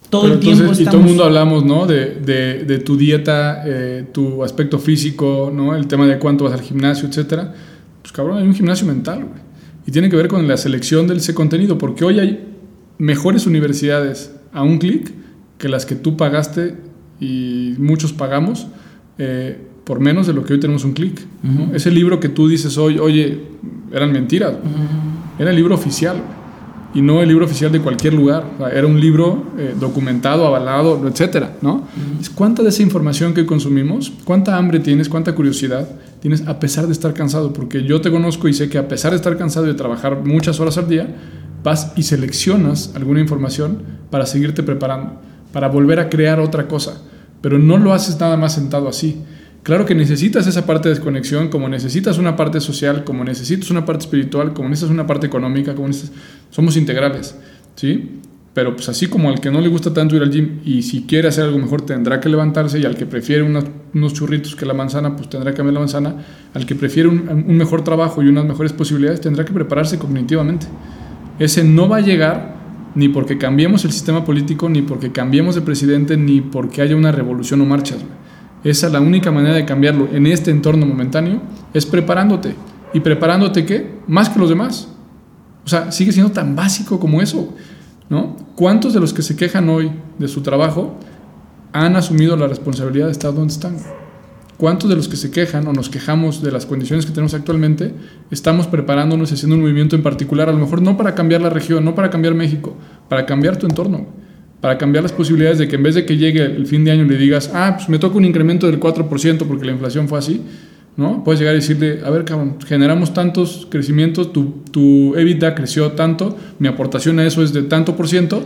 Todo 0.09 0.33
el 0.33 0.39
tiempo 0.39 0.63
estamos... 0.63 0.79
Y 0.81 0.85
todo 0.85 0.97
el 0.97 1.05
mundo 1.05 1.23
hablamos, 1.23 1.63
¿no? 1.63 1.85
De, 1.85 2.15
de, 2.15 2.65
de 2.65 2.79
tu 2.79 2.97
dieta, 2.97 3.63
eh, 3.65 4.05
tu 4.11 4.43
aspecto 4.43 4.77
físico, 4.77 5.51
¿no? 5.55 5.75
El 5.75 5.87
tema 5.87 6.05
de 6.05 6.19
cuánto 6.19 6.43
vas 6.43 6.53
al 6.53 6.61
gimnasio, 6.61 7.07
etcétera 7.07 7.53
pues 8.01 8.11
cabrón, 8.11 8.37
hay 8.37 8.47
un 8.47 8.55
gimnasio 8.55 8.87
mental, 8.87 9.19
güey. 9.25 9.41
Y 9.85 9.91
tiene 9.91 10.09
que 10.09 10.15
ver 10.15 10.27
con 10.27 10.47
la 10.47 10.57
selección 10.57 11.07
de 11.07 11.15
ese 11.15 11.33
contenido, 11.33 11.77
porque 11.77 12.05
hoy 12.05 12.19
hay 12.19 12.47
mejores 12.97 13.47
universidades 13.47 14.35
a 14.53 14.63
un 14.63 14.77
clic 14.77 15.11
que 15.57 15.69
las 15.69 15.85
que 15.85 15.95
tú 15.95 16.17
pagaste 16.17 16.75
y 17.19 17.75
muchos 17.77 18.13
pagamos 18.13 18.67
eh, 19.17 19.57
por 19.83 19.99
menos 19.99 20.27
de 20.27 20.33
lo 20.33 20.43
que 20.43 20.53
hoy 20.53 20.59
tenemos 20.59 20.83
un 20.83 20.93
clic. 20.93 21.19
Ese 21.73 21.91
libro 21.91 22.19
que 22.19 22.29
tú 22.29 22.47
dices 22.47 22.77
hoy, 22.77 22.99
oye, 22.99 23.41
eran 23.91 24.11
mentiras. 24.11 24.53
Era 25.37 25.49
el 25.49 25.55
libro 25.55 25.75
oficial. 25.75 26.21
Y 26.93 27.01
no 27.01 27.21
el 27.21 27.29
libro 27.29 27.45
oficial 27.45 27.71
de 27.71 27.79
cualquier 27.79 28.13
lugar. 28.13 28.43
era 28.73 28.85
un 28.85 28.99
libro 28.99 29.45
eh, 29.57 29.73
documentado, 29.79 30.45
avalado, 30.45 31.07
etcétera, 31.07 31.55
¿no? 31.61 31.87
¿Cuánta 32.35 32.63
de 32.63 32.69
esa 32.69 32.83
información 32.83 33.33
que 33.33 33.45
consumimos, 33.45 34.11
cuánta 34.25 34.57
hambre 34.57 34.79
tienes, 34.79 35.07
cuánta 35.07 35.33
curiosidad 35.33 35.89
tienes 36.21 36.47
a 36.47 36.59
pesar 36.59 36.85
de 36.87 36.93
estar 36.93 37.13
cansado? 37.13 37.53
Porque 37.53 37.83
yo 37.83 38.01
te 38.01 38.11
conozco 38.11 38.47
y 38.47 38.53
sé 38.53 38.69
que 38.69 38.77
a 38.77 38.87
pesar 38.87 39.11
de 39.11 39.17
estar 39.17 39.37
cansado 39.37 39.65
y 39.65 39.69
de 39.69 39.75
trabajar 39.75 40.23
muchas 40.23 40.59
horas 40.59 40.77
al 40.77 40.89
día, 40.89 41.07
vas 41.63 41.93
y 41.95 42.03
seleccionas 42.03 42.93
alguna 42.95 43.19
información 43.19 43.83
para 44.09 44.25
seguirte 44.25 44.63
preparando, 44.63 45.21
para 45.53 45.67
volver 45.67 45.99
a 45.99 46.09
crear 46.09 46.39
otra 46.39 46.67
cosa. 46.67 47.01
Pero 47.41 47.57
no 47.57 47.77
lo 47.77 47.93
haces 47.93 48.19
nada 48.19 48.37
más 48.37 48.53
sentado 48.53 48.87
así. 48.87 49.21
Claro 49.63 49.85
que 49.85 49.93
necesitas 49.93 50.47
esa 50.47 50.65
parte 50.65 50.89
de 50.89 50.95
desconexión, 50.95 51.49
como 51.49 51.69
necesitas 51.69 52.17
una 52.17 52.35
parte 52.35 52.59
social, 52.59 53.03
como 53.03 53.23
necesitas 53.23 53.69
una 53.69 53.85
parte 53.85 54.05
espiritual, 54.05 54.53
como 54.53 54.69
necesitas 54.69 54.91
una 54.91 55.05
parte 55.05 55.27
económica, 55.27 55.75
como 55.75 55.87
necesitas... 55.87 56.17
Somos 56.49 56.77
integrales, 56.77 57.35
¿sí? 57.75 58.21
Pero 58.53 58.75
pues 58.75 58.89
así 58.89 59.07
como 59.07 59.29
al 59.29 59.39
que 59.39 59.49
no 59.49 59.61
le 59.61 59.69
gusta 59.69 59.93
tanto 59.93 60.15
ir 60.15 60.23
al 60.23 60.29
gym 60.29 60.59
y 60.65 60.81
si 60.81 61.03
quiere 61.03 61.29
hacer 61.29 61.45
algo 61.45 61.57
mejor 61.57 61.83
tendrá 61.85 62.19
que 62.19 62.27
levantarse 62.27 62.79
y 62.79 62.85
al 62.85 62.97
que 62.97 63.05
prefiere 63.05 63.43
unos, 63.43 63.63
unos 63.93 64.13
churritos 64.13 64.57
que 64.57 64.65
la 64.65 64.73
manzana 64.73 65.15
pues 65.15 65.29
tendrá 65.29 65.51
que 65.51 65.57
cambiar 65.57 65.75
la 65.75 65.79
manzana, 65.79 66.15
al 66.53 66.65
que 66.65 66.75
prefiere 66.75 67.07
un, 67.07 67.29
un, 67.29 67.55
mejor 67.55 67.83
trabajo 67.83 68.21
y 68.21 68.27
unas 68.27 68.43
mejores 68.43 68.73
posibilidades 68.73 69.21
tendrá 69.21 69.45
que 69.45 69.53
prepararse 69.53 69.97
cognitivamente. 69.97 70.67
Ese 71.41 71.63
no 71.63 71.89
va 71.89 71.97
a 71.97 72.01
llegar 72.01 72.53
ni 72.93 73.09
porque 73.09 73.39
cambiemos 73.39 73.83
el 73.83 73.91
sistema 73.91 74.23
político, 74.23 74.69
ni 74.69 74.83
porque 74.83 75.11
cambiemos 75.11 75.55
de 75.55 75.61
presidente, 75.61 76.15
ni 76.15 76.39
porque 76.39 76.83
haya 76.83 76.95
una 76.95 77.11
revolución 77.11 77.61
o 77.61 77.65
marchas. 77.65 77.97
Esa 78.63 78.85
es 78.85 78.93
la 78.93 79.01
única 79.01 79.31
manera 79.31 79.55
de 79.55 79.65
cambiarlo 79.65 80.07
en 80.13 80.27
este 80.27 80.51
entorno 80.51 80.85
momentáneo, 80.85 81.41
es 81.73 81.87
preparándote. 81.87 82.53
¿Y 82.93 82.99
preparándote 82.99 83.65
qué? 83.65 83.91
Más 84.05 84.29
que 84.29 84.37
los 84.37 84.49
demás. 84.49 84.89
O 85.65 85.67
sea, 85.67 85.91
sigue 85.91 86.11
siendo 86.11 86.31
tan 86.31 86.55
básico 86.55 86.99
como 86.99 87.23
eso. 87.23 87.55
¿no? 88.07 88.35
¿Cuántos 88.53 88.93
de 88.93 88.99
los 88.99 89.11
que 89.11 89.23
se 89.23 89.35
quejan 89.35 89.67
hoy 89.67 89.91
de 90.19 90.27
su 90.27 90.41
trabajo 90.41 90.95
han 91.73 91.95
asumido 91.95 92.37
la 92.37 92.45
responsabilidad 92.45 93.07
de 93.07 93.13
estar 93.13 93.33
donde 93.33 93.51
están? 93.51 93.77
¿Cuántos 94.61 94.91
de 94.91 94.95
los 94.95 95.07
que 95.07 95.17
se 95.17 95.31
quejan 95.31 95.65
o 95.65 95.73
nos 95.73 95.89
quejamos 95.89 96.43
de 96.43 96.51
las 96.51 96.67
condiciones 96.67 97.07
que 97.07 97.11
tenemos 97.11 97.33
actualmente 97.33 97.95
estamos 98.29 98.67
preparándonos 98.67 99.31
y 99.31 99.33
haciendo 99.33 99.55
un 99.55 99.63
movimiento 99.63 99.95
en 99.95 100.03
particular, 100.03 100.49
a 100.49 100.51
lo 100.51 100.59
mejor 100.59 100.83
no 100.83 100.97
para 100.97 101.15
cambiar 101.15 101.41
la 101.41 101.49
región, 101.49 101.83
no 101.83 101.95
para 101.95 102.11
cambiar 102.11 102.35
México, 102.35 102.77
para 103.09 103.25
cambiar 103.25 103.57
tu 103.57 103.65
entorno, 103.65 104.05
para 104.59 104.77
cambiar 104.77 105.01
las 105.01 105.13
posibilidades 105.13 105.57
de 105.57 105.67
que 105.67 105.77
en 105.77 105.81
vez 105.81 105.95
de 105.95 106.05
que 106.05 106.15
llegue 106.15 106.45
el 106.45 106.67
fin 106.67 106.83
de 106.85 106.91
año 106.91 107.05
le 107.05 107.17
digas, 107.17 107.49
ah, 107.55 107.73
pues 107.75 107.89
me 107.89 107.97
toca 107.97 108.17
un 108.17 108.23
incremento 108.23 108.67
del 108.67 108.79
4% 108.79 109.47
porque 109.47 109.65
la 109.65 109.71
inflación 109.71 110.07
fue 110.07 110.19
así, 110.19 110.43
¿no? 110.95 111.23
Puedes 111.23 111.39
llegar 111.39 111.55
y 111.55 111.57
decirle, 111.57 112.01
a 112.05 112.11
ver, 112.11 112.23
cabrón, 112.23 112.57
generamos 112.63 113.15
tantos 113.15 113.67
crecimientos, 113.67 114.31
tu, 114.31 114.61
tu 114.69 115.15
EBITDA 115.15 115.55
creció 115.55 115.93
tanto, 115.93 116.37
mi 116.59 116.67
aportación 116.67 117.17
a 117.17 117.25
eso 117.25 117.41
es 117.41 117.51
de 117.51 117.63
tanto 117.63 117.95
por 117.95 118.07
ciento, 118.07 118.45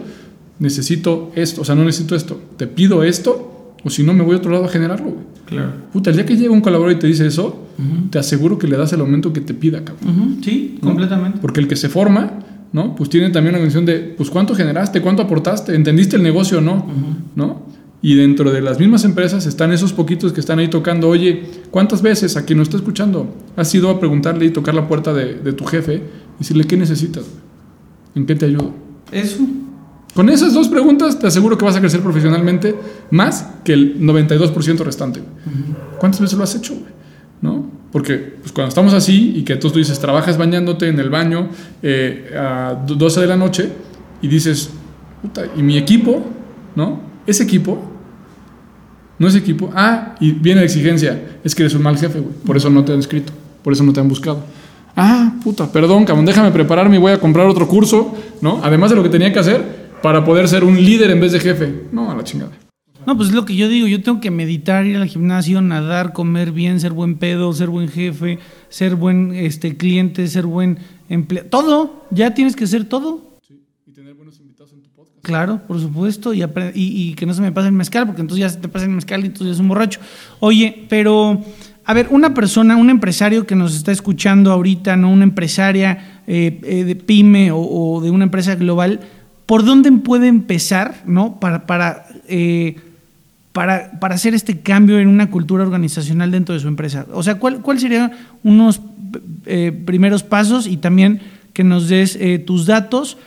necesito 0.59 1.34
esto, 1.36 1.63
o 1.63 1.66
sea, 1.66 1.76
no 1.76 1.84
necesito 1.84 2.16
esto, 2.16 2.39
te 2.55 2.68
pido 2.68 3.03
esto, 3.03 3.76
o 3.84 3.89
si 3.89 4.03
no 4.03 4.13
me 4.13 4.24
voy 4.24 4.36
a 4.36 4.38
otro 4.38 4.51
lado 4.51 4.63
a 4.63 4.70
generarlo, 4.70 5.34
Claro. 5.46 5.72
Puta, 5.93 6.10
el 6.10 6.16
día 6.16 6.26
que 6.26 6.36
llega 6.36 6.52
un 6.52 6.62
colaborador 6.62 6.98
y 6.98 7.00
te 7.00 7.08
dice 7.08 7.28
eso, 7.28 7.68
te 8.10 8.20
aseguro 8.20 8.58
que 8.58 8.68
le 8.68 8.78
das 8.78 8.93
el 8.93 9.02
aumento 9.02 9.34
que 9.34 9.41
te 9.41 9.54
pida, 9.54 9.84
cabrón. 9.84 10.39
Sí, 10.43 10.78
completamente. 10.82 11.39
Porque 11.39 11.60
el 11.60 11.68
que 11.68 11.76
se 11.76 11.89
forma, 11.89 12.39
¿no? 12.72 12.96
Pues 12.96 13.10
tiene 13.10 13.30
también 13.30 13.56
una 13.56 13.60
condición 13.60 13.86
de, 13.86 14.00
pues, 14.18 14.30
¿cuánto 14.30 14.56
generaste? 14.56 15.02
¿Cuánto 15.02 15.22
aportaste? 15.24 15.76
¿Entendiste 15.76 16.16
el 16.16 16.24
negocio 16.24 16.60
o 16.60 16.62
no? 16.62 16.86
¿No? 17.36 17.64
Y 18.02 18.16
dentro 18.16 18.52
de 18.52 18.62
las 18.62 18.80
mismas 18.80 19.04
empresas 19.04 19.46
están 19.46 19.72
esos 19.72 19.93
poquitos 19.93 20.32
que 20.32 20.39
están 20.39 20.60
ahí 20.60 20.68
tocando, 20.68 21.10
oye, 21.10 21.43
¿cuántas 21.72 22.02
veces 22.02 22.38
a 22.38 22.46
quien 22.46 22.60
nos 22.60 22.68
está 22.68 22.78
escuchando 22.78 23.34
has 23.56 23.74
ido 23.74 23.89
a 23.89 24.00
preguntarle 24.00 24.46
y 24.46 24.50
tocar 24.52 24.76
la 24.76 24.88
puerta 24.88 25.14
de, 25.14 25.36
de 25.36 25.54
tu 25.54 25.66
jefe 25.66 25.96
y 25.96 26.39
decirle, 26.39 26.66
¿qué 26.66 26.78
necesitas? 26.78 27.24
¿En 28.14 28.26
qué 28.26 28.36
te 28.36 28.46
ayudo? 28.46 28.74
Eso. 29.12 29.39
Con 30.16 30.30
esas 30.30 30.53
dos 30.53 30.70
preguntas 30.70 31.20
te 31.20 31.28
aseguro 31.28 31.57
que 31.57 31.66
vas 31.66 31.76
a 31.76 31.82
crecer 31.82 31.99
profesionalmente 31.99 32.74
más 33.11 33.49
que 33.66 33.74
el 33.74 33.99
92% 33.99 34.78
restante. 34.80 35.22
¿Cuántas 35.99 36.22
veces 36.22 36.38
lo 36.38 36.43
has 36.45 36.55
hecho? 36.55 36.74
¿No? 37.41 37.70
Porque 37.91 38.16
pues, 38.16 38.53
cuando 38.53 38.70
estamos 38.70 38.93
así 38.93 39.34
y 39.36 39.43
que 39.43 39.57
tú, 39.57 39.70
tú 39.70 39.78
dices, 39.78 39.99
trabajas 39.99 40.38
bañándote 40.38 40.88
en 40.88 40.99
el 40.99 41.09
baño 41.09 41.49
eh, 41.84 42.34
a 42.34 42.82
12 42.88 43.22
de 43.22 43.28
la 43.28 43.36
noche 43.36 43.70
y 44.22 44.30
dices, 44.30 44.70
puta, 45.22 45.43
¿y 45.53 45.61
mi 45.61 45.78
equipo? 45.78 46.26
¿No? 46.78 47.01
Ese 47.28 47.43
equipo, 47.43 47.78
no 49.20 49.28
es 49.28 49.36
equipo. 49.36 49.70
Ah, 49.76 50.16
y 50.22 50.32
viene 50.32 50.61
la 50.61 50.66
exigencia, 50.66 51.39
es 51.43 51.53
que 51.53 51.63
eres 51.63 51.76
un 51.76 51.84
mal 51.84 51.97
jefe, 51.97 52.22
güey. 52.22 52.34
Por 52.45 52.55
eso 52.55 52.70
no 52.70 52.86
te 52.86 52.93
han 52.93 52.99
escrito, 52.99 53.34
por 53.63 53.74
eso 53.74 53.84
no 53.84 53.91
te 53.91 53.99
han 53.99 54.07
buscado. 54.07 54.43
Ah, 54.95 55.34
puta, 55.43 55.70
perdón, 55.70 56.05
cabrón, 56.05 56.26
déjame 56.26 56.51
prepararme 56.51 56.95
y 56.95 56.99
voy 56.99 57.11
a 57.11 57.20
comprar 57.20 57.47
otro 57.47 57.68
curso, 57.68 58.16
¿no? 58.41 58.61
Además 58.63 58.91
de 58.91 58.95
lo 58.95 59.03
que 59.03 59.09
tenía 59.09 59.34
que 59.34 59.39
hacer, 59.39 59.84
para 60.06 60.24
poder 60.24 60.47
ser 60.47 60.64
un 60.64 60.76
líder 60.76 61.10
en 61.10 61.20
vez 61.20 61.32
de 61.32 61.39
jefe. 61.39 61.88
No, 61.91 62.12
a 62.12 62.16
la 62.16 62.24
chingada. 62.24 62.51
No, 63.08 63.18
pues 63.18 63.30
es 63.30 63.34
lo 63.34 63.43
que 63.43 63.56
yo 63.56 63.68
digo, 63.68 63.88
yo 63.88 64.03
tengo 64.03 64.22
que 64.22 64.30
meditar, 64.30 64.86
ir 64.86 64.97
al 64.97 65.08
gimnasio, 65.08 65.64
nadar, 65.64 66.14
comer 66.14 66.51
bien, 66.51 66.80
ser 66.80 66.93
buen 66.93 67.16
pedo, 67.16 67.51
ser 67.53 67.70
buen 67.70 67.88
jefe, 67.88 68.38
ser 68.70 68.93
buen 68.93 69.34
este 69.34 69.78
cliente, 69.78 70.28
ser 70.28 70.45
buen 70.45 70.78
empleado, 71.10 71.49
todo, 71.49 72.06
ya 72.12 72.36
tienes 72.36 72.56
que 72.56 72.66
hacer 72.66 72.86
todo. 72.86 73.39
Sí, 73.47 73.60
y 73.88 73.93
tener 73.93 74.14
buenos 74.14 74.39
invitados 74.39 74.74
en 74.74 74.84
tu 74.84 74.91
podcast. 74.91 75.26
Claro, 75.26 75.62
por 75.68 75.82
supuesto, 75.82 76.36
y, 76.36 76.43
y, 76.43 76.45
y, 76.76 77.16
que 77.16 77.26
no 77.26 77.34
se 77.34 77.41
me 77.41 77.51
pase 77.51 77.70
el 77.70 77.74
mezcal, 77.74 78.06
porque 78.06 78.22
entonces 78.22 78.41
ya 78.41 78.49
se 78.49 78.60
te 78.60 78.68
pasa 78.68 78.86
el 78.86 78.91
mezcal 78.91 79.24
y 79.24 79.26
entonces 79.26 79.47
ya 79.47 79.53
es 79.53 79.60
un 79.60 79.70
borracho. 79.70 79.99
Oye, 80.39 80.86
pero, 80.88 81.43
a 81.84 81.93
ver, 81.95 82.10
una 82.12 82.36
persona, 82.36 82.78
un 82.78 82.91
empresario 82.91 83.47
que 83.47 83.56
nos 83.56 83.76
está 83.76 83.91
escuchando 83.91 84.51
ahorita, 84.51 84.97
¿no? 84.97 85.10
Una 85.12 85.24
empresaria 85.24 86.22
eh, 86.28 86.62
eh, 86.64 86.84
de 86.84 86.95
pyme 86.95 87.49
o, 87.49 87.58
o 87.58 88.01
de 88.01 88.12
una 88.12 88.26
empresa 88.26 88.53
global, 88.53 88.99
¿por 89.46 89.66
dónde 89.66 89.91
puede 89.91 90.28
empezar 90.28 91.04
¿no? 91.06 91.39
para, 91.39 91.66
para, 91.66 92.08
eh, 92.28 92.78
para, 93.54 94.00
para, 94.00 94.16
hacer 94.16 94.34
este 94.34 94.60
cambio 94.60 95.00
en 95.00 95.08
una 95.08 95.30
cultura 95.30 95.64
organizacional 95.64 96.32
dentro 96.32 96.54
de 96.54 96.62
su 96.62 96.68
empresa? 96.68 97.06
O 97.14 97.24
sea, 97.24 97.36
¿cuál, 97.39 97.62
cuál 97.62 97.80
serían 97.80 98.12
unos 98.43 98.82
eh, 99.46 99.72
primeros 99.86 100.24
pasos 100.24 100.68
y 100.68 100.78
también 100.78 101.22
que 101.54 101.64
nos 101.64 101.88
des 101.88 102.18
eh, 102.20 102.39
tus 102.39 102.66
datos 102.66 103.18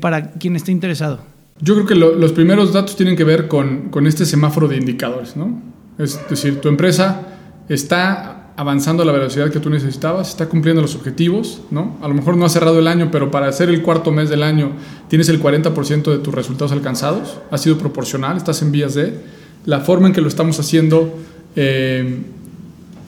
para 0.00 0.30
quien 0.30 0.56
esté 0.56 0.72
interesado? 0.72 1.20
Yo 1.60 1.74
creo 1.74 1.86
que 1.86 1.94
lo, 1.94 2.14
los 2.14 2.32
primeros 2.32 2.72
datos 2.72 2.96
tienen 2.96 3.14
que 3.14 3.24
ver 3.24 3.46
con, 3.46 3.90
con 3.90 4.06
este 4.06 4.24
semáforo 4.24 4.68
de 4.68 4.76
indicadores. 4.76 5.36
¿no? 5.36 5.60
Es 5.98 6.18
decir, 6.30 6.60
tu 6.60 6.68
empresa 6.68 7.22
está 7.68 8.45
avanzando 8.56 9.02
a 9.02 9.06
la 9.06 9.12
velocidad 9.12 9.50
que 9.50 9.60
tú 9.60 9.68
necesitabas, 9.68 10.30
está 10.30 10.48
cumpliendo 10.48 10.80
los 10.80 10.94
objetivos, 10.94 11.60
¿no? 11.70 11.98
A 12.00 12.08
lo 12.08 12.14
mejor 12.14 12.38
no 12.38 12.46
ha 12.46 12.48
cerrado 12.48 12.78
el 12.78 12.88
año, 12.88 13.10
pero 13.12 13.30
para 13.30 13.48
hacer 13.48 13.68
el 13.68 13.82
cuarto 13.82 14.10
mes 14.12 14.30
del 14.30 14.42
año 14.42 14.72
tienes 15.08 15.28
el 15.28 15.42
40% 15.42 16.10
de 16.10 16.18
tus 16.18 16.34
resultados 16.34 16.72
alcanzados, 16.72 17.36
ha 17.50 17.58
sido 17.58 17.76
proporcional, 17.76 18.36
estás 18.36 18.62
en 18.62 18.72
vías 18.72 18.94
de... 18.94 19.36
La 19.66 19.80
forma 19.80 20.06
en 20.06 20.12
que 20.12 20.20
lo 20.20 20.28
estamos 20.28 20.60
haciendo 20.60 21.12
eh, 21.56 22.22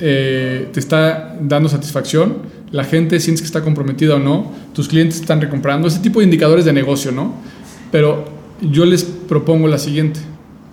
eh, 0.01 0.69
te 0.73 0.81
está 0.81 1.37
dando 1.41 1.69
satisfacción, 1.69 2.39
la 2.71 2.85
gente 2.85 3.19
sientes 3.21 3.41
que 3.41 3.47
está 3.47 3.63
comprometida 3.63 4.17
o 4.17 4.19
no, 4.19 4.53
tus 4.75 4.89
clientes 4.89 5.21
están 5.21 5.41
recomprando, 5.41 5.89
ese 5.89 6.01
tipo 6.01 6.19
de 6.19 6.25
indicadores 6.25 6.65
de 6.65 6.73
negocio, 6.73 7.11
¿no? 7.13 7.35
Pero 7.91 8.25
yo 8.61 8.85
les 8.85 9.05
propongo 9.05 9.69
la 9.69 9.79
siguiente, 9.79 10.21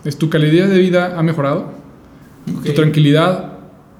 es 0.03 0.17
tu 0.17 0.29
calidad 0.29 0.67
de 0.67 0.79
vida 0.79 1.17
ha 1.17 1.23
mejorado, 1.23 1.71
okay. 2.57 2.71
tu 2.71 2.81
tranquilidad 2.81 3.54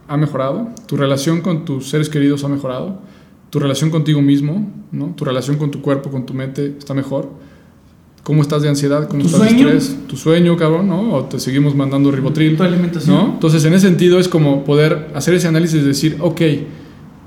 ha 0.07 0.17
mejorado, 0.17 0.69
tu 0.87 0.97
relación 0.97 1.41
con 1.41 1.65
tus 1.65 1.89
seres 1.89 2.09
queridos 2.09 2.43
ha 2.43 2.47
mejorado, 2.47 2.99
tu 3.49 3.59
relación 3.59 3.89
contigo 3.89 4.21
mismo, 4.21 4.71
¿no? 4.91 5.13
tu 5.15 5.25
relación 5.25 5.57
con 5.57 5.71
tu 5.71 5.81
cuerpo, 5.81 6.09
con 6.09 6.25
tu 6.25 6.33
mente 6.33 6.75
está 6.77 6.93
mejor. 6.93 7.29
¿Cómo 8.23 8.41
estás 8.41 8.63
de 8.63 8.69
ansiedad? 8.69 9.07
¿Cómo 9.07 9.21
¿Tu 9.21 9.27
estás 9.27 9.47
sueño? 9.47 9.67
de 9.69 9.77
estrés? 9.77 10.07
Tu 10.07 10.17
sueño, 10.17 10.57
cabrón, 10.57 10.87
¿no? 10.87 11.13
O 11.13 11.25
te 11.25 11.39
seguimos 11.39 11.75
mandando 11.75 12.09
ribotril. 12.09 12.57
Tu 12.57 12.63
alimentación. 12.63 13.15
¿no? 13.15 13.33
Entonces, 13.33 13.63
en 13.65 13.73
ese 13.75 13.87
sentido, 13.87 14.19
es 14.19 14.27
como 14.27 14.63
poder 14.63 15.11
hacer 15.13 15.35
ese 15.35 15.47
análisis 15.47 15.83
y 15.83 15.85
decir, 15.85 16.17
ok, 16.19 16.41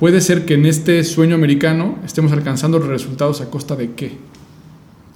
puede 0.00 0.20
ser 0.20 0.44
que 0.44 0.54
en 0.54 0.66
este 0.66 1.04
sueño 1.04 1.36
americano 1.36 1.98
estemos 2.04 2.32
alcanzando 2.32 2.80
resultados 2.80 3.40
a 3.40 3.48
costa 3.48 3.76
de 3.76 3.92
qué. 3.92 4.18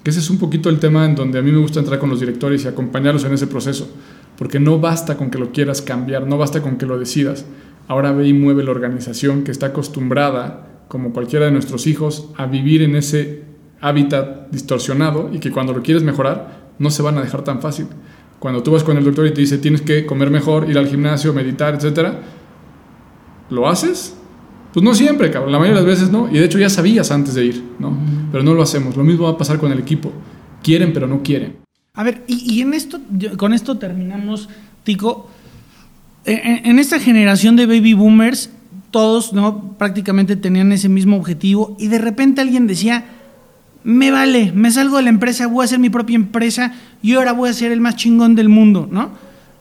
Que 0.04 0.10
ese 0.10 0.20
es 0.20 0.30
un 0.30 0.38
poquito 0.38 0.68
el 0.68 0.78
tema 0.78 1.04
en 1.04 1.16
donde 1.16 1.40
a 1.40 1.42
mí 1.42 1.50
me 1.50 1.58
gusta 1.58 1.80
entrar 1.80 1.98
con 1.98 2.10
los 2.10 2.20
directores 2.20 2.64
y 2.64 2.68
acompañarlos 2.68 3.24
en 3.24 3.32
ese 3.32 3.48
proceso. 3.48 3.88
Porque 4.36 4.60
no 4.60 4.78
basta 4.78 5.16
con 5.16 5.30
que 5.30 5.38
lo 5.38 5.52
quieras 5.52 5.82
cambiar, 5.82 6.26
no 6.26 6.38
basta 6.38 6.62
con 6.62 6.76
que 6.76 6.86
lo 6.86 6.98
decidas. 6.98 7.44
Ahora 7.88 8.12
ve 8.12 8.28
y 8.28 8.32
mueve 8.32 8.64
la 8.64 8.70
organización 8.70 9.44
que 9.44 9.50
está 9.50 9.66
acostumbrada, 9.66 10.84
como 10.88 11.12
cualquiera 11.12 11.46
de 11.46 11.52
nuestros 11.52 11.86
hijos, 11.86 12.30
a 12.36 12.46
vivir 12.46 12.82
en 12.82 12.96
ese 12.96 13.44
hábitat 13.80 14.50
distorsionado 14.50 15.30
y 15.32 15.40
que 15.40 15.50
cuando 15.50 15.72
lo 15.72 15.82
quieres 15.82 16.02
mejorar 16.02 16.72
no 16.78 16.90
se 16.90 17.02
van 17.02 17.18
a 17.18 17.22
dejar 17.22 17.42
tan 17.42 17.60
fácil. 17.60 17.86
Cuando 18.38 18.62
tú 18.62 18.72
vas 18.72 18.82
con 18.82 18.96
el 18.96 19.04
doctor 19.04 19.26
y 19.26 19.32
te 19.32 19.40
dice 19.40 19.58
tienes 19.58 19.82
que 19.82 20.06
comer 20.06 20.30
mejor, 20.30 20.68
ir 20.68 20.78
al 20.78 20.88
gimnasio, 20.88 21.32
meditar, 21.32 21.74
etc. 21.74 22.14
¿Lo 23.50 23.68
haces? 23.68 24.16
Pues 24.72 24.82
no 24.82 24.94
siempre, 24.94 25.30
cabrón. 25.30 25.52
La 25.52 25.58
mayoría 25.58 25.80
de 25.80 25.86
las 25.86 25.98
veces 25.98 26.10
no. 26.10 26.28
Y 26.30 26.38
de 26.38 26.44
hecho 26.44 26.58
ya 26.58 26.70
sabías 26.70 27.10
antes 27.10 27.34
de 27.34 27.44
ir, 27.44 27.62
¿no? 27.78 27.96
Pero 28.30 28.42
no 28.42 28.54
lo 28.54 28.62
hacemos. 28.62 28.96
Lo 28.96 29.04
mismo 29.04 29.24
va 29.24 29.32
a 29.32 29.38
pasar 29.38 29.58
con 29.58 29.70
el 29.70 29.78
equipo. 29.78 30.10
Quieren, 30.62 30.92
pero 30.92 31.06
no 31.06 31.22
quieren. 31.22 31.61
A 31.94 32.04
ver, 32.04 32.24
y, 32.26 32.54
y 32.54 32.62
en 32.62 32.72
esto, 32.72 33.00
con 33.36 33.52
esto 33.52 33.76
terminamos, 33.76 34.48
Tico. 34.82 35.28
En, 36.24 36.64
en 36.64 36.78
esta 36.78 36.98
generación 36.98 37.54
de 37.54 37.66
baby 37.66 37.92
boomers, 37.92 38.48
todos 38.90 39.34
¿no? 39.34 39.74
prácticamente 39.76 40.36
tenían 40.36 40.72
ese 40.72 40.88
mismo 40.88 41.16
objetivo 41.16 41.76
y 41.78 41.88
de 41.88 41.98
repente 41.98 42.40
alguien 42.40 42.66
decía, 42.66 43.04
me 43.84 44.10
vale, 44.10 44.52
me 44.54 44.70
salgo 44.70 44.96
de 44.96 45.02
la 45.02 45.10
empresa, 45.10 45.46
voy 45.48 45.62
a 45.62 45.66
hacer 45.66 45.80
mi 45.80 45.90
propia 45.90 46.16
empresa 46.16 46.72
y 47.02 47.12
ahora 47.12 47.32
voy 47.32 47.50
a 47.50 47.52
ser 47.52 47.72
el 47.72 47.80
más 47.82 47.96
chingón 47.96 48.36
del 48.36 48.48
mundo, 48.48 48.88
¿no? 48.90 49.10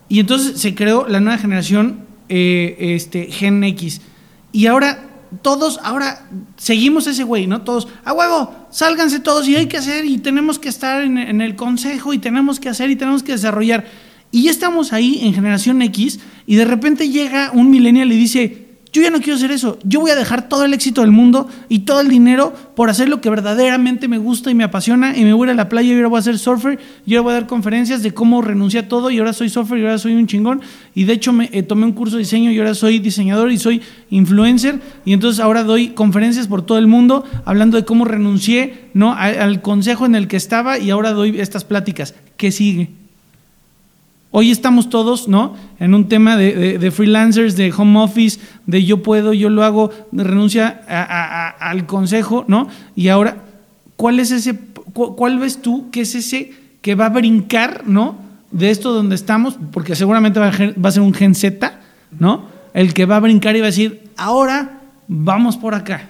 Y 0.07 0.21
entonces 0.21 0.61
se 0.61 0.73
creó 0.73 1.09
la 1.09 1.19
nueva 1.19 1.37
generación 1.37 1.99
eh, 2.29 2.77
este, 2.79 3.25
Gen 3.25 3.61
X. 3.65 4.01
Y 4.53 4.67
ahora 4.67 5.10
todos, 5.41 5.79
ahora 5.83 6.27
seguimos 6.57 7.07
ese 7.07 7.23
güey, 7.23 7.47
¿no? 7.47 7.61
Todos, 7.61 7.87
a 8.03 8.13
huevo, 8.13 8.53
sálganse 8.69 9.19
todos 9.19 9.47
y 9.47 9.55
hay 9.55 9.67
que 9.67 9.77
hacer 9.77 10.05
y 10.05 10.17
tenemos 10.17 10.59
que 10.59 10.69
estar 10.69 11.01
en, 11.03 11.41
el 11.41 11.55
consejo 11.55 12.13
y 12.13 12.19
tenemos 12.19 12.59
que 12.59 12.69
hacer 12.69 12.89
y 12.89 12.95
tenemos 12.95 13.23
que 13.23 13.31
desarrollar. 13.31 13.85
Y 14.31 14.43
ya 14.43 14.51
estamos 14.51 14.93
ahí 14.93 15.19
en 15.23 15.33
generación 15.33 15.81
X 15.81 16.19
y 16.45 16.55
de 16.55 16.65
repente 16.65 17.09
llega 17.09 17.51
un 17.53 17.69
millennial 17.69 18.11
y 18.11 18.17
dice, 18.17 18.70
Yo 18.93 19.01
ya 19.01 19.09
no 19.09 19.19
quiero 19.19 19.35
hacer 19.35 19.51
eso. 19.51 19.79
Yo 19.85 20.01
voy 20.01 20.11
a 20.11 20.15
dejar 20.15 20.49
todo 20.49 20.65
el 20.65 20.73
éxito 20.73 20.99
del 21.01 21.11
mundo 21.11 21.47
y 21.69 21.79
todo 21.79 22.01
el 22.01 22.09
dinero 22.09 22.53
por 22.75 22.89
hacer 22.89 23.07
lo 23.07 23.21
que 23.21 23.29
verdaderamente 23.29 24.09
me 24.09 24.17
gusta 24.17 24.51
y 24.51 24.55
me 24.55 24.65
apasiona. 24.65 25.17
Y 25.17 25.23
me 25.23 25.31
voy 25.31 25.47
a 25.47 25.51
ir 25.51 25.53
a 25.53 25.55
la 25.55 25.69
playa 25.69 25.93
y 25.93 25.95
ahora 25.95 26.09
voy 26.09 26.19
a 26.19 26.23
ser 26.23 26.37
surfer. 26.37 26.77
Y 27.05 27.15
ahora 27.15 27.21
voy 27.21 27.31
a 27.31 27.33
dar 27.35 27.47
conferencias 27.47 28.03
de 28.03 28.13
cómo 28.13 28.41
renuncié 28.41 28.81
a 28.81 28.87
todo. 28.89 29.09
Y 29.09 29.19
ahora 29.19 29.31
soy 29.31 29.49
surfer 29.49 29.79
y 29.79 29.83
ahora 29.83 29.97
soy 29.97 30.13
un 30.15 30.27
chingón. 30.27 30.61
Y 30.93 31.05
de 31.05 31.13
hecho 31.13 31.31
me 31.31 31.49
eh, 31.53 31.63
tomé 31.63 31.85
un 31.85 31.93
curso 31.93 32.17
de 32.17 32.23
diseño 32.23 32.51
y 32.51 32.59
ahora 32.59 32.73
soy 32.73 32.99
diseñador 32.99 33.49
y 33.51 33.57
soy 33.57 33.81
influencer. 34.09 34.81
Y 35.05 35.13
entonces 35.13 35.39
ahora 35.39 35.63
doy 35.63 35.89
conferencias 35.89 36.47
por 36.47 36.65
todo 36.65 36.77
el 36.77 36.87
mundo 36.87 37.23
hablando 37.45 37.77
de 37.77 37.85
cómo 37.85 38.03
renuncié 38.03 38.89
¿no? 38.93 39.13
al 39.13 39.61
consejo 39.61 40.05
en 40.05 40.15
el 40.15 40.27
que 40.27 40.35
estaba 40.35 40.79
y 40.79 40.89
ahora 40.89 41.11
doy 41.11 41.39
estas 41.39 41.63
pláticas. 41.63 42.13
¿Qué 42.35 42.51
sigue? 42.51 43.00
Hoy 44.33 44.49
estamos 44.49 44.89
todos, 44.89 45.27
¿no? 45.27 45.55
En 45.77 45.93
un 45.93 46.07
tema 46.07 46.37
de, 46.37 46.89
freelancers, 46.91 47.57
de 47.57 47.73
home 47.75 47.99
office, 47.99 48.39
de 48.65 48.85
yo 48.85 49.03
puedo, 49.03 49.33
yo 49.33 49.49
lo 49.49 49.65
hago, 49.65 49.91
de 50.11 50.23
renuncia 50.23 50.69
al 51.59 51.85
consejo, 51.85 52.45
¿no? 52.47 52.69
Y 52.95 53.09
ahora, 53.09 53.43
¿cuál 53.97 54.21
es 54.21 54.31
ese, 54.31 54.57
cuál 54.93 55.37
ves 55.37 55.61
tú 55.61 55.91
que 55.91 56.01
es 56.01 56.15
ese 56.15 56.53
que 56.81 56.95
va 56.95 57.07
a 57.07 57.09
brincar, 57.09 57.83
¿no? 57.85 58.15
De 58.51 58.69
esto 58.69 58.93
donde 58.93 59.15
estamos, 59.15 59.57
porque 59.73 59.95
seguramente 59.97 60.39
va 60.39 60.47
a, 60.47 60.91
ser 60.91 61.01
un 61.01 61.13
gen 61.13 61.35
Z, 61.35 61.79
¿no? 62.17 62.45
El 62.73 62.93
que 62.93 63.05
va 63.05 63.17
a 63.17 63.19
brincar 63.19 63.57
y 63.57 63.59
va 63.59 63.65
a 63.65 63.71
decir, 63.71 64.11
ahora 64.15 64.79
vamos 65.09 65.57
por 65.57 65.75
acá. 65.75 66.07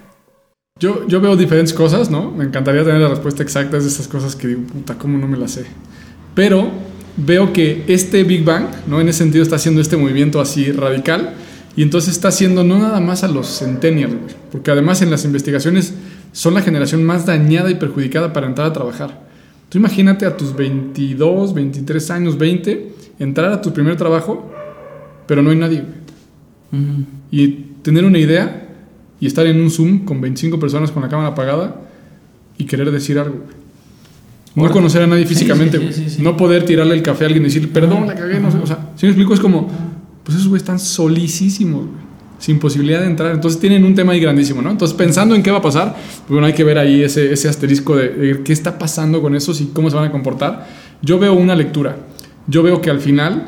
Yo, 0.80 1.08
yo 1.08 1.22
veo 1.22 1.36
diferentes 1.36 1.74
cosas, 1.74 2.12
¿no? 2.12 2.30
Me 2.30 2.44
encantaría 2.44 2.84
tener 2.84 3.02
la 3.02 3.10
respuesta 3.10 3.42
exacta 3.42 3.80
de 3.80 3.88
esas 3.88 4.08
cosas 4.08 4.36
que 4.36 4.48
digo, 4.48 4.62
puta, 4.62 4.96
¿cómo 5.00 5.18
no 5.18 5.28
me 5.28 5.38
las 5.38 5.52
sé? 5.52 5.66
Pero 6.36 6.72
veo 7.18 7.54
que 7.54 7.84
este 7.88 8.24
Big 8.24 8.44
Bang, 8.44 8.68
¿no? 8.88 9.02
En 9.02 9.10
ese 9.10 9.20
sentido 9.20 9.44
está 9.44 9.58
haciendo 9.58 9.82
este 9.82 9.98
movimiento 9.98 10.40
así 10.40 10.72
radical 10.72 11.34
y 11.76 11.84
entonces 11.84 12.14
está 12.14 12.30
haciendo 12.30 12.64
no 12.64 12.80
nada 12.80 13.00
más 13.00 13.24
a 13.24 13.28
los 13.28 13.60
centennials, 13.60 14.36
porque 14.52 14.72
además 14.72 15.02
en 15.02 15.10
las 15.10 15.26
investigaciones 15.26 15.94
son 16.32 16.54
la 16.54 16.62
generación 16.62 17.04
más 17.04 17.26
dañada 17.26 17.70
y 17.70 17.76
perjudicada 17.76 18.34
para 18.34 18.48
entrar 18.48 18.68
a 18.68 18.74
trabajar. 18.74 19.22
Tú 19.70 19.78
imagínate 19.78 20.26
a 20.26 20.36
tus 20.36 20.56
22, 20.56 21.54
23 21.54 22.12
años, 22.12 22.38
20, 22.38 22.92
entrar 23.20 23.52
a 23.54 23.62
tu 23.62 23.72
primer 23.72 23.96
trabajo, 23.96 24.52
pero 25.28 25.42
no 25.42 25.50
hay 25.50 25.56
nadie. 25.56 25.84
Y 27.32 27.48
tener 27.82 28.04
una 28.04 28.18
idea 28.18 28.68
y 29.20 29.28
estar 29.28 29.46
en 29.46 29.62
un 29.62 29.70
Zoom 29.70 30.04
con 30.04 30.20
25 30.20 30.60
personas 30.60 30.92
con 30.92 31.04
la 31.04 31.10
cámara 31.10 31.30
apagada 31.30 31.82
y 32.58 32.66
querer 32.66 32.92
decir 32.92 33.18
algo. 33.18 33.46
No 34.54 34.70
conocer 34.70 35.02
a 35.02 35.08
nadie 35.08 35.26
físicamente, 35.26 35.80
no 36.20 36.36
poder 36.36 36.66
tirarle 36.66 36.94
el 36.94 37.02
café 37.02 37.24
a 37.24 37.28
alguien 37.28 37.44
y 37.44 37.48
decir, 37.48 37.72
perdón, 37.72 38.08
la 38.08 38.16
cagué, 38.16 38.40
no 38.40 38.52
sé. 38.52 38.58
O 38.58 38.68
sea, 38.68 38.92
si 38.96 39.06
me 39.06 39.12
explico, 39.12 39.34
es 39.34 39.40
como, 39.40 39.70
pues 40.24 40.38
esos 40.38 40.50
güeyes 40.50 40.64
están 40.64 40.80
solísimos, 40.80 41.86
sin 42.38 42.60
posibilidad 42.60 43.00
de 43.00 43.08
entrar. 43.08 43.32
Entonces 43.32 43.62
tienen 43.62 43.86
un 43.86 43.96
tema 43.96 44.12
ahí 44.12 44.20
grandísimo, 44.20 44.62
¿no? 44.62 44.70
Entonces, 44.72 44.98
pensando 44.98 45.36
en 45.36 45.44
qué 45.44 45.52
va 45.52 45.60
a 45.60 45.62
pasar, 45.62 45.94
pues 45.94 46.30
bueno, 46.30 46.48
hay 46.48 46.54
que 46.54 46.66
ver 46.66 46.78
ahí 46.78 47.02
ese, 47.02 47.32
ese 47.32 47.48
asterisco 47.48 47.96
de, 47.96 48.42
qué 48.44 48.52
está 48.52 48.78
pasando 48.78 49.22
con 49.22 49.36
esos 49.36 49.62
y 49.62 49.68
cómo 49.68 49.90
se 49.90 49.96
van 49.96 50.06
a 50.06 50.12
comportar. 50.12 50.68
Yo 51.02 51.18
veo 51.18 51.34
una 51.34 51.56
lectura. 51.56 51.98
Yo 52.48 52.62
veo 52.62 52.82
que 52.82 52.90
al 52.90 53.00
final 53.00 53.46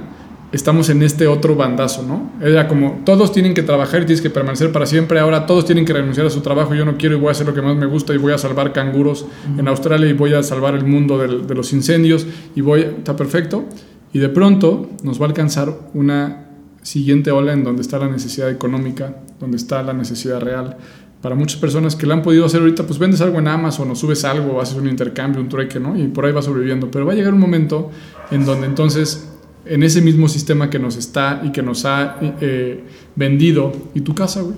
estamos 0.54 0.88
en 0.90 1.02
este 1.02 1.28
otro 1.28 1.56
bandazo, 1.56 2.04
¿no? 2.04 2.32
Era 2.40 2.68
como, 2.68 3.02
todos 3.04 3.32
tienen 3.32 3.56
que 3.56 3.64
trabajar 3.64 4.04
y 4.04 4.06
tienes 4.06 4.22
que 4.22 4.30
permanecer 4.30 4.72
para 4.72 4.86
siempre, 4.86 5.20
ahora 5.20 5.48
todos 5.48 5.66
tienen 5.66 5.84
que 5.84 5.94
renunciar 5.94 6.28
a 6.28 6.30
su 6.30 6.42
trabajo, 6.42 6.76
yo 6.76 6.86
no 6.86 6.96
quiero 6.96 7.16
y 7.16 7.20
voy 7.20 7.30
a 7.30 7.32
hacer 7.32 7.48
lo 7.48 7.56
que 7.56 7.62
más 7.62 7.76
me 7.76 7.88
gusta 7.88 8.14
y 8.14 8.18
voy 8.18 8.34
a 8.34 8.38
salvar 8.38 8.72
canguros 8.72 9.26
en 9.58 9.68
Australia 9.68 10.08
y 10.08 10.14
voy 10.14 10.36
a 10.36 10.44
salvar 10.44 10.76
el 10.76 10.86
mundo 10.86 11.18
de, 11.18 11.56
los 11.56 11.74
incendios 11.74 12.28
y 12.56 12.62
voy, 12.62 12.82
está 12.82 13.16
perfecto. 13.16 13.66
Y 14.14 14.20
de 14.20 14.30
pronto 14.30 14.92
nos 15.04 15.20
va 15.20 15.26
a 15.26 15.30
alcanzar 15.30 15.74
una 15.96 16.46
siguiente 16.84 17.32
ola 17.32 17.54
en 17.54 17.64
donde 17.64 17.82
está 17.82 17.98
la 17.98 18.08
necesidad 18.08 18.52
económica, 18.52 19.16
donde 19.40 19.58
está 19.58 19.82
la 19.82 19.94
necesidad 19.94 20.40
real. 20.40 20.78
Para 21.20 21.34
muchas 21.34 21.60
personas 21.60 21.96
que 21.96 22.06
la 22.06 22.14
han 22.14 22.22
podido 22.22 22.46
hacer 22.46 22.62
ahorita, 22.62 22.86
pues 22.86 23.00
vendes 23.00 23.22
algo 23.22 23.40
en 23.40 23.48
Amazon 23.48 23.90
o 23.90 23.96
subes 23.96 24.24
algo, 24.24 24.62
haces 24.62 24.76
un 24.76 24.88
intercambio, 24.88 25.42
un 25.42 25.50
trueque, 25.50 25.80
¿no? 25.80 25.98
Y 25.98 26.10
por 26.10 26.26
ahí 26.26 26.32
va 26.32 26.42
sobreviviendo. 26.44 26.92
Pero 26.92 27.06
va 27.06 27.14
a 27.14 27.16
llegar 27.16 27.34
un 27.34 27.40
momento 27.40 27.90
en 28.30 28.46
donde 28.46 28.68
entonces 28.68 29.33
en 29.66 29.84
ese 29.84 30.02
mismo 30.02 30.28
sistema 30.28 30.70
que 30.70 30.80
nos 30.80 30.98
está 30.98 31.42
y 31.44 31.52
que 31.52 31.62
nos 31.62 31.86
ha 31.86 32.18
eh, 32.42 32.84
vendido, 33.16 33.72
y 33.94 34.02
tu 34.02 34.14
casa, 34.14 34.42
güey, 34.42 34.58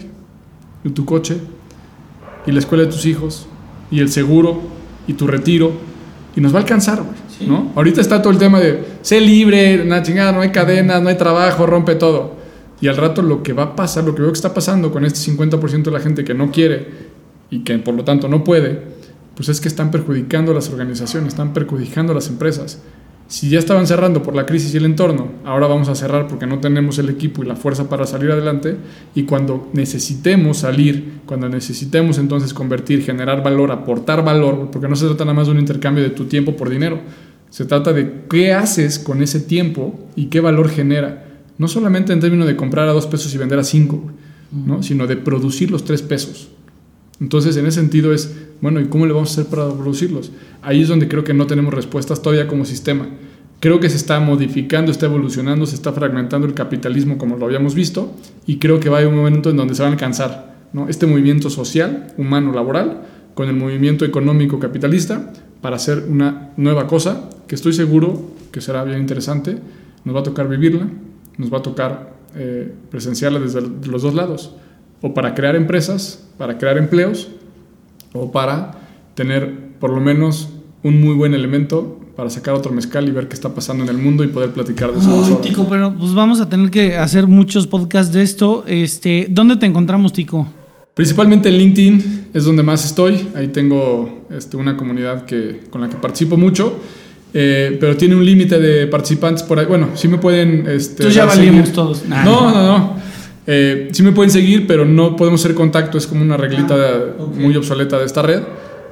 y 0.83 0.89
tu 0.89 1.05
coche, 1.05 1.37
y 2.45 2.51
la 2.51 2.59
escuela 2.59 2.83
de 2.83 2.89
tus 2.89 3.05
hijos, 3.05 3.47
y 3.91 3.99
el 3.99 4.09
seguro, 4.09 4.61
y 5.07 5.13
tu 5.13 5.27
retiro, 5.27 5.71
y 6.35 6.41
nos 6.41 6.53
va 6.53 6.59
a 6.59 6.61
alcanzar, 6.61 7.01
güey, 7.01 7.49
¿no? 7.49 7.71
Ahorita 7.75 8.01
está 8.01 8.21
todo 8.21 8.33
el 8.33 8.39
tema 8.39 8.59
de, 8.59 8.83
sé 9.01 9.21
libre, 9.21 9.81
una 9.83 10.01
chingada, 10.03 10.31
no 10.31 10.41
hay 10.41 10.49
cadenas, 10.51 11.01
no 11.01 11.09
hay 11.09 11.17
trabajo, 11.17 11.65
rompe 11.65 11.95
todo. 11.95 12.35
Y 12.81 12.87
al 12.87 12.97
rato 12.97 13.21
lo 13.21 13.41
que 13.41 13.53
va 13.53 13.63
a 13.63 13.75
pasar, 13.75 14.03
lo 14.03 14.13
que 14.13 14.21
veo 14.21 14.31
que 14.31 14.37
está 14.37 14.53
pasando 14.53 14.91
con 14.91 15.05
este 15.05 15.31
50% 15.31 15.83
de 15.83 15.91
la 15.91 15.99
gente 15.99 16.23
que 16.23 16.33
no 16.33 16.51
quiere 16.51 16.87
y 17.49 17.59
que 17.59 17.77
por 17.79 17.93
lo 17.93 18.03
tanto 18.03 18.27
no 18.27 18.43
puede, 18.43 18.81
pues 19.35 19.49
es 19.49 19.61
que 19.61 19.67
están 19.67 19.91
perjudicando 19.91 20.51
a 20.51 20.55
las 20.55 20.69
organizaciones, 20.69 21.29
están 21.29 21.53
perjudicando 21.53 22.11
a 22.11 22.15
las 22.15 22.27
empresas. 22.27 22.81
Si 23.27 23.49
ya 23.49 23.57
estaban 23.57 23.87
cerrando 23.87 24.21
por 24.21 24.35
la 24.35 24.45
crisis 24.45 24.73
y 24.73 24.77
el 24.77 24.85
entorno, 24.85 25.29
ahora 25.45 25.65
vamos 25.65 25.89
a 25.89 25.95
cerrar 25.95 26.27
porque 26.27 26.45
no 26.45 26.59
tenemos 26.59 26.99
el 26.99 27.09
equipo 27.09 27.43
y 27.43 27.47
la 27.47 27.55
fuerza 27.55 27.89
para 27.89 28.05
salir 28.05 28.31
adelante. 28.31 28.77
Y 29.15 29.23
cuando 29.23 29.69
necesitemos 29.73 30.59
salir, 30.59 31.21
cuando 31.25 31.49
necesitemos 31.49 32.19
entonces 32.19 32.53
convertir, 32.53 33.03
generar 33.03 33.43
valor, 33.43 33.71
aportar 33.71 34.23
valor, 34.23 34.69
porque 34.71 34.87
no 34.87 34.95
se 34.95 35.07
trata 35.07 35.25
nada 35.25 35.33
más 35.33 35.47
de 35.47 35.53
un 35.53 35.59
intercambio 35.59 36.03
de 36.03 36.11
tu 36.11 36.25
tiempo 36.25 36.55
por 36.55 36.69
dinero, 36.69 36.99
se 37.49 37.65
trata 37.65 37.93
de 37.93 38.25
qué 38.29 38.53
haces 38.53 38.99
con 38.99 39.23
ese 39.23 39.39
tiempo 39.39 40.07
y 40.15 40.27
qué 40.27 40.39
valor 40.39 40.69
genera. 40.69 41.25
No 41.57 41.67
solamente 41.67 42.13
en 42.13 42.19
términos 42.19 42.45
de 42.45 42.55
comprar 42.55 42.87
a 42.87 42.93
dos 42.93 43.07
pesos 43.07 43.33
y 43.33 43.39
vender 43.39 43.57
a 43.57 43.63
cinco, 43.63 44.03
¿no? 44.51 44.83
sino 44.83 45.07
de 45.07 45.17
producir 45.17 45.71
los 45.71 45.83
tres 45.83 46.03
pesos. 46.03 46.49
Entonces, 47.21 47.55
en 47.57 47.65
ese 47.65 47.79
sentido 47.79 48.13
es, 48.13 48.35
bueno, 48.61 48.79
¿y 48.81 48.85
cómo 48.85 49.05
le 49.05 49.13
vamos 49.13 49.29
a 49.29 49.41
hacer 49.41 49.45
para 49.45 49.71
producirlos? 49.73 50.31
Ahí 50.61 50.81
es 50.81 50.87
donde 50.87 51.07
creo 51.07 51.23
que 51.23 51.33
no 51.33 51.47
tenemos 51.47 51.73
respuestas 51.73 52.21
todavía 52.21 52.47
como 52.47 52.65
sistema. 52.65 53.07
Creo 53.59 53.79
que 53.79 53.89
se 53.89 53.95
está 53.95 54.19
modificando, 54.19 54.91
está 54.91 55.05
evolucionando, 55.05 55.65
se 55.65 55.75
está 55.75 55.93
fragmentando 55.93 56.45
el 56.45 56.53
capitalismo 56.53 57.17
como 57.17 57.37
lo 57.37 57.45
habíamos 57.45 57.73
visto 57.73 58.13
y 58.45 58.57
creo 58.57 58.79
que 58.79 58.89
va 58.89 58.97
a 58.97 58.99
haber 58.99 59.11
un 59.11 59.17
momento 59.17 59.49
en 59.49 59.57
donde 59.57 59.75
se 59.75 59.81
va 59.81 59.87
a 59.87 59.91
alcanzar 59.91 60.55
¿no? 60.73 60.89
este 60.89 61.07
movimiento 61.07 61.49
social, 61.49 62.13
humano, 62.17 62.51
laboral, 62.51 63.03
con 63.33 63.47
el 63.47 63.55
movimiento 63.55 64.05
económico 64.05 64.59
capitalista 64.59 65.31
para 65.61 65.77
hacer 65.77 66.05
una 66.09 66.51
nueva 66.57 66.85
cosa 66.85 67.29
que 67.47 67.55
estoy 67.55 67.73
seguro 67.73 68.31
que 68.51 68.59
será 68.61 68.83
bien 68.83 68.99
interesante. 68.99 69.57
Nos 70.03 70.15
va 70.15 70.19
a 70.19 70.23
tocar 70.23 70.49
vivirla, 70.49 70.87
nos 71.37 71.51
va 71.51 71.59
a 71.59 71.61
tocar 71.61 72.13
eh, 72.35 72.71
presenciarla 72.91 73.39
desde 73.39 73.61
los 73.61 74.01
dos 74.01 74.13
lados 74.13 74.53
o 75.01 75.13
para 75.13 75.35
crear 75.35 75.55
empresas, 75.55 76.23
para 76.37 76.57
crear 76.57 76.77
empleos, 76.77 77.29
o 78.13 78.31
para 78.31 78.71
tener 79.13 79.53
por 79.79 79.91
lo 79.91 80.01
menos 80.01 80.49
un 80.83 81.01
muy 81.01 81.13
buen 81.13 81.33
elemento 81.33 81.99
para 82.15 82.29
sacar 82.29 82.53
otro 82.53 82.71
mezcal 82.71 83.07
y 83.07 83.11
ver 83.11 83.27
qué 83.27 83.33
está 83.33 83.53
pasando 83.53 83.83
en 83.83 83.89
el 83.89 83.97
mundo 83.97 84.23
y 84.23 84.27
poder 84.27 84.51
platicar 84.51 84.93
de 84.93 84.99
eso. 84.99 85.25
Ay, 85.27 85.37
Tico, 85.41 85.67
pero 85.67 85.93
pues 85.93 86.13
vamos 86.13 86.39
a 86.39 86.47
tener 86.47 86.71
que 86.71 86.95
hacer 86.95 87.27
muchos 87.27 87.67
podcasts 87.67 88.13
de 88.13 88.23
esto. 88.23 88.63
Este, 88.67 89.27
¿Dónde 89.29 89.57
te 89.57 89.65
encontramos, 89.65 90.13
Tico? 90.13 90.47
Principalmente 90.93 91.49
en 91.49 91.57
LinkedIn 91.57 92.27
es 92.33 92.45
donde 92.45 92.63
más 92.63 92.85
estoy. 92.85 93.27
Ahí 93.35 93.49
tengo 93.49 94.27
este, 94.31 94.55
una 94.55 94.77
comunidad 94.77 95.25
que, 95.25 95.63
con 95.69 95.81
la 95.81 95.89
que 95.89 95.97
participo 95.97 96.37
mucho. 96.37 96.79
Eh, 97.33 97.75
pero 97.81 97.97
tiene 97.97 98.15
un 98.15 98.25
límite 98.25 98.59
de 98.59 98.87
participantes 98.87 99.43
por 99.43 99.59
ahí. 99.59 99.65
Bueno, 99.65 99.89
sí 99.95 100.07
me 100.07 100.17
pueden... 100.17 100.65
Este, 100.69 101.03
Entonces 101.03 101.15
ya 101.15 101.25
valimos 101.25 101.73
todos. 101.73 102.05
no, 102.07 102.23
no, 102.23 102.63
no. 102.63 102.95
Eh, 103.47 103.89
sí 103.91 104.03
me 104.03 104.11
pueden 104.11 104.31
seguir, 104.31 104.67
pero 104.67 104.85
no 104.85 105.15
podemos 105.15 105.41
hacer 105.41 105.55
contacto, 105.55 105.97
es 105.97 106.07
como 106.07 106.21
una 106.21 106.37
reglita 106.37 106.75
ah, 106.75 107.23
muy 107.35 107.55
obsoleta 107.55 107.99
de 107.99 108.05
esta 108.05 108.21
red. 108.21 108.41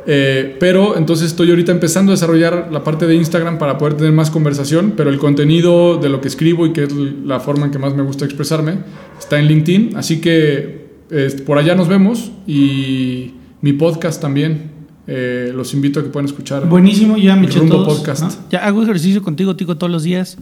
Eh, 0.05 0.57
pero 0.59 0.97
entonces 0.97 1.27
estoy 1.27 1.49
ahorita 1.49 1.71
empezando 1.71 2.11
a 2.11 2.15
desarrollar 2.15 2.67
la 2.71 2.83
parte 2.83 3.07
de 3.07 3.15
Instagram 3.15 3.57
para 3.57 3.77
poder 3.77 3.95
tener 3.95 4.11
más 4.11 4.29
conversación, 4.29 4.93
pero 4.97 5.09
el 5.09 5.17
contenido 5.17 5.97
de 5.97 6.09
lo 6.09 6.19
que 6.19 6.27
escribo 6.27 6.65
y 6.65 6.73
que 6.73 6.83
es 6.83 6.93
la 7.25 7.39
forma 7.39 7.65
en 7.65 7.71
que 7.71 7.79
más 7.79 7.95
me 7.95 8.03
gusta 8.03 8.25
expresarme 8.25 8.79
está 9.17 9.39
en 9.39 9.47
LinkedIn, 9.47 9.95
así 9.95 10.19
que 10.19 10.83
por 11.45 11.57
allá 11.57 11.75
nos 11.75 11.87
vemos 11.87 12.31
y 12.45 13.33
mi 13.61 13.73
podcast 13.73 14.21
también. 14.21 14.73
Eh, 15.05 15.51
los 15.53 15.73
invito 15.73 15.99
a 15.99 16.03
que 16.03 16.09
puedan 16.09 16.25
escuchar. 16.25 16.67
Buenísimo, 16.67 17.17
ya 17.17 17.35
me 17.35 17.47
eché 17.47 17.59
todos, 17.61 17.97
podcast. 17.97 18.39
Ya 18.49 18.65
hago 18.65 18.83
ejercicio 18.83 19.21
contigo, 19.21 19.55
Tico, 19.55 19.75
todos 19.75 19.91
los 19.91 20.03
días. 20.03 20.37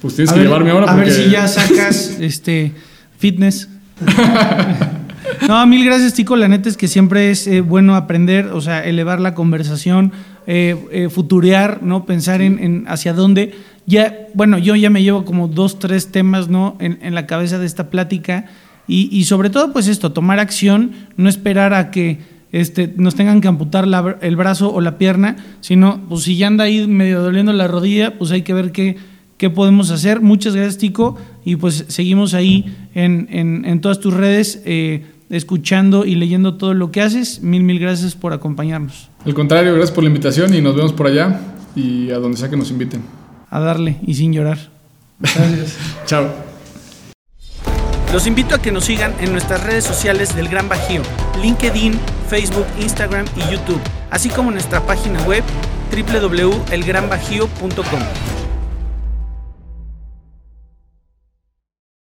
Pues 0.00 0.14
tienes 0.14 0.32
que 0.32 0.40
llevarme 0.40 0.70
ahora. 0.70 0.90
A 0.90 0.96
ver 0.96 1.10
si 1.10 1.30
ya 1.30 1.46
sacas 1.48 2.16
este 2.20 2.72
Fitness. 3.18 3.68
no, 5.48 5.66
mil 5.66 5.84
gracias, 5.84 6.14
Tico. 6.14 6.36
La 6.36 6.48
neta 6.48 6.68
es 6.68 6.76
que 6.76 6.88
siempre 6.88 7.30
es 7.30 7.46
eh, 7.46 7.60
bueno 7.60 7.94
aprender, 7.94 8.46
o 8.46 8.60
sea, 8.60 8.84
elevar 8.84 9.20
la 9.20 9.34
conversación, 9.34 10.12
eh, 10.46 10.76
eh, 10.92 11.08
futurear, 11.08 11.82
¿no? 11.82 12.04
Pensar 12.04 12.42
en, 12.42 12.84
hacia 12.88 13.12
dónde. 13.12 13.54
Ya, 13.86 14.28
bueno, 14.34 14.58
yo 14.58 14.74
ya 14.76 14.90
me 14.90 15.02
llevo 15.02 15.24
como 15.24 15.48
dos, 15.48 15.78
tres 15.78 16.10
temas, 16.10 16.48
¿no? 16.48 16.76
En, 16.80 17.14
la 17.14 17.26
cabeza 17.26 17.58
de 17.58 17.66
esta 17.66 17.90
plática. 17.90 18.46
Y, 18.88 19.24
sobre 19.24 19.50
todo, 19.50 19.72
pues 19.72 19.88
esto, 19.88 20.12
tomar 20.12 20.38
acción, 20.38 20.92
no 21.16 21.28
esperar 21.28 21.74
a 21.74 21.90
que 21.90 22.20
este, 22.52 22.94
nos 22.96 23.16
tengan 23.16 23.40
que 23.40 23.48
amputar 23.48 23.84
el 24.20 24.36
brazo 24.36 24.72
o 24.72 24.80
la 24.80 24.96
pierna, 24.96 25.36
sino, 25.60 26.00
pues 26.08 26.22
si 26.22 26.36
ya 26.36 26.46
anda 26.46 26.64
ahí 26.64 26.86
medio 26.86 27.20
doliendo 27.20 27.52
la 27.52 27.66
rodilla, 27.66 28.16
pues 28.16 28.30
hay 28.30 28.42
que 28.42 28.54
ver 28.54 28.70
qué, 28.70 28.96
qué 29.36 29.50
podemos 29.50 29.90
hacer. 29.90 30.20
Muchas 30.20 30.54
gracias, 30.54 30.78
Tico 30.78 31.16
y 31.46 31.56
pues 31.56 31.86
seguimos 31.88 32.34
ahí 32.34 32.76
en, 32.94 33.64
en, 33.64 33.80
todas 33.80 34.00
tus 34.00 34.12
redes. 34.12 34.60
Eh, 34.64 35.06
escuchando 35.30 36.04
y 36.04 36.14
leyendo 36.14 36.54
todo 36.54 36.74
lo 36.74 36.90
que 36.90 37.02
haces. 37.02 37.42
Mil, 37.42 37.62
mil 37.62 37.78
gracias 37.78 38.14
por 38.14 38.32
acompañarnos. 38.32 39.10
Al 39.24 39.34
contrario, 39.34 39.72
gracias 39.72 39.92
por 39.92 40.04
la 40.04 40.08
invitación 40.08 40.54
y 40.54 40.60
nos 40.60 40.76
vemos 40.76 40.92
por 40.92 41.08
allá 41.08 41.40
y 41.74 42.10
a 42.10 42.18
donde 42.18 42.38
sea 42.38 42.48
que 42.48 42.56
nos 42.56 42.70
inviten. 42.70 43.02
A 43.50 43.60
darle 43.60 43.96
y 44.06 44.14
sin 44.14 44.32
llorar. 44.32 44.58
Gracias. 45.18 45.76
Chao. 46.06 46.28
Los 48.12 48.28
invito 48.28 48.54
a 48.54 48.62
que 48.62 48.70
nos 48.70 48.84
sigan 48.84 49.12
en 49.20 49.32
nuestras 49.32 49.64
redes 49.64 49.84
sociales 49.84 50.36
del 50.36 50.48
Gran 50.48 50.68
Bajío, 50.68 51.02
LinkedIn, 51.42 51.94
Facebook, 52.28 52.66
Instagram 52.80 53.26
y 53.36 53.40
YouTube, 53.52 53.80
así 54.10 54.28
como 54.28 54.50
en 54.50 54.54
nuestra 54.54 54.86
página 54.86 55.20
web 55.22 55.42
www.elgranbajío.com. 55.90 58.35